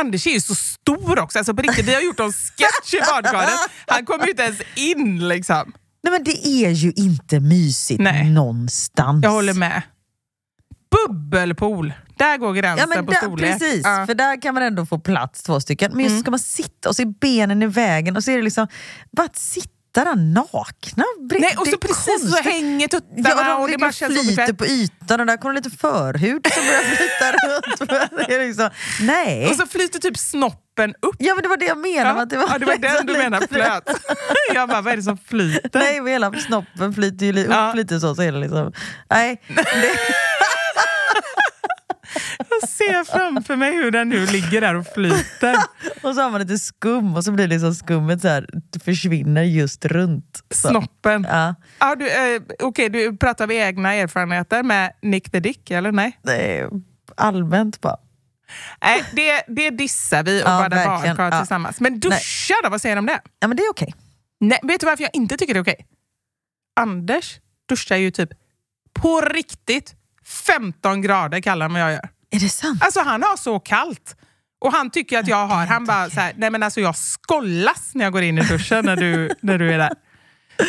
Anders 0.00 0.26
är 0.26 0.30
ju 0.30 0.40
så 0.40 0.54
stor 0.54 1.18
också. 1.18 1.38
Alltså 1.38 1.54
på 1.54 1.62
riktigt, 1.62 1.86
vi 1.88 1.94
har 1.94 2.00
gjort 2.00 2.20
en 2.20 2.32
sketch 2.32 2.94
i 2.94 3.00
badkaret. 3.00 3.50
Han 3.86 4.06
kommer 4.06 4.24
ju 4.24 4.30
inte 4.30 4.42
ens 4.42 4.58
in 4.74 5.28
liksom. 5.28 5.72
Nej 6.02 6.12
men 6.12 6.24
det 6.24 6.46
är 6.46 6.70
ju 6.70 6.92
inte 6.96 7.40
mysigt 7.40 8.00
Nej. 8.02 8.30
någonstans. 8.30 9.24
Jag 9.24 9.30
håller 9.30 9.54
med. 9.54 9.82
Bubbelpool. 10.90 11.92
Där 12.16 12.36
går 12.36 12.52
gränsen 12.52 12.88
Ja, 12.90 12.96
men 12.96 13.06
på 13.06 13.12
där, 13.12 13.18
storlek. 13.18 13.58
precis, 13.58 13.80
Ja. 13.84 13.94
Mm. 13.94 14.06
för 14.06 14.14
där 14.14 14.42
kan 14.42 14.54
man 14.54 14.62
ändå 14.62 14.86
få 14.86 14.98
plats 14.98 15.42
två 15.42 15.60
stycken. 15.60 15.92
Men 15.94 16.04
just 16.04 16.20
ska 16.20 16.30
man 16.30 16.40
sitta 16.40 16.88
och 16.88 16.96
så 16.96 17.02
är 17.02 17.06
benen 17.06 17.62
i 17.62 17.66
vägen 17.66 18.16
och 18.16 18.24
så 18.24 18.30
är 18.30 18.36
det 18.36 18.42
liksom 18.42 18.66
bara 19.16 19.26
att 19.26 19.36
sitta 19.38 19.68
där 20.04 20.16
nakna. 20.16 21.04
Nej, 21.40 21.54
och 21.58 21.66
så 21.66 21.78
precis 21.78 22.04
så 22.04 22.26
konstigt. 22.28 22.44
hänger 22.52 22.88
tuttarna 22.88 23.28
Ja, 23.28 23.44
de 23.56 23.62
och 23.62 23.68
det 23.68 23.78
bara 23.78 23.92
känns 23.92 24.14
så 24.18 24.24
flyter 24.24 24.52
på 24.52 24.66
ytan 24.66 25.20
och 25.20 25.26
där 25.26 25.36
kommer 25.36 25.54
lite 25.54 25.70
förhud 25.70 26.46
som 26.54 26.62
börjar 26.66 26.82
flyta 26.96 27.32
runt. 28.28 28.28
Liksom, 28.46 28.70
nej. 29.00 29.50
Och 29.50 29.56
så 29.56 29.66
flyter 29.66 29.98
typ 29.98 30.18
snoppen 30.74 30.94
upp. 31.02 31.16
ja 31.18 31.34
men 31.34 31.42
det 31.42 31.48
var 31.48 31.56
det 31.56 31.64
jag 31.66 31.78
menade. 31.78 32.08
Ja, 32.16 32.22
att 32.22 32.30
det 32.30 32.36
var, 32.36 32.48
ja, 32.52 32.58
det 32.58 32.66
var 32.66 32.76
den 32.96 33.06
du 33.06 33.12
menar 33.12 33.40
flöt. 33.50 34.00
Jag 34.54 34.68
bara, 34.68 34.80
vad 34.82 34.92
är 34.92 34.96
det 34.96 35.02
som 35.02 35.18
flyter? 35.18 35.70
Nej, 35.78 36.00
men 36.00 36.12
hela 36.12 36.32
snoppen 36.32 36.94
flyter 36.94 37.26
ju 37.26 37.32
li- 37.32 37.44
upp 37.44 37.50
Ja. 37.50 37.72
lite 37.72 38.00
så. 38.00 38.14
så 38.14 38.22
är 38.22 38.32
det 38.32 38.38
liksom, 38.38 38.72
nej, 39.10 39.40
det, 39.48 39.64
Jag 42.60 42.68
ser 42.68 43.04
framför 43.04 43.56
mig 43.56 43.72
hur 43.72 43.90
den 43.90 44.08
nu 44.08 44.26
ligger 44.26 44.60
där 44.60 44.74
och 44.74 44.86
flyter. 44.94 45.56
och 46.02 46.14
så 46.14 46.20
har 46.22 46.30
man 46.30 46.40
lite 46.40 46.58
skum 46.58 47.16
och 47.16 47.24
så 47.24 47.32
blir 47.32 47.48
liksom 47.48 47.74
skummet 47.74 48.20
så 48.22 48.28
här, 48.28 48.46
försvinner 48.84 49.42
just 49.42 49.84
runt. 49.84 50.42
Så. 50.54 50.68
Snoppen. 50.68 51.26
Ja. 51.30 51.54
Ja, 51.78 51.94
du, 51.94 52.08
eh, 52.10 52.42
Okej, 52.62 52.88
du 52.88 53.16
pratar 53.16 53.44
av 53.44 53.52
egna 53.52 53.94
erfarenheter 53.94 54.62
med 54.62 54.92
Nick 55.02 55.30
the 55.32 55.40
Dick, 55.40 55.70
eller 55.70 55.92
nej? 55.92 56.18
Är 56.28 56.68
allmänt 57.16 57.80
bara. 57.80 57.96
Nej, 58.82 59.04
det, 59.12 59.42
det 59.48 59.70
dissar 59.70 60.22
vi 60.22 60.42
och 60.42 60.48
Ja, 60.48 60.58
badar 60.58 60.86
badkar 60.86 61.30
Ja. 61.32 61.38
tillsammans. 61.38 61.80
Men 61.80 62.00
duscha 62.00 62.54
då, 62.62 62.68
vad 62.68 62.82
säger 62.82 62.96
du 62.96 62.98
om 62.98 63.06
det? 63.06 63.20
Ja, 63.40 63.48
men 63.48 63.56
det 63.56 63.62
är 63.62 63.70
okej. 63.70 63.94
Nej, 64.40 64.58
vet 64.62 64.80
du 64.80 64.86
varför 64.86 65.02
jag 65.02 65.10
inte 65.14 65.36
tycker 65.36 65.54
det 65.54 65.58
är 65.60 65.62
okej? 65.62 65.86
Anders 66.80 67.38
duschar 67.68 67.96
ju 67.96 68.10
typ 68.10 68.30
på 68.94 69.20
riktigt 69.20 69.94
15 70.46 71.02
grader 71.02 71.40
kallare 71.40 71.66
än 71.66 71.72
vad 71.72 71.82
jag 71.82 71.92
gör. 71.92 72.08
Är 72.30 72.40
det 72.40 72.48
sant? 72.48 72.82
Alltså 72.84 73.00
han 73.00 73.22
har 73.22 73.36
så 73.36 73.60
kallt. 73.60 74.16
Och 74.60 74.72
han 74.72 74.90
tycker 74.90 75.18
att 75.18 75.26
jag 75.28 75.46
har, 75.46 75.66
han 75.66 75.84
bara 75.84 76.10
så 76.10 76.20
här, 76.20 76.32
nej 76.36 76.50
men 76.50 76.62
alltså 76.62 76.80
jag 76.80 76.96
skollas 76.96 77.90
när 77.94 78.04
jag 78.04 78.12
går 78.12 78.22
in 78.22 78.38
i 78.38 78.42
duschen 78.42 78.84
när 78.84 78.96
du, 78.96 79.30
när 79.40 79.58
du 79.58 79.72
är 79.72 79.78
där. 79.78 79.92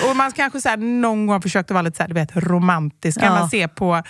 Och 0.10 0.16
man 0.16 0.32
kanske 0.32 0.62
så 0.62 0.70
här, 0.70 0.78
någon 0.78 1.28
gång 1.28 1.42
försökt 1.42 1.72
att 1.72 1.74
vara 1.74 1.82
lite 1.82 1.98
så 1.98 2.04
här, 2.04 2.08
du 2.08 2.14
vet, 2.14 2.36
romantisk. 2.36 3.20
Kan 3.20 3.34
Ja. 3.34 3.40
man 3.40 3.50
se 3.50 3.68
på, 3.68 4.04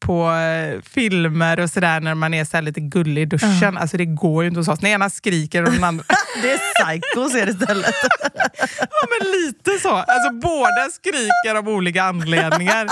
på 0.00 0.30
eh, 0.32 0.80
filmer 0.82 1.60
och 1.60 1.70
sådär 1.70 2.00
när 2.00 2.14
man 2.14 2.34
är 2.34 2.44
så 2.44 2.60
lite 2.60 2.80
gullig 2.80 3.22
i 3.22 3.24
duschen. 3.24 3.76
Alltså 3.78 3.96
det 3.96 4.04
går 4.06 4.44
ju 4.44 4.48
inte 4.48 4.60
hos 4.60 4.68
oss. 4.68 4.78
Den 4.78 4.90
ena 4.90 5.10
skriker 5.10 5.62
och 5.64 5.72
den 5.72 5.84
andra... 5.84 6.04
Det 6.42 6.52
är 6.52 6.58
psychos 6.58 7.34
är 7.34 7.46
det 7.46 7.52
istället. 7.52 7.94
ja 8.80 9.06
men 9.20 9.30
lite 9.30 9.70
så. 9.82 9.90
Alltså 9.96 10.32
båda 10.32 10.88
skriker 10.92 11.54
av 11.58 11.68
olika 11.68 12.02
anledningar. 12.02 12.88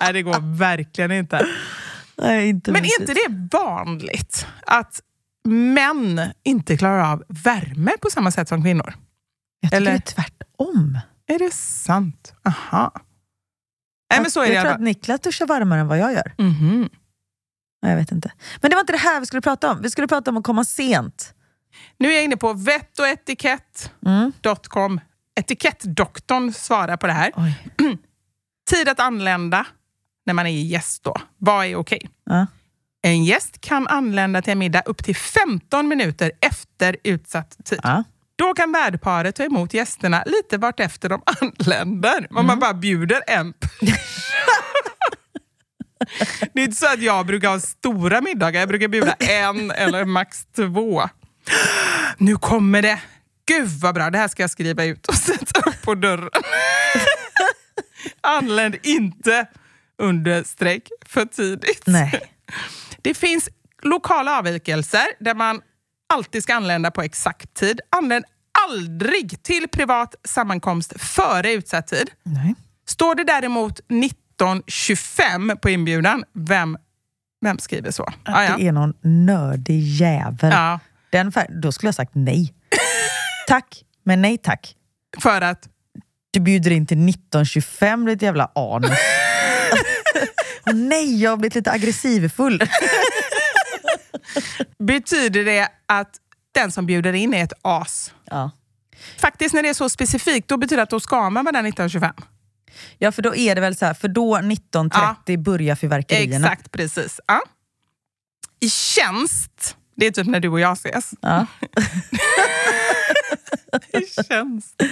Nej 0.00 0.12
det 0.12 0.22
går 0.22 0.56
verkligen 0.58 1.12
inte. 1.12 1.46
Nej, 2.22 2.48
inte 2.48 2.72
Men 2.72 2.84
är 2.84 3.00
inte 3.00 3.14
det 3.14 3.48
vanligt 3.58 4.46
att 4.66 5.00
män 5.48 6.20
inte 6.44 6.76
klarar 6.76 7.12
av 7.12 7.24
värme 7.28 7.90
på 8.02 8.10
samma 8.10 8.30
sätt 8.30 8.48
som 8.48 8.62
kvinnor? 8.62 8.94
Jag 9.60 9.70
tycker 9.70 9.76
Eller- 9.76 9.90
det 9.90 9.96
är 9.96 10.00
tvärtom. 10.00 10.98
Är 11.28 11.38
det 11.38 11.54
sant? 11.54 12.34
Aha. 12.44 12.92
Nej, 14.10 14.20
men 14.20 14.30
så 14.30 14.40
är 14.42 14.46
det 14.46 14.52
jag 14.54 14.60
alla 14.60 14.68
tror 14.70 14.74
att 14.74 14.80
Niklas 14.82 15.20
duschar 15.20 15.46
varmare 15.46 15.80
än 15.80 15.88
vad 15.88 15.98
jag 15.98 16.12
gör. 16.12 16.34
Mhm. 16.38 16.88
Nej, 17.82 17.92
Jag 17.92 17.98
vet 17.98 18.12
inte. 18.12 18.32
Men 18.60 18.70
det 18.70 18.74
var 18.76 18.80
inte 18.80 18.92
det 18.92 18.98
här 18.98 19.20
vi 19.20 19.26
skulle 19.26 19.42
prata 19.42 19.70
om. 19.70 19.82
Vi 19.82 19.90
skulle 19.90 20.06
prata 20.08 20.30
om 20.30 20.36
att 20.36 20.44
komma 20.44 20.64
sent. 20.64 21.34
Nu 21.98 22.08
är 22.08 22.12
jag 22.14 22.24
inne 22.24 22.36
på 22.36 22.52
vett 22.52 22.98
och 22.98 23.08
etikett.com. 23.08 25.00
Etikettdoktorn 25.40 26.52
svarar 26.52 26.96
på 26.96 27.06
det 27.06 27.12
här. 27.12 27.32
Tid 28.70 28.88
att 28.88 29.00
anlända 29.00 29.66
när 30.26 30.34
man 30.34 30.46
är 30.46 30.50
gäst 30.50 31.04
då. 31.04 31.14
Vad 31.38 31.66
är 31.66 31.76
okej? 31.76 32.10
Ja. 32.24 32.46
En 33.02 33.24
gäst 33.24 33.60
kan 33.60 33.86
anlända 33.86 34.42
till 34.42 34.52
en 34.52 34.58
middag 34.58 34.82
upp 34.86 35.04
till 35.04 35.16
15 35.16 35.88
minuter 35.88 36.32
efter 36.40 36.96
utsatt 37.04 37.56
tid. 37.64 37.80
Ja. 37.82 38.04
Då 38.38 38.54
kan 38.54 38.72
värdparet 38.72 39.36
ta 39.36 39.44
emot 39.44 39.74
gästerna 39.74 40.22
lite 40.26 40.58
vart 40.58 40.80
efter 40.80 41.08
de 41.08 41.22
anländer. 41.40 42.26
Om 42.30 42.46
man 42.46 42.58
bara 42.58 42.74
bjuder 42.74 43.22
en 43.26 43.54
Det 46.52 46.60
är 46.60 46.64
inte 46.64 46.76
så 46.76 46.86
att 46.86 47.02
jag 47.02 47.26
brukar 47.26 47.48
ha 47.48 47.60
stora 47.60 48.20
middagar. 48.20 48.60
Jag 48.60 48.68
brukar 48.68 48.88
bjuda 48.88 49.12
en 49.12 49.70
eller 49.70 50.04
max 50.04 50.44
två. 50.56 51.08
Nu 52.18 52.36
kommer 52.36 52.82
det! 52.82 53.00
Gud 53.46 53.68
vad 53.68 53.94
bra, 53.94 54.10
det 54.10 54.18
här 54.18 54.28
ska 54.28 54.42
jag 54.42 54.50
skriva 54.50 54.84
ut 54.84 55.06
och 55.06 55.14
sätta 55.28 55.60
upp 55.70 55.82
på 55.82 55.94
dörren. 55.94 56.30
Anländ 58.20 58.76
inte 58.82 59.46
under 59.98 60.42
streck 60.42 60.88
för 61.06 61.24
tidigt. 61.24 61.82
Nej. 61.86 62.32
Det 63.02 63.14
finns 63.14 63.48
lokala 63.82 64.38
avvikelser 64.38 65.06
där 65.20 65.34
man 65.34 65.60
alltid 66.14 66.42
ska 66.42 66.54
anlända 66.54 66.90
på 66.90 67.02
exakt 67.02 67.54
tid. 67.54 67.80
Anländ 67.90 68.24
aldrig 68.68 69.42
till 69.42 69.68
privat 69.68 70.14
sammankomst 70.24 71.00
före 71.00 71.52
utsatt 71.52 71.86
tid. 71.86 72.10
Nej. 72.22 72.54
Står 72.86 73.14
det 73.14 73.24
däremot 73.24 73.80
19.25 73.88 75.56
på 75.56 75.70
inbjudan, 75.70 76.24
vem, 76.32 76.78
vem 77.40 77.58
skriver 77.58 77.90
så? 77.90 78.08
Ah, 78.24 78.44
ja. 78.44 78.56
Det 78.56 78.66
är 78.66 78.72
någon 78.72 78.94
nördig 79.02 79.80
jävel. 79.80 80.50
Ja, 80.52 80.80
Den 81.10 81.32
då 81.48 81.72
skulle 81.72 81.88
jag 81.88 81.94
sagt 81.94 82.12
nej. 82.14 82.54
tack, 83.46 83.84
men 84.02 84.22
nej 84.22 84.38
tack. 84.38 84.74
för 85.18 85.40
att 85.40 85.68
Du 86.30 86.40
bjuder 86.40 86.70
in 86.70 86.86
till 86.86 87.08
1925, 87.08 88.06
ditt 88.06 88.22
jävla 88.22 88.50
anus. 88.54 88.90
Nej, 90.74 91.22
jag 91.22 91.30
har 91.30 91.36
blivit 91.36 91.54
lite 91.54 91.72
aggressivfull. 91.72 92.62
Betyder 94.78 95.44
det 95.44 95.68
att 95.86 96.16
den 96.52 96.72
som 96.72 96.86
bjuder 96.86 97.12
in 97.12 97.34
är 97.34 97.44
ett 97.44 97.52
as. 97.62 98.12
ja. 98.24 98.50
Faktiskt 99.18 99.54
när 99.54 99.62
det 99.62 99.68
är 99.68 99.74
så 99.74 99.88
specifikt, 99.88 100.48
då 100.48 100.56
betyder 100.56 100.76
det 100.76 100.82
att 100.82 100.90
då 100.90 101.00
ska 101.00 101.30
man 101.30 101.44
vara 101.44 101.62
där 101.62 101.70
19.25. 101.70 102.12
ja, 102.98 103.12
för 103.12 103.22
då 103.22 103.34
är 103.34 103.54
det 103.54 103.60
väl 103.60 103.76
så 103.76 103.86
här, 103.86 103.94
för 103.94 104.08
då 104.08 104.36
19.30 104.36 105.36
börjar 105.42 105.76
fyrverkerierna. 105.76 106.46
Exakt, 106.46 106.72
precis. 106.72 107.20
Ja. 107.26 107.42
I 108.60 108.70
tjänst, 108.70 109.76
det 109.96 110.06
är 110.06 110.10
typ 110.10 110.26
när 110.26 110.40
du 110.40 110.48
och 110.48 110.60
jag 110.60 110.72
ses. 110.72 111.10
Ja. 111.20 111.46
I 113.92 114.22
tjänst. 114.28 114.82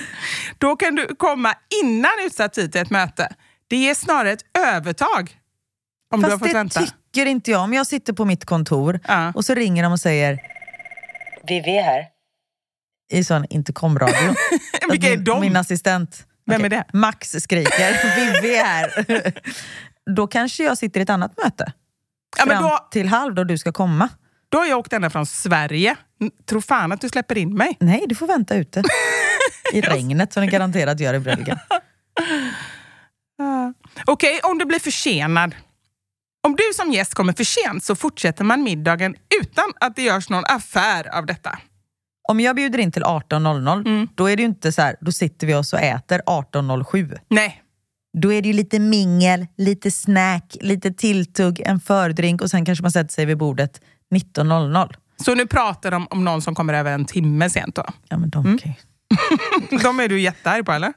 Då 0.59 0.77
kan 0.77 0.95
du 0.95 1.15
komma 1.19 1.55
innan 1.83 2.11
utsatt 2.27 2.53
tid 2.53 2.73
till 2.73 2.81
ett 2.81 2.91
möte. 2.91 3.35
Det 3.69 3.77
ger 3.77 3.95
snarare 3.95 4.33
ett 4.33 4.45
övertag. 4.59 5.39
Om 6.15 6.21
du 6.21 6.27
har 6.27 6.31
Fast 6.31 6.39
fått 6.41 6.49
det 6.49 6.55
vänta. 6.55 6.81
tycker 6.81 7.27
inte 7.27 7.51
jag. 7.51 7.61
Om 7.63 7.73
jag 7.73 7.87
sitter 7.87 8.13
på 8.13 8.25
mitt 8.25 8.45
kontor 8.45 9.01
Ja. 9.09 9.33
och 9.35 9.45
så 9.45 9.55
ringer 9.55 9.83
de 9.83 9.93
och 9.93 10.01
säger 10.01 10.39
Vivi 11.49 11.79
är 11.79 11.83
här. 11.83 12.05
I 13.13 13.25
sån 13.25 13.45
intercomradio. 13.51 14.35
Vilka 14.91 15.07
är 15.09 15.17
min, 15.17 15.25
de? 15.25 15.41
Min 15.41 15.57
assistent. 15.57 16.27
Vem 16.47 16.55
Okej, 16.61 16.67
är 16.67 16.71
det? 16.71 16.85
Max 16.99 17.31
skriker 17.31 18.17
Vivi 18.43 18.57
är 18.57 18.65
här. 18.65 19.33
då 20.17 20.27
kanske 20.27 20.65
jag 20.65 20.79
sitter 20.79 21.01
i 21.01 21.03
ett 21.03 21.11
annat 21.11 21.33
möte. 21.45 21.73
Ja, 22.39 22.47
men 22.47 22.57
Fram 22.59 22.71
då, 22.71 22.79
till 22.91 23.09
halv 23.09 23.35
då 23.35 23.45
du 23.45 23.59
ska 23.59 23.73
komma. 23.73 24.09
då 24.49 24.59
har 24.59 24.67
jag 24.67 24.79
åkt 24.79 24.93
ända 24.93 25.11
från 25.11 25.27
Sverige. 25.27 25.97
Tror 26.49 26.61
fan 26.61 26.93
att 26.93 27.01
du 27.01 27.09
släpper 27.09 27.39
in 27.39 27.55
mig. 27.55 27.77
Nej, 27.81 28.05
du 28.09 28.15
får 28.15 28.27
vänta 28.27 28.55
ute. 28.55 28.83
I 29.73 29.81
regnet 29.81 30.33
som 30.33 30.41
ni 30.43 30.47
garanterat 30.51 31.01
gör 31.01 31.15
i 31.15 31.19
Brölgen. 31.19 31.59
Okej, 34.07 34.41
om 34.43 34.59
du 34.59 34.65
blir 34.65 34.79
försenad. 34.79 35.55
Om 36.47 36.57
du 36.57 36.63
som 36.75 36.93
gäst 36.93 37.15
kommer 37.15 37.33
för 37.33 37.45
sent 37.45 37.85
så 37.85 37.95
fortsätter 37.97 38.45
man 38.45 38.63
middagen 38.63 39.15
utan 39.43 39.65
att 39.81 39.97
det 39.97 40.03
görs 40.03 40.29
någon 40.31 40.45
affär 40.49 41.15
av 41.19 41.27
detta. 41.27 41.59
Om 42.29 42.41
jag 42.41 42.57
bjuder 42.57 42.79
in 42.79 42.93
till 42.93 43.03
18.00, 43.05 43.81
Mm. 43.87 44.09
då 44.15 44.27
är 44.31 44.37
det 44.37 44.43
ju 44.43 44.49
inte 44.49 44.73
så 44.73 44.83
här, 44.83 44.97
då 45.01 45.13
sitter 45.13 45.47
vi 45.47 45.55
oss 45.55 45.73
och 45.73 45.81
äter 45.81 46.21
18.07. 46.27 47.19
Nej, 47.29 47.63
Då 48.19 48.33
är 48.33 48.43
det 48.43 48.49
ju 48.49 48.55
lite 48.55 48.79
mingel, 48.79 49.47
lite 49.57 49.91
snack, 49.91 50.57
lite 50.61 50.91
tilltugg, 50.93 51.61
en 51.61 51.81
fördrink 51.81 52.43
och 52.43 52.51
sen 52.51 52.65
kanske 52.65 52.83
man 52.83 52.93
sätter 52.93 53.13
sig 53.13 53.25
vid 53.27 53.39
bordet 53.39 53.81
19.00. 54.15 54.95
så 55.25 55.35
nu 55.35 55.47
pratar 55.47 55.91
de 55.91 56.07
om 56.11 56.25
någon 56.25 56.43
som 56.43 56.55
kommer 56.55 56.75
över 56.75 56.93
en 56.93 57.05
timme 57.05 57.51
sent 57.51 57.75
då. 57.75 57.85
Ja 58.09 58.19
men 58.19 58.31
de 58.31 58.45
Mm. 58.47 58.59
kan 58.59 58.73
ju... 58.73 59.79
De 59.83 60.01
är 60.01 60.09
du 60.09 60.21
jättearg 60.21 60.67
på 60.67 60.73
eller? 60.73 60.93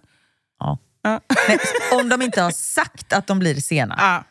Ja. 0.60 0.78
Ja. 1.02 1.20
Nej, 1.47 1.60
om 2.02 2.10
de 2.10 2.22
inte 2.22 2.41
har 2.41 2.52
sagt 2.52 3.14
att 3.14 3.28
de 3.28 3.39
blir 3.39 3.56
sena. 3.56 3.95
Ja. 3.97 4.24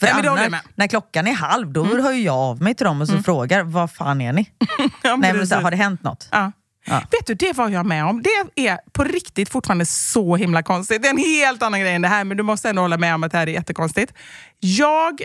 För 0.00 0.06
Nej, 0.06 0.28
annars. 0.28 0.46
Mm. 0.46 0.60
när 0.74 0.86
klockan 0.86 1.26
är 1.26 1.32
halv, 1.32 1.72
då 1.72 1.84
hör 1.84 2.12
ju 2.12 2.22
jag 2.22 2.34
av 2.36 2.62
mig 2.62 2.74
till 2.74 2.86
dem 2.86 3.00
och 3.00 3.08
så 3.08 3.22
frågar, 3.22 3.62
vad 3.62 3.92
fan 3.92 4.20
är 4.20 4.32
ni? 4.32 4.50
Ja, 5.02 5.16
Nej, 5.16 5.32
men 5.32 5.46
så 5.46 5.54
har 5.54 5.70
det 5.70 5.76
hänt 5.76 6.02
något? 6.02 6.28
Ja. 6.30 6.52
Ja. 6.84 7.02
Vet 7.10 7.26
du, 7.26 7.34
det 7.34 7.52
var 7.52 7.68
jag 7.68 7.86
med 7.86 8.04
om. 8.04 8.22
Det 8.22 8.68
är 8.68 8.78
på 8.92 9.04
riktigt 9.04 9.48
fortfarande 9.48 9.86
så 9.86 10.36
himla 10.36 10.62
konstigt. 10.62 11.02
Det 11.02 11.08
är 11.08 11.10
en 11.10 11.18
helt 11.18 11.62
annan 11.62 11.80
grej 11.80 11.94
än 11.94 12.02
det 12.02 12.08
här, 12.08 12.24
men 12.24 12.36
du 12.36 12.42
måste 12.42 12.68
ändå 12.70 12.82
hålla 12.82 12.98
med 12.98 13.14
om 13.14 13.24
att 13.24 13.32
det 13.32 13.38
här 13.38 13.46
är 13.46 13.52
jättekonstigt. 13.52 14.12
Jag 14.60 15.22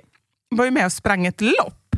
var 0.50 0.66
ju 0.66 0.72
med 0.72 0.86
och 0.86 0.92
sprang 0.92 1.26
ett 1.26 1.42
lopp 1.42 1.96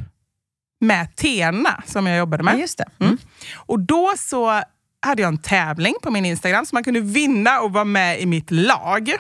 med 0.80 1.16
Tena, 1.16 1.84
som 1.86 2.08
jag 2.08 2.18
jobbade 2.18 2.44
med. 2.44 2.54
Ja, 2.54 2.60
just 2.60 2.78
det. 2.78 2.86
Mm. 3.00 3.18
Och 3.56 3.80
då 3.80 4.14
så 4.18 4.62
hade 5.02 5.22
jag 5.22 5.30
en 5.30 5.38
tävling 5.38 5.96
på 6.04 6.12
min 6.12 6.26
Instagram 6.26 6.66
så 6.66 6.76
man 6.76 6.84
kunde 6.84 7.00
vinna 7.00 7.60
och 7.60 7.74
vara 7.74 7.84
med 7.84 8.22
i 8.22 8.26
mitt 8.26 8.52
lag. 8.52 9.12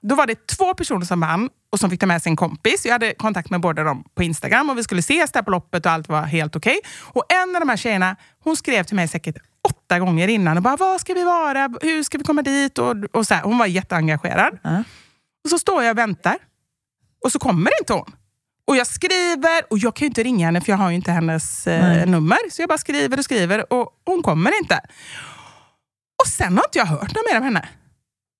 Då 0.00 0.14
var 0.14 0.26
det 0.26 0.46
två 0.46 0.74
personer 0.74 1.06
som 1.06 1.20
vann 1.20 1.48
och 1.72 1.80
som 1.80 1.90
fick 1.90 2.00
ta 2.00 2.06
med 2.06 2.22
sin 2.22 2.36
kompis. 2.36 2.84
Jag 2.84 2.92
hade 2.92 3.14
kontakt 3.14 3.50
med 3.50 3.60
båda 3.60 3.84
dem 3.84 4.04
på 4.14 4.22
Instagram 4.22 4.70
och 4.70 4.78
vi 4.78 4.82
skulle 4.82 4.98
ses 4.98 5.32
där 5.32 5.42
på 5.42 5.50
loppet 5.50 5.86
och 5.86 5.92
allt 5.92 6.08
var 6.08 6.22
helt 6.22 6.56
okej. 6.56 6.80
Och 7.00 7.24
en 7.32 7.56
av 7.56 7.60
de 7.60 7.68
här 7.68 7.76
tjejerna, 7.76 8.16
hon 8.44 8.56
skrev 8.56 8.84
till 8.84 8.96
mig 8.96 9.08
säkert 9.08 9.36
åtta 9.68 9.98
gånger 9.98 10.28
innan 10.28 10.56
och 10.56 10.62
bara, 10.62 10.76
var 10.76 10.98
ska 10.98 11.14
vi 11.14 11.24
vara? 11.24 11.70
Hur 11.82 12.02
ska 12.02 12.18
vi 12.18 12.24
komma 12.24 12.42
dit? 12.42 12.78
Och, 12.78 12.96
och 13.12 13.26
så 13.26 13.34
här. 13.34 13.42
Hon 13.42 13.58
var 13.58 13.66
jätteengagerad. 13.66 14.58
Ja. 14.62 14.84
Och 15.44 15.50
så 15.50 15.58
står 15.58 15.82
jag 15.82 15.90
och 15.90 15.98
väntar 15.98 16.36
och 17.24 17.32
så 17.32 17.38
kommer 17.38 17.70
inte 17.80 17.92
hon. 17.92 18.12
Och 18.66 18.76
jag 18.76 18.86
skriver, 18.86 19.62
och 19.70 19.78
jag 19.78 19.96
kan 19.96 20.06
ju 20.06 20.08
inte 20.08 20.22
ringa 20.22 20.46
henne 20.46 20.60
för 20.60 20.72
jag 20.72 20.76
har 20.78 20.90
ju 20.90 20.96
inte 20.96 21.12
hennes 21.12 21.66
eh, 21.66 22.06
nummer. 22.06 22.50
Så 22.50 22.62
jag 22.62 22.68
bara 22.68 22.78
skriver 22.78 23.18
och 23.18 23.24
skriver 23.24 23.72
och 23.72 23.88
hon 24.06 24.22
kommer 24.22 24.58
inte. 24.62 24.80
Och 26.22 26.28
sen 26.28 26.56
har 26.56 26.64
inte 26.64 26.78
jag 26.78 26.86
hört 26.86 27.14
något 27.14 27.24
mer 27.32 27.36
av 27.36 27.42
henne. 27.42 27.68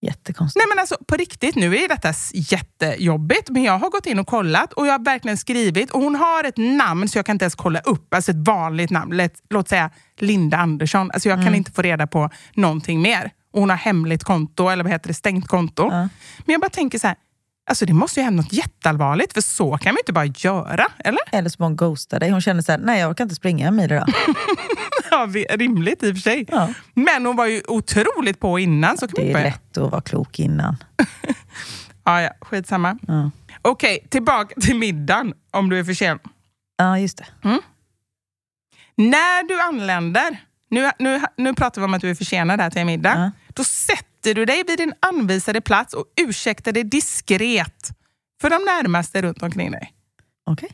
Jättekonstigt. 0.02 0.60
Nej 0.60 0.66
men 0.68 0.78
alltså 0.78 0.96
på 1.06 1.16
riktigt, 1.16 1.54
nu 1.54 1.76
är 1.76 1.88
detta 1.88 2.12
jättejobbigt. 2.32 3.50
Men 3.50 3.62
jag 3.62 3.78
har 3.78 3.90
gått 3.90 4.06
in 4.06 4.18
och 4.18 4.26
kollat 4.26 4.72
och 4.72 4.86
jag 4.86 4.92
har 4.92 5.04
verkligen 5.04 5.36
skrivit. 5.36 5.90
Och 5.90 6.00
hon 6.00 6.14
har 6.14 6.44
ett 6.44 6.56
namn 6.56 7.08
så 7.08 7.18
jag 7.18 7.26
kan 7.26 7.34
inte 7.34 7.44
ens 7.44 7.54
kolla 7.54 7.80
upp. 7.80 8.14
Alltså 8.14 8.30
ett 8.30 8.46
vanligt 8.46 8.90
namn. 8.90 9.16
Låt, 9.16 9.32
låt 9.50 9.68
säga 9.68 9.90
Linda 10.18 10.56
Andersson. 10.56 11.10
Alltså 11.10 11.28
jag 11.28 11.44
kan 11.44 11.54
inte 11.54 11.72
få 11.72 11.82
reda 11.82 12.06
på 12.06 12.30
någonting 12.54 13.02
mer. 13.02 13.30
Och 13.52 13.60
hon 13.60 13.70
har 13.70 13.76
hemligt 13.76 14.24
konto, 14.24 14.68
eller 14.68 14.84
vad 14.84 14.92
heter 14.92 15.08
det, 15.08 15.14
stängt 15.14 15.48
konto. 15.48 15.82
Ja. 15.82 16.08
Men 16.38 16.52
jag 16.52 16.60
bara 16.60 16.70
tänker 16.70 16.98
så 16.98 17.06
här. 17.06 17.16
Alltså 17.70 17.86
det 17.86 17.92
måste 17.92 18.20
ju 18.20 18.24
hända 18.24 18.42
något 18.42 18.52
jätteallvarligt, 18.52 19.32
för 19.32 19.40
så 19.40 19.78
kan 19.78 19.90
man 19.92 19.96
ju 19.96 20.00
inte 20.00 20.12
bara 20.12 20.24
göra, 20.26 20.86
eller? 20.98 21.20
Eller 21.32 21.50
så 21.50 21.62
hon 21.62 21.76
ghostar 21.76 22.20
dig. 22.20 22.30
Hon 22.30 22.40
känner 22.40 22.62
så 22.62 22.72
här, 22.72 22.78
nej 22.78 23.00
jag 23.00 23.10
orkar 23.10 23.24
inte 23.24 23.34
springa 23.34 23.68
en 23.68 23.76
mil 23.76 23.92
idag. 23.92 24.08
Ja, 25.10 25.28
rimligt 25.50 26.02
i 26.02 26.10
och 26.10 26.14
för 26.14 26.20
sig. 26.22 26.46
Ja. 26.48 26.68
Men 26.94 27.26
hon 27.26 27.36
var 27.36 27.46
ju 27.46 27.62
otroligt 27.68 28.40
på 28.40 28.58
innan. 28.58 28.98
Så 28.98 29.08
kan 29.08 29.12
man 29.16 29.24
Det 29.24 29.28
inte 29.28 29.38
är 29.38 29.42
börja. 29.42 29.52
lätt 29.54 29.78
att 29.78 29.90
vara 29.90 30.00
klok 30.00 30.38
innan. 30.38 30.76
Ja, 32.04 32.22
ja, 32.22 32.30
skitsamma. 32.40 32.98
Ja, 33.08 33.30
Okej, 33.62 34.06
tillbaka 34.10 34.60
till 34.60 34.76
middagen 34.76 35.34
om 35.50 35.68
du 35.70 35.78
är 35.78 35.84
för 35.84 35.94
sen. 35.94 36.18
ja 36.76 36.98
just 36.98 37.18
det. 37.18 37.26
När 38.96 39.48
du 39.48 39.60
anländer, 39.60 40.36
nu, 40.70 40.90
nu, 40.98 41.20
nu 41.36 41.54
pratar 41.54 41.80
vi 41.80 41.84
om 41.84 41.94
att 41.94 42.00
du 42.00 42.10
är 42.10 42.14
försenad 42.14 42.60
här 42.60 42.70
till 42.70 42.80
en 42.80 42.86
middag. 42.86 43.14
Ja. 43.16 43.30
Då 43.54 43.64
sätter 43.64 44.04
du 44.22 44.44
dig 44.44 44.62
vid 44.66 44.78
din 44.78 44.92
anvisade 45.00 45.60
plats 45.60 45.94
och 45.94 46.04
ursäktar 46.20 46.72
dig 46.72 46.84
diskret 46.84 47.90
för 48.40 48.50
de 48.50 48.64
närmaste 48.64 49.22
runt 49.22 49.42
omkring 49.42 49.70
dig. 49.70 49.92
Okej. 50.46 50.68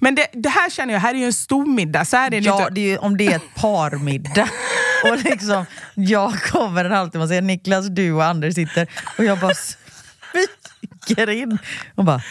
Men 0.00 0.14
det, 0.14 0.26
det 0.32 0.48
här 0.48 0.70
känner 0.70 0.94
jag, 0.94 1.00
här 1.00 1.14
är 1.14 1.18
ju 1.18 1.24
en 1.24 1.32
stor 1.32 1.66
middag. 1.66 2.04
Så 2.04 2.16
här 2.16 2.26
är 2.26 2.30
det 2.30 2.38
Ja, 2.46 2.60
inte. 2.60 2.74
det 2.74 2.80
är 2.80 2.88
ju, 2.90 2.98
om 2.98 3.16
det 3.16 3.26
är 3.26 3.36
ett 3.36 3.54
parmiddag. 3.56 4.48
och 5.04 5.18
liksom, 5.18 5.66
jag 5.94 6.42
kommer 6.42 6.84
en 6.84 6.92
halvtimme 6.92 7.22
och 7.24 7.28
säger 7.28 7.42
Niklas, 7.42 7.86
du 7.86 8.12
och 8.12 8.24
Anders 8.24 8.54
sitter 8.54 8.88
och 9.18 9.24
jag 9.24 9.38
bara 9.40 9.54
smyger 9.54 11.30
in 11.30 11.58
och 11.94 12.04
bara 12.04 12.22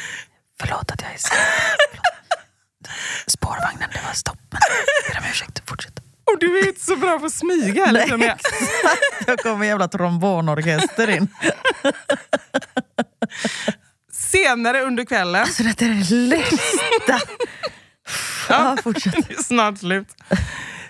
Förlåt 0.59 0.91
att 0.91 1.01
jag 1.01 1.13
är 1.13 1.17
sen. 1.17 1.37
Spårvagnen, 3.27 3.89
det 3.93 4.01
var 4.07 4.13
stopp. 4.13 4.37
Men 4.51 4.59
jag 5.05 5.13
ber 5.15 5.19
om 5.25 5.31
ursäkt, 5.31 5.69
fortsätt. 5.69 5.99
Och 6.25 6.39
du 6.39 6.59
är 6.59 6.67
inte 6.67 6.81
så 6.85 6.95
bra 6.95 7.19
på 7.19 7.25
att 7.25 7.33
smyga 7.33 7.85
heller. 7.85 8.07
Jag. 8.09 8.21
exakt. 8.23 9.27
Jag 9.27 9.39
kommer 9.39 9.65
jävla 9.65 9.87
trombonorkester 9.87 11.09
in. 11.09 11.27
Senare 14.11 14.81
under 14.81 15.05
kvällen, 15.05 15.47
Så 15.47 15.63
detta 15.63 15.85
är 15.85 15.89
det 15.89 16.15
lästa. 16.15 17.19
Ja, 18.49 18.77
fortsätt. 18.83 19.13
det 19.27 19.33
är 19.39 19.43
snart 19.43 19.77
slut. 19.77 20.07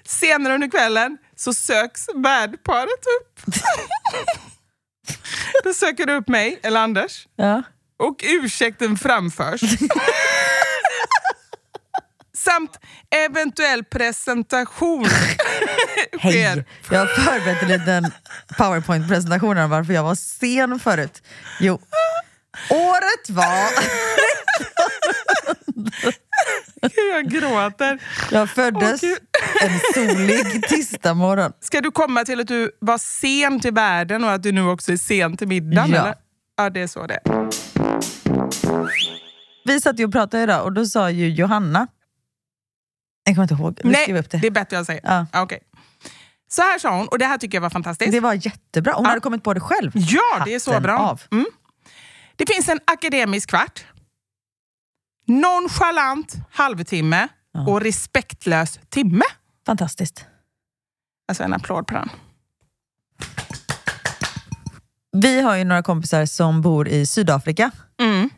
Senare 0.03 0.53
under 0.53 0.67
kvällen 0.71 1.17
så 1.35 1.53
söks 1.53 2.05
värdparet 2.15 2.89
upp. 3.19 3.55
Då 5.63 5.73
söker 5.73 6.05
du 6.05 6.13
upp 6.13 6.27
mig, 6.27 6.59
eller 6.63 6.79
Anders, 6.81 7.27
Ja. 7.35 7.63
och 7.99 8.15
ursäkten 8.23 8.97
framförs. 8.97 9.61
Samt 12.45 12.79
eventuell 13.25 13.83
presentation. 13.83 15.05
Hej! 16.19 16.65
Jag 16.91 16.99
har 16.99 17.07
förberett 17.07 17.61
en 17.61 17.67
liten 17.67 18.11
powerpoint-presentation 18.57 19.57
om 19.57 19.69
varför 19.69 19.93
jag 19.93 20.03
var 20.03 20.15
sen 20.15 20.79
förut. 20.79 21.23
Jo, 21.59 21.81
året 22.69 23.29
var... 23.29 23.69
Jag 27.13 27.29
gråter. 27.29 27.99
Jag 28.31 28.49
föddes 28.49 29.03
Åh, 29.03 29.09
en 29.61 29.79
solig 29.93 30.63
tisdag 30.67 31.13
morgon. 31.13 31.51
Ska 31.59 31.81
du 31.81 31.91
komma 31.91 32.25
till 32.25 32.39
att 32.39 32.47
du 32.47 32.71
var 32.79 32.97
sen 32.97 33.59
till 33.59 33.73
världen 33.73 34.23
och 34.23 34.31
att 34.31 34.43
du 34.43 34.51
nu 34.51 34.67
också 34.67 34.91
är 34.91 34.97
sen 34.97 35.37
till 35.37 35.47
middagen? 35.47 35.91
Ja. 35.91 36.01
Eller? 36.01 36.15
Ja, 36.57 36.69
det 36.69 36.81
är 36.81 36.87
så 36.87 37.07
det 37.07 37.19
är. 37.23 37.49
Vi 39.65 39.81
satt 39.81 39.99
ju 39.99 40.05
och 40.05 40.11
pratade 40.11 40.43
idag 40.43 40.63
och 40.65 40.73
då 40.73 40.85
sa 40.85 41.09
ju 41.09 41.29
Johanna... 41.29 41.87
Jag 43.25 43.35
kommer 43.35 43.43
inte 43.43 43.53
ihåg, 43.53 43.79
vi 43.83 43.89
Nej, 43.89 44.13
upp 44.19 44.29
det. 44.29 44.37
det 44.37 44.47
är 44.47 44.51
bättre 44.51 44.75
jag 44.77 44.85
säger. 44.85 45.01
Ja. 45.03 45.41
Okej. 45.41 45.59
Så 46.47 46.61
här 46.61 46.79
sa 46.79 46.97
hon, 46.97 47.07
och 47.07 47.19
det 47.19 47.25
här 47.25 47.37
tycker 47.37 47.55
jag 47.57 47.61
var 47.61 47.69
fantastiskt. 47.69 48.11
Det 48.11 48.19
var 48.19 48.33
jättebra. 48.33 48.93
Hon 48.93 49.03
Ja. 49.03 49.09
hade 49.09 49.21
kommit 49.21 49.43
på 49.43 49.53
det 49.53 49.59
själv. 49.59 49.91
Ja, 49.93 50.43
det 50.45 50.53
är 50.53 50.59
så 50.59 50.71
Hatten 50.71 50.83
bra. 50.83 50.97
Av. 50.99 51.21
Mm. 51.31 51.45
Det 52.35 52.53
finns 52.53 52.69
en 52.69 52.79
akademisk 52.87 53.49
kvart, 53.49 53.85
nonchalant 55.27 56.35
halvtimme 56.51 57.27
Ja. 57.53 57.67
och 57.67 57.81
respektlös 57.81 58.79
timme. 58.89 59.23
Fantastiskt. 59.65 60.25
Alltså 61.27 61.43
en 61.43 61.53
applåd 61.53 61.87
på 61.87 61.93
den. 61.93 62.09
Vi 65.11 65.41
har 65.41 65.55
ju 65.55 65.63
några 65.63 65.83
kompisar 65.83 66.25
som 66.25 66.61
bor 66.61 66.87
i 66.87 67.05
Sydafrika. 67.05 67.71
Mm. 68.01 68.29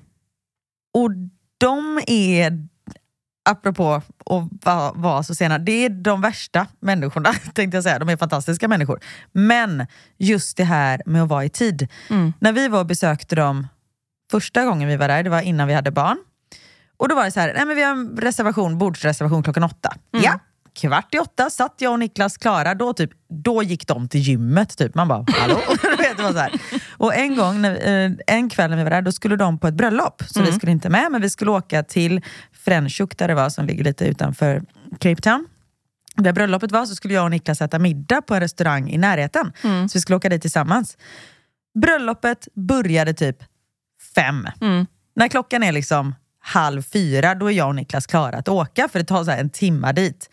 Och 0.94 1.10
de 1.58 2.00
är, 2.08 2.68
apropå 3.48 3.94
att 3.94 4.04
vara 4.66 4.92
var 4.92 5.24
så 5.24 5.36
sena, 5.36 5.58
det 5.58 5.86
är 5.86 5.90
de 5.90 6.22
värsta 6.22 6.68
människorna 6.80 7.34
tänkte 7.54 7.78
jag 7.78 7.84
säga. 7.84 8.00
De 8.00 8.10
är 8.10 8.18
fantastiska 8.18 8.68
människor. 8.68 9.00
Men 9.32 9.88
just 10.18 10.58
det 10.58 10.64
här 10.64 11.02
med 11.06 11.24
att 11.24 11.30
vara 11.30 11.46
i 11.46 11.50
tid. 11.50 11.88
Mm. 12.10 12.34
När 12.40 12.52
vi 12.52 12.68
var 12.68 12.80
och 12.80 12.86
besökte 12.86 13.36
dem 13.36 13.68
första 14.32 14.66
gången 14.66 14.88
vi 14.88 14.98
var 14.98 15.08
där, 15.08 15.24
det 15.24 15.30
var 15.30 15.42
innan 15.42 15.68
vi 15.68 15.74
hade 15.74 15.92
barn. 15.92 16.18
Och 16.98 17.10
då 17.10 17.16
var 17.16 17.26
det 17.26 17.32
så 17.32 17.40
här, 17.40 17.54
nej 17.54 17.66
men 17.66 17.76
vi 17.76 17.84
har 17.84 17.92
en 17.92 18.18
reservation, 18.18 18.78
bordsreservation 18.78 19.44
klockan 19.44 19.64
åtta. 19.64 19.94
Ja, 20.12 20.40
kvart 20.78 21.16
i 21.16 21.20
åtta 21.20 21.50
satt 21.50 21.74
jag 21.78 21.92
och 21.92 22.00
Niklas 22.00 22.38
klara, 22.38 22.76
då, 22.76 22.94
typ, 22.94 23.12
då 23.30 23.64
gick 23.64 23.88
de 23.88 24.08
till 24.08 24.22
gymmet. 24.22 24.78
Typ. 24.78 24.96
Man 24.96 25.08
bara, 25.08 25.26
hallå? 25.28 25.56
Vet, 25.98 26.18
så 26.18 26.38
här. 26.38 26.52
Och 26.90 27.16
en 27.16 27.36
gång, 27.36 27.66
eh, 27.66 28.12
en 28.28 28.50
kväll 28.50 28.70
när 28.70 28.78
vi 28.78 28.84
var 28.84 28.90
där, 28.90 29.02
då 29.02 29.12
skulle 29.12 29.36
de 29.36 29.60
på 29.60 29.68
ett 29.68 29.74
bröllop. 29.74 30.24
Så 30.28 30.42
vi 30.42 30.52
skulle 30.52 30.72
inte 30.72 30.90
med, 30.90 31.12
men 31.12 31.22
vi 31.22 31.30
skulle 31.30 31.52
åka 31.52 31.84
till 31.84 32.22
Franschhoek 32.52 33.18
där 33.18 33.28
det 33.28 33.36
var, 33.36 33.50
som 33.50 33.66
ligger 33.66 33.84
lite 33.84 34.06
utanför 34.06 34.64
Cape 35.00 35.22
Town. 35.22 35.48
Där 36.16 36.34
bröllopet 36.34 36.72
var 36.72 36.86
så 36.86 36.96
skulle 36.96 37.14
jag 37.14 37.24
och 37.24 37.32
Niklas 37.32 37.62
äta 37.62 37.80
middag 37.80 38.22
på 38.22 38.34
en 38.34 38.40
restaurang 38.40 38.90
i 38.90 38.98
närheten. 38.98 39.54
Så 39.90 39.98
vi 39.98 40.02
skulle 40.02 40.16
åka 40.16 40.30
dit 40.30 40.42
tillsammans. 40.42 40.98
Bröllopet 41.82 42.48
började 42.54 43.14
typ 43.14 43.38
fem. 44.16 44.48
När 45.16 45.28
klockan 45.28 45.64
är 45.64 45.72
liksom 45.72 46.16
halv 46.40 46.82
fyra, 46.82 47.36
då 47.36 47.52
är 47.52 47.56
jag 47.56 47.68
och 47.68 47.76
Niklas 47.76 48.08
klara 48.08 48.38
att 48.38 48.48
åka, 48.48 48.88
för 48.88 49.00
det 49.00 49.06
tar 49.06 49.24
så 49.24 49.32
här 49.32 49.40
en 49.40 49.50
timma 49.50 49.94
dit. 49.94 50.30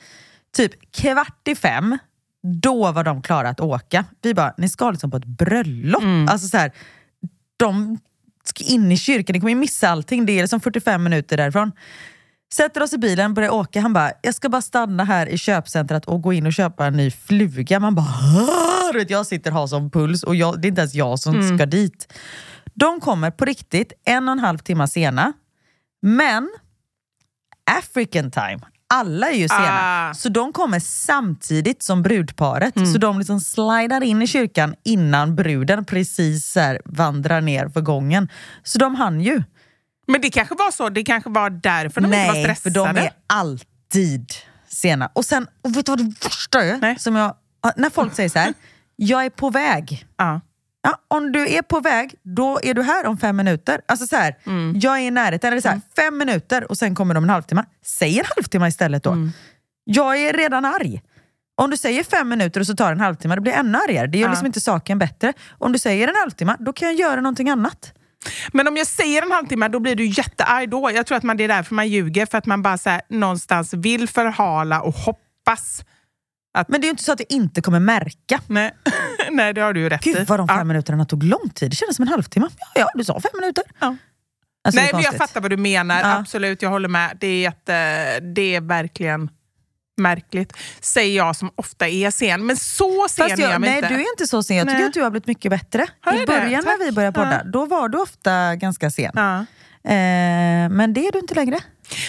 Typ 0.55 0.92
kvart 0.92 1.48
i 1.48 1.55
fem, 1.55 1.98
då 2.62 2.92
var 2.92 3.05
de 3.05 3.22
klara 3.22 3.48
att 3.48 3.61
åka. 3.61 4.05
Vi 4.22 4.34
bara, 4.34 4.55
ni 4.59 4.68
ska 4.68 4.90
liksom 4.90 5.11
på 5.11 5.16
ett 5.16 5.24
bröllop. 5.24 6.02
Alltså 6.28 6.48
så 6.48 6.57
här, 6.57 6.72
de 7.57 7.98
ska 8.44 8.64
in 8.64 8.92
i 8.92 8.96
kyrkan, 8.96 9.34
ni 9.34 9.40
kommer 9.40 9.50
ju 9.50 9.57
missa 9.57 9.88
allting. 9.88 10.26
Det 10.26 10.32
är 10.32 10.42
liksom 10.42 10.61
45 10.61 11.05
minuter 11.05 11.36
därifrån. 11.36 11.72
Sätter 12.52 12.82
oss 12.82 12.92
i 12.92 12.98
bilen, 12.98 13.34
börjar 13.34 13.50
åka. 13.50 13.80
Han 13.80 13.92
bara, 13.92 14.12
jag 14.22 14.34
ska 14.34 14.48
bara 14.48 14.62
stanna 14.62 15.05
här 15.05 15.26
i 15.26 15.38
köpcentret 15.38 16.05
och 16.05 16.22
gå 16.22 16.32
in 16.32 16.46
och 16.46 16.52
köpa 16.52 16.86
en 16.86 16.96
ny 16.96 17.11
fluga. 17.11 17.80
Man 17.80 17.94
bara, 17.94 18.92
vet, 18.94 19.11
jag 19.11 19.26
sitter 19.26 19.50
och 19.50 19.57
har 19.57 19.66
sån 19.66 19.90
puls 19.90 20.22
och 20.22 20.36
jag, 20.36 20.61
det 20.61 20.66
är 20.66 20.68
inte 20.68 20.80
ens 20.80 20.94
jag 20.94 21.18
som 21.18 21.57
ska 21.57 21.66
dit. 21.66 22.12
De 22.74 23.00
kommer 23.00 23.30
på 23.30 23.44
riktigt 23.44 23.92
en 24.05 24.28
och 24.28 24.32
en 24.32 24.38
halv 24.38 24.59
timme 24.59 24.88
sena. 24.88 25.32
Men 26.02 26.50
African 27.78 28.30
time, 28.30 28.61
alla 28.95 29.30
är 29.30 29.35
ju 29.35 29.49
sena. 29.49 30.09
Ah. 30.11 30.14
Så 30.14 30.28
de 30.28 30.53
kommer 30.53 30.80
samtidigt 30.80 31.82
som 31.82 32.03
brudparet. 32.03 32.74
Så 32.93 32.99
de 32.99 33.18
liksom 33.18 33.41
slidar 33.41 34.03
in 34.03 34.22
i 34.22 34.26
kyrkan 34.26 34.74
innan 34.85 35.37
bruden 35.37 35.85
precis 35.85 36.55
här 36.57 36.80
vandrar 36.85 37.41
ner 37.41 37.68
för 37.68 37.80
gången. 37.80 38.28
Så 38.62 38.78
de 38.78 38.95
hann 38.95 39.20
ju. 39.20 39.43
Men 40.07 40.20
det 40.20 40.30
kanske 40.30 40.55
var 40.55 40.70
så, 40.70 40.89
det 40.89 41.05
kanske 41.05 41.30
var 41.30 41.51
därför 41.51 42.01
de 42.01 42.07
inte 42.07 42.26
var 42.26 42.32
Nej, 42.35 42.45
för 42.45 42.55
stressade. 42.55 42.95
de 42.95 43.01
är 43.03 43.12
alltid 43.26 44.32
sena. 44.68 45.11
Och 45.12 45.24
sen, 45.24 45.47
och 45.62 45.76
vet 45.76 45.87
du 45.87 45.93
vad 45.93 45.99
det 45.99 46.14
värsta 46.24 46.64
är? 46.64 46.78
Nej. 46.78 46.99
Som 46.99 47.16
jag, 47.16 47.35
när 47.76 47.91
folk 47.91 48.14
säger 48.14 48.28
så 48.28 48.39
här, 48.39 48.55
jag 48.97 49.24
är 49.24 49.30
på 49.30 49.51
väg. 49.51 50.07
Ja. 50.16 50.41
Ja, 50.87 50.99
om 51.09 51.32
du 51.32 51.49
är 51.49 51.62
på 51.62 51.80
väg, 51.80 52.14
då 52.22 52.61
är 52.62 52.74
du 52.74 52.82
här 52.82 53.07
om 53.07 53.18
fem 53.18 53.37
minuter. 53.37 53.80
Alltså 53.89 54.07
så 54.07 54.16
här, 54.16 54.37
Mm. 54.47 54.78
Jag 54.80 54.97
är 54.99 55.01
i 55.03 55.11
närheten, 55.11 55.53
eller 55.53 55.61
så 55.62 55.68
här, 55.68 55.80
fem 55.97 56.18
minuter 56.18 56.70
och 56.70 56.78
sen 56.78 56.95
kommer 56.95 57.14
de 57.14 57.24
en 57.24 57.30
halvtimme. 57.30 57.64
Säg 57.87 58.18
en 58.18 58.24
halvtimme 58.37 58.68
istället 58.68 59.03
då. 59.03 59.11
Mm. 59.11 59.30
Jag 59.85 60.16
är 60.16 60.32
redan 60.32 60.64
arg. 60.64 61.03
Om 61.57 61.70
du 61.70 61.76
säger 61.76 62.05
fem 62.05 62.28
minuter 62.28 62.61
och 62.61 62.66
så 62.66 62.76
tar 62.76 62.93
en 62.93 63.01
halvtimme, 63.01 63.35
det 63.35 63.41
blir 63.41 63.53
ännu 63.53 63.78
argare. 63.78 64.07
Det 64.07 64.18
gör 64.18 64.26
Ja. 64.26 64.30
liksom 64.30 64.47
inte 64.47 64.61
saken 64.61 64.99
bättre. 64.99 65.32
Om 65.59 65.72
du 65.72 65.78
säger 65.78 66.09
en 66.09 66.14
halvtimme, 66.16 66.57
då 66.59 66.72
kan 66.72 66.89
jag 66.89 66.95
göra 66.97 67.20
någonting 67.20 67.51
annat. 67.51 67.93
Men 68.53 68.68
om 68.68 68.76
jag 68.76 68.87
säger 68.87 69.22
en 69.22 69.32
halvtimme, 69.32 69.68
då 69.68 69.80
blir 69.80 69.97
du 69.97 70.07
jättearg 70.07 70.68
då. 70.70 70.91
Jag 70.95 71.07
tror 71.07 71.18
att 71.18 71.24
man, 71.24 71.37
det 71.37 71.45
är 71.45 71.49
därför 71.49 71.74
man 71.74 71.89
ljuger, 71.89 72.26
för 72.26 72.39
att 72.39 72.47
man 72.47 72.62
bara 72.62 72.78
så 72.78 72.91
här, 72.91 73.01
någonstans 73.09 73.74
vill 73.74 74.09
förhala 74.09 74.80
och 74.80 74.95
hoppas. 74.95 75.85
Men 76.68 76.80
det 76.80 76.84
är 76.84 76.88
ju 76.88 76.90
inte 76.90 77.05
så 77.05 77.12
att 77.12 77.20
jag 77.20 77.32
inte 77.32 77.61
kommer 77.62 77.80
märka. 77.80 78.40
Nej, 78.46 78.74
Nej 79.30 79.55
det 79.55 79.61
har 79.61 79.72
du 79.72 79.80
ju 79.80 79.88
rätt 79.88 80.07
i. 80.07 80.12
Gud 80.12 80.26
vad 80.28 80.38
de 80.40 80.48
fem 80.48 80.59
Ja. 80.59 80.64
minuterna 80.64 81.05
tog 81.05 81.22
lång 81.22 81.50
tid. 81.55 81.70
Det 81.70 81.76
kändes 81.76 81.96
som 81.96 82.02
en 82.02 82.09
halvtimme. 82.09 82.48
Ja, 82.59 82.66
ja 82.74 82.88
du 82.94 83.05
sa 83.05 83.20
fem 83.20 83.30
minuter. 83.40 83.64
Ja. 83.80 83.96
Alltså, 84.66 84.80
Nej, 84.80 84.90
men 84.92 85.02
jag 85.02 85.14
fattar 85.14 85.40
vad 85.40 85.50
du 85.50 85.57
menar. 85.57 86.00
Ja. 86.00 86.18
Absolut, 86.18 86.62
jag 86.62 86.70
håller 86.70 86.88
med. 86.88 87.16
Det 87.20 87.26
är, 87.26 87.40
jätte, 87.42 88.20
det 88.20 88.55
är 88.55 88.61
verkligen 88.61 89.30
märkligt. 89.96 90.52
Säger 90.80 91.16
jag 91.16 91.36
som 91.36 91.50
ofta 91.55 91.88
är 91.88 92.11
sen. 92.11 92.46
Men 92.46 92.57
så 92.57 93.07
sen 93.11 93.28
Fast 93.28 93.38
är 93.38 93.42
jag 93.42 93.52
jag, 93.52 93.61
mig 93.61 93.70
nej, 93.70 93.76
inte. 93.78 93.88
du 93.88 93.94
är 93.94 94.11
inte 94.12 94.26
så 94.26 94.42
sen. 94.42 94.57
Jag 94.57 94.66
tycker 94.66 94.78
Nej. 94.78 94.86
att 94.88 94.94
du 94.94 95.02
har 95.02 95.11
blivit 95.11 95.26
mycket 95.26 95.50
bättre. 95.50 95.86
Har 96.00 96.12
I 96.12 96.18
jag 96.18 96.26
det? 96.28 96.32
början 96.32 96.64
när 96.64 96.84
vi 96.86 96.92
började 96.92 97.14
podda, 97.14 97.40
Ja. 97.44 97.50
då 97.50 97.66
var 97.66 97.88
du 97.88 97.98
ofta 97.98 98.57
ganska 98.57 98.90
sen. 98.90 99.12
Ja. 99.14 99.38
Eh, 99.90 100.68
men 100.70 100.92
det 100.94 101.07
är 101.07 101.12
du 101.12 101.18
inte 101.18 101.34
längre. 101.34 101.61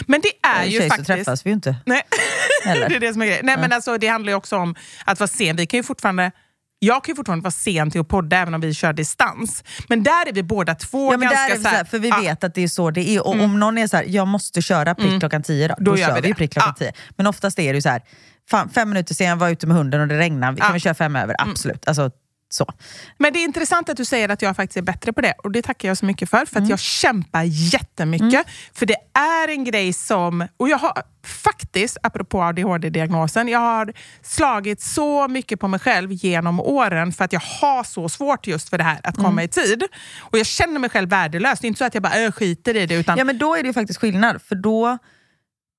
Men 0.07 0.21
det 0.21 0.47
är 0.47 0.65
ju 0.65 0.79
faktiskt... 0.89 1.07
så 1.07 1.13
träffas 1.15 1.45
vi 1.45 1.49
ju 1.49 1.53
inte. 1.53 1.75
Nej, 1.85 2.01
Eller? 2.65 2.89
det 2.89 2.95
är 2.95 2.99
det 2.99 3.13
som 3.13 3.21
är 3.21 3.25
grejen. 3.25 3.45
Nej, 3.45 3.57
men 3.57 3.73
alltså, 3.73 3.97
det 3.97 4.07
handlar 4.07 4.31
ju 4.31 4.35
också 4.35 4.57
om 4.57 4.75
att 5.05 5.19
vara 5.19 5.27
sen. 5.27 5.55
Vi 5.55 5.65
kan 5.65 5.77
ju 5.77 5.83
fortfarande 5.83 6.31
Jag 6.79 7.03
kan 7.03 7.11
ju 7.13 7.15
fortfarande 7.15 7.43
vara 7.43 7.51
sen 7.51 7.91
till 7.91 8.01
att 8.01 8.07
podda 8.07 8.37
även 8.37 8.53
om 8.53 8.61
vi 8.61 8.73
kör 8.73 8.93
distans. 8.93 9.63
Men 9.89 10.03
där 10.03 10.27
är 10.29 10.33
vi 10.33 10.43
båda 10.43 10.75
två 10.75 11.11
Ja, 11.13 11.17
men 11.17 11.29
ganska 11.29 11.47
där 11.47 11.51
är 11.51 11.57
vi 11.57 11.63
så 11.63 11.69
här- 11.69 11.83
för 11.85 11.99
vi 11.99 12.09
Ja. 12.09 12.19
vet 12.21 12.43
att 12.43 12.55
det 12.55 12.63
är 12.63 12.67
så 12.67 12.91
det 12.91 13.09
är. 13.09 13.27
Och 13.27 13.33
om 13.41 13.59
någon 13.59 13.77
är 13.77 13.87
så 13.87 13.97
här, 13.97 14.05
jag 14.07 14.27
måste 14.27 14.61
köra 14.61 14.95
prick 14.95 15.07
Mm. 15.07 15.19
klockan 15.19 15.43
10, 15.43 15.67
då, 15.67 15.75
Då 15.77 15.91
då, 15.91 15.97
gör 15.97 16.07
kör 16.07 16.15
vi 16.15 16.21
vi, 16.27 16.33
prick 16.33 16.51
klockan 16.53 16.73
Ja. 16.79 16.85
10. 16.85 16.93
Men 17.17 17.27
oftast 17.27 17.59
är 17.59 17.73
det 17.73 17.77
ju 17.77 17.81
så 17.81 17.89
här, 17.89 18.01
fan, 18.49 18.69
fem 18.69 18.89
minuter 18.89 19.13
sen 19.15 19.27
jag 19.27 19.35
var 19.35 19.49
ute 19.49 19.67
med 19.67 19.77
hunden 19.77 20.01
och 20.01 20.07
det 20.07 20.17
regnar, 20.17 20.51
vi 20.51 20.57
kan 20.59 20.67
Ja. 20.69 20.73
vi 20.73 20.79
köra 20.79 20.93
fem 20.93 21.15
över? 21.15 21.35
Absolut. 21.39 21.87
Alltså, 21.87 22.11
så. 22.55 22.73
Men 23.17 23.33
det 23.33 23.39
är 23.39 23.43
intressant 23.43 23.89
att 23.89 23.97
du 23.97 24.05
säger 24.05 24.29
att 24.29 24.41
jag 24.41 24.55
faktiskt 24.55 24.77
är 24.77 24.81
bättre 24.81 25.13
på 25.13 25.21
det 25.21 25.33
och 25.43 25.51
det 25.51 25.61
tackar 25.61 25.87
jag 25.87 25.97
så 25.97 26.05
mycket 26.05 26.29
för. 26.29 26.45
För 26.45 26.59
att 26.59 26.69
jag 26.69 26.79
kämpar 26.79 27.43
jättemycket. 27.43 28.45
För 28.73 28.85
det 28.85 28.97
är 29.13 29.47
en 29.47 29.63
grej 29.63 29.93
som, 29.93 30.47
och 30.57 30.69
jag 30.69 30.77
har 30.77 31.03
faktiskt, 31.25 31.97
apropå 32.03 32.41
ADHD-diagnosen, 32.41 33.47
jag 33.47 33.59
har 33.59 33.93
slagit 34.21 34.81
så 34.81 35.27
mycket 35.27 35.59
på 35.59 35.67
mig 35.67 35.79
själv 35.79 36.11
genom 36.11 36.59
åren 36.59 37.11
för 37.11 37.25
att 37.25 37.33
jag 37.33 37.39
har 37.39 37.83
så 37.83 38.09
svårt 38.09 38.47
just 38.47 38.69
för 38.69 38.77
det 38.77 38.83
här 38.83 38.99
att 39.03 39.15
komma 39.15 39.43
i 39.43 39.47
tid. 39.47 39.83
Och 40.19 40.37
jag 40.37 40.45
känner 40.45 40.79
mig 40.79 40.89
själv 40.89 41.09
värdelös. 41.09 41.59
Det 41.59 41.65
är 41.65 41.67
inte 41.67 41.77
så 41.77 41.85
att 41.85 41.93
jag 41.93 42.03
bara 42.03 42.21
äh, 42.21 42.31
skiter 42.31 42.75
i 42.75 42.85
det. 42.85 42.95
Utan, 42.95 43.17
Ja 43.17 43.23
men 43.23 43.37
då 43.37 43.55
är 43.55 43.63
det 43.63 43.67
ju 43.67 43.73
faktiskt 43.73 43.99
skillnad, 43.99 44.41
för 44.41 44.55
då 44.55 44.97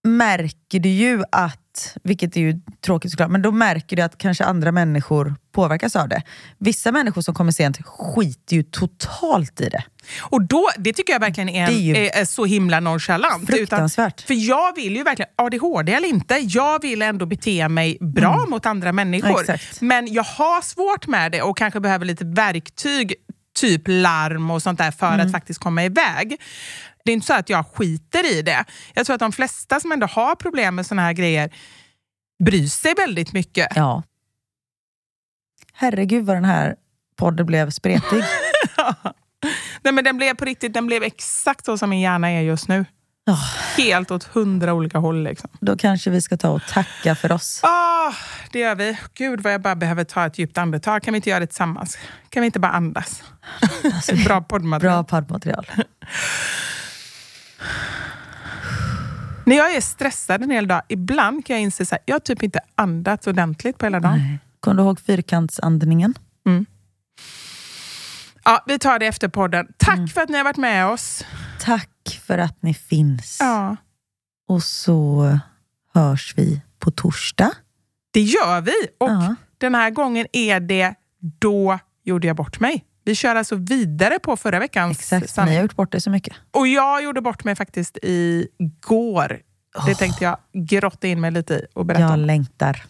märker 0.07 0.81
du 0.81 0.89
ju 0.89 1.23
att, 1.33 1.97
vilket 2.03 2.37
är 2.37 2.41
ju 2.41 2.61
tråkigt 2.81 3.11
såklart, 3.11 3.31
men 3.31 3.43
då 3.43 3.53
märker 3.53 3.97
du 3.97 4.03
att 4.03 4.19
kanske 4.19 4.45
andra 4.45 4.73
människor 4.73 5.35
påverkas 5.57 5.97
av 5.97 6.09
det. 6.09 6.23
Vissa 6.59 6.93
människor 6.93 7.23
som 7.23 7.35
kommer 7.35 7.53
sent 7.53 7.79
skiter 7.87 8.57
ju 8.57 8.63
totalt 8.63 9.61
i 9.61 9.69
det. 9.69 9.85
Och 10.21 10.43
då, 10.43 10.69
det 10.79 10.93
tycker 10.93 11.13
jag 11.13 11.21
verkligen 11.21 11.49
är, 11.49 11.67
Det 11.67 12.11
är 12.17 12.21
är, 12.21 12.25
så 12.25 12.45
himla 12.45 12.81
nonchalant. 12.81 13.47
fruktansvärt. 13.47 14.21
för 14.21 14.35
jag 14.49 14.77
vill 14.77 14.97
ju 14.97 15.03
verkligen, 15.03 15.31
ADHD 15.37 15.93
eller 15.95 16.09
inte, 16.09 16.35
jag 16.35 16.83
vill 16.83 17.03
ändå 17.03 17.27
bete 17.27 17.69
mig 17.69 17.99
bra 18.01 18.47
mot 18.49 18.67
andra 18.67 18.93
människor. 18.93 19.41
Exakt. 19.41 19.81
Men 19.81 20.13
jag 20.13 20.23
har 20.25 20.63
svårt 20.63 21.07
med 21.07 21.33
det 21.33 21.43
och 21.43 21.57
kanske 21.57 21.81
behöver 21.81 22.05
lite 22.07 22.25
verktyg, 22.25 23.15
typ 23.61 23.83
larm 23.87 24.51
och 24.51 24.63
sånt 24.63 24.79
där 24.79 24.91
för 24.91 25.19
att 25.19 25.33
faktiskt 25.33 25.61
komma 25.61 25.85
iväg. 25.85 26.37
Det 27.05 27.11
är 27.11 27.15
inte 27.15 27.27
så 27.27 27.35
att 27.35 27.51
jag 27.51 27.67
skiter 27.75 28.33
i 28.39 28.43
det. 28.43 28.65
Jag 28.95 29.07
tror 29.07 29.15
att 29.15 29.21
de 29.21 29.33
flesta 29.33 29.81
som 29.81 29.93
ändå 29.93 30.07
har 30.07 30.35
problem 30.35 30.75
med 30.75 30.87
såna 30.87 31.03
här 31.03 31.13
grejer 31.13 31.51
bryr 32.45 32.67
sig 32.67 32.95
väldigt 32.95 33.33
mycket. 33.33 33.67
Ja. 33.75 34.03
Herregud 35.77 36.27
vad 36.27 36.37
den 36.37 36.45
här 36.45 36.77
podden 37.17 37.47
blev 37.47 37.71
spretig. 37.71 38.19
Nej, 39.83 39.93
men 39.93 40.05
den 40.05 40.17
blev 40.17 40.35
på 40.35 40.45
riktigt, 40.45 40.75
den 40.75 40.87
blev 40.87 41.03
exakt 41.03 41.65
så 41.65 41.79
som 41.79 41.91
min 41.91 42.01
hjärna 42.01 42.31
är 42.31 42.41
just 42.41 42.69
nu. 42.69 42.85
Ja. 43.25 43.39
Helt 43.77 44.11
åt 44.11 44.25
hundra 44.25 44.75
olika 44.75 44.99
håll. 44.99 45.23
Liksom. 45.23 45.51
Då 45.61 45.77
kanske 45.77 46.11
vi 46.11 46.23
ska 46.23 46.37
ta 46.37 46.49
och 46.49 46.63
tacka 46.63 47.15
för 47.15 47.33
oss. 47.33 47.61
Ah, 47.63 48.13
det 48.53 48.59
gör 48.59 48.75
vi. 48.75 48.99
Gud 49.15 49.41
vad 49.41 49.53
jag 49.53 49.61
bara 49.61 49.77
behöver 49.77 50.05
ta 50.05 50.27
ett 50.27 50.39
djupt 50.39 50.59
andetag. 50.59 51.03
Kan 51.03 51.13
vi 51.13 51.17
inte 51.17 51.31
göra 51.31 51.41
det 51.41 51.47
tillsammans? 51.47 51.99
Kan 52.29 52.41
vi 52.41 52.47
inte 52.47 52.61
bara 52.61 52.73
andas? 52.73 53.23
Bra 54.25 54.41
poddmaterial. 54.41 55.05
Bra 55.05 55.05
poddmaterial. 55.05 55.67
När 59.45 59.57
jag 59.57 59.75
är 59.75 59.81
stressad 59.81 60.43
en 60.43 60.51
hel 60.51 60.69
dag, 60.69 60.83
ibland 60.89 61.47
kan 61.47 61.57
jag 61.57 61.63
inse 61.63 61.83
att 61.83 62.03
jag 62.07 62.25
typ 62.25 62.43
inte 62.43 62.61
andats 62.75 63.27
ordentligt 63.27 63.79
på 63.79 63.87
hela 63.87 64.01
dagen. 64.01 64.19
Nej. 64.19 64.39
Kommer 64.67 64.83
du 64.83 64.83
ihåg 64.83 65.01
fyrkantsandningen? 65.01 66.15
Ja, 68.45 68.65
vi 68.67 68.79
tar 68.79 68.99
det 68.99 69.07
efter 69.07 69.29
podden. 69.29 69.67
Tack 69.77 70.11
för 70.11 70.21
att 70.21 70.29
ni 70.29 70.37
har 70.37 70.45
varit 70.45 70.57
med 70.57 70.87
oss. 70.87 71.25
Tack 71.61 72.21
för 72.27 72.39
att 72.39 72.63
ni 72.63 72.75
finns. 72.75 73.37
Ja, 73.41 73.77
Och 74.49 74.63
så 74.63 75.39
hörs 75.95 76.35
vi 76.37 76.61
på 76.79 76.91
torsdag. 76.91 77.51
det 78.11 78.21
gör 78.21 78.61
vi. 78.61 78.73
Och 78.99 79.09
Ja. 79.11 79.35
den 79.59 79.75
här 79.75 79.91
gången 79.91 80.27
är 80.33 80.61
det 80.61 80.95
Då 81.39 81.79
gjorde 82.05 82.27
jag 82.27 82.37
bort 82.37 82.61
mig. 82.61 82.85
Vi 83.05 83.15
kör 83.15 83.35
alltså 83.37 83.55
vidare 83.57 84.19
på 84.19 84.37
förra 84.37 84.59
veckans 84.59 84.99
Exakt, 84.99 85.31
sanning. 85.31 85.51
ni 85.51 85.57
har 85.57 85.63
gjort 85.63 85.77
bort 85.77 85.93
det 85.93 86.01
så 86.01 86.11
mycket. 86.11 86.37
Och 86.51 86.67
jag 86.69 87.05
gjorde 87.05 87.21
bort 87.21 87.45
mig 87.45 87.55
faktiskt 87.57 87.99
igår. 88.03 89.41
Det 89.87 89.95
tänkte 89.95 90.25
jag 90.25 90.39
grotta 90.53 91.07
in 91.07 91.21
mig 91.21 91.31
lite 91.31 91.55
i 91.55 91.67
och 91.75 91.87
berätta 91.87 92.03
Jag 92.03 92.13
om. 92.13 92.21
längtar. 92.21 92.85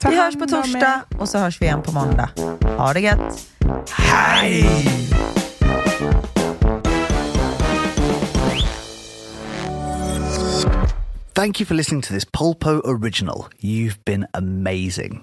Ta 0.00 0.10
vi 0.10 0.16
hörs 0.16 0.34
på 0.34 0.46
torsdag 0.46 1.04
och 1.18 1.28
så 1.28 1.38
hörs 1.38 1.60
vi 1.60 1.66
igen 1.66 1.82
på 1.82 1.92
måndag. 1.92 2.30
Ha 2.78 2.92
det 2.92 3.00
gött! 3.00 3.48
Hej! 3.90 4.66
Thank 11.34 11.60
you 11.60 11.66
for 11.66 11.74
listening 11.74 12.02
to 12.02 12.12
this 12.12 12.24
Polpo 12.24 12.80
original. 12.84 13.46
You've 13.60 14.04
been 14.04 14.26
amazing. 14.34 15.22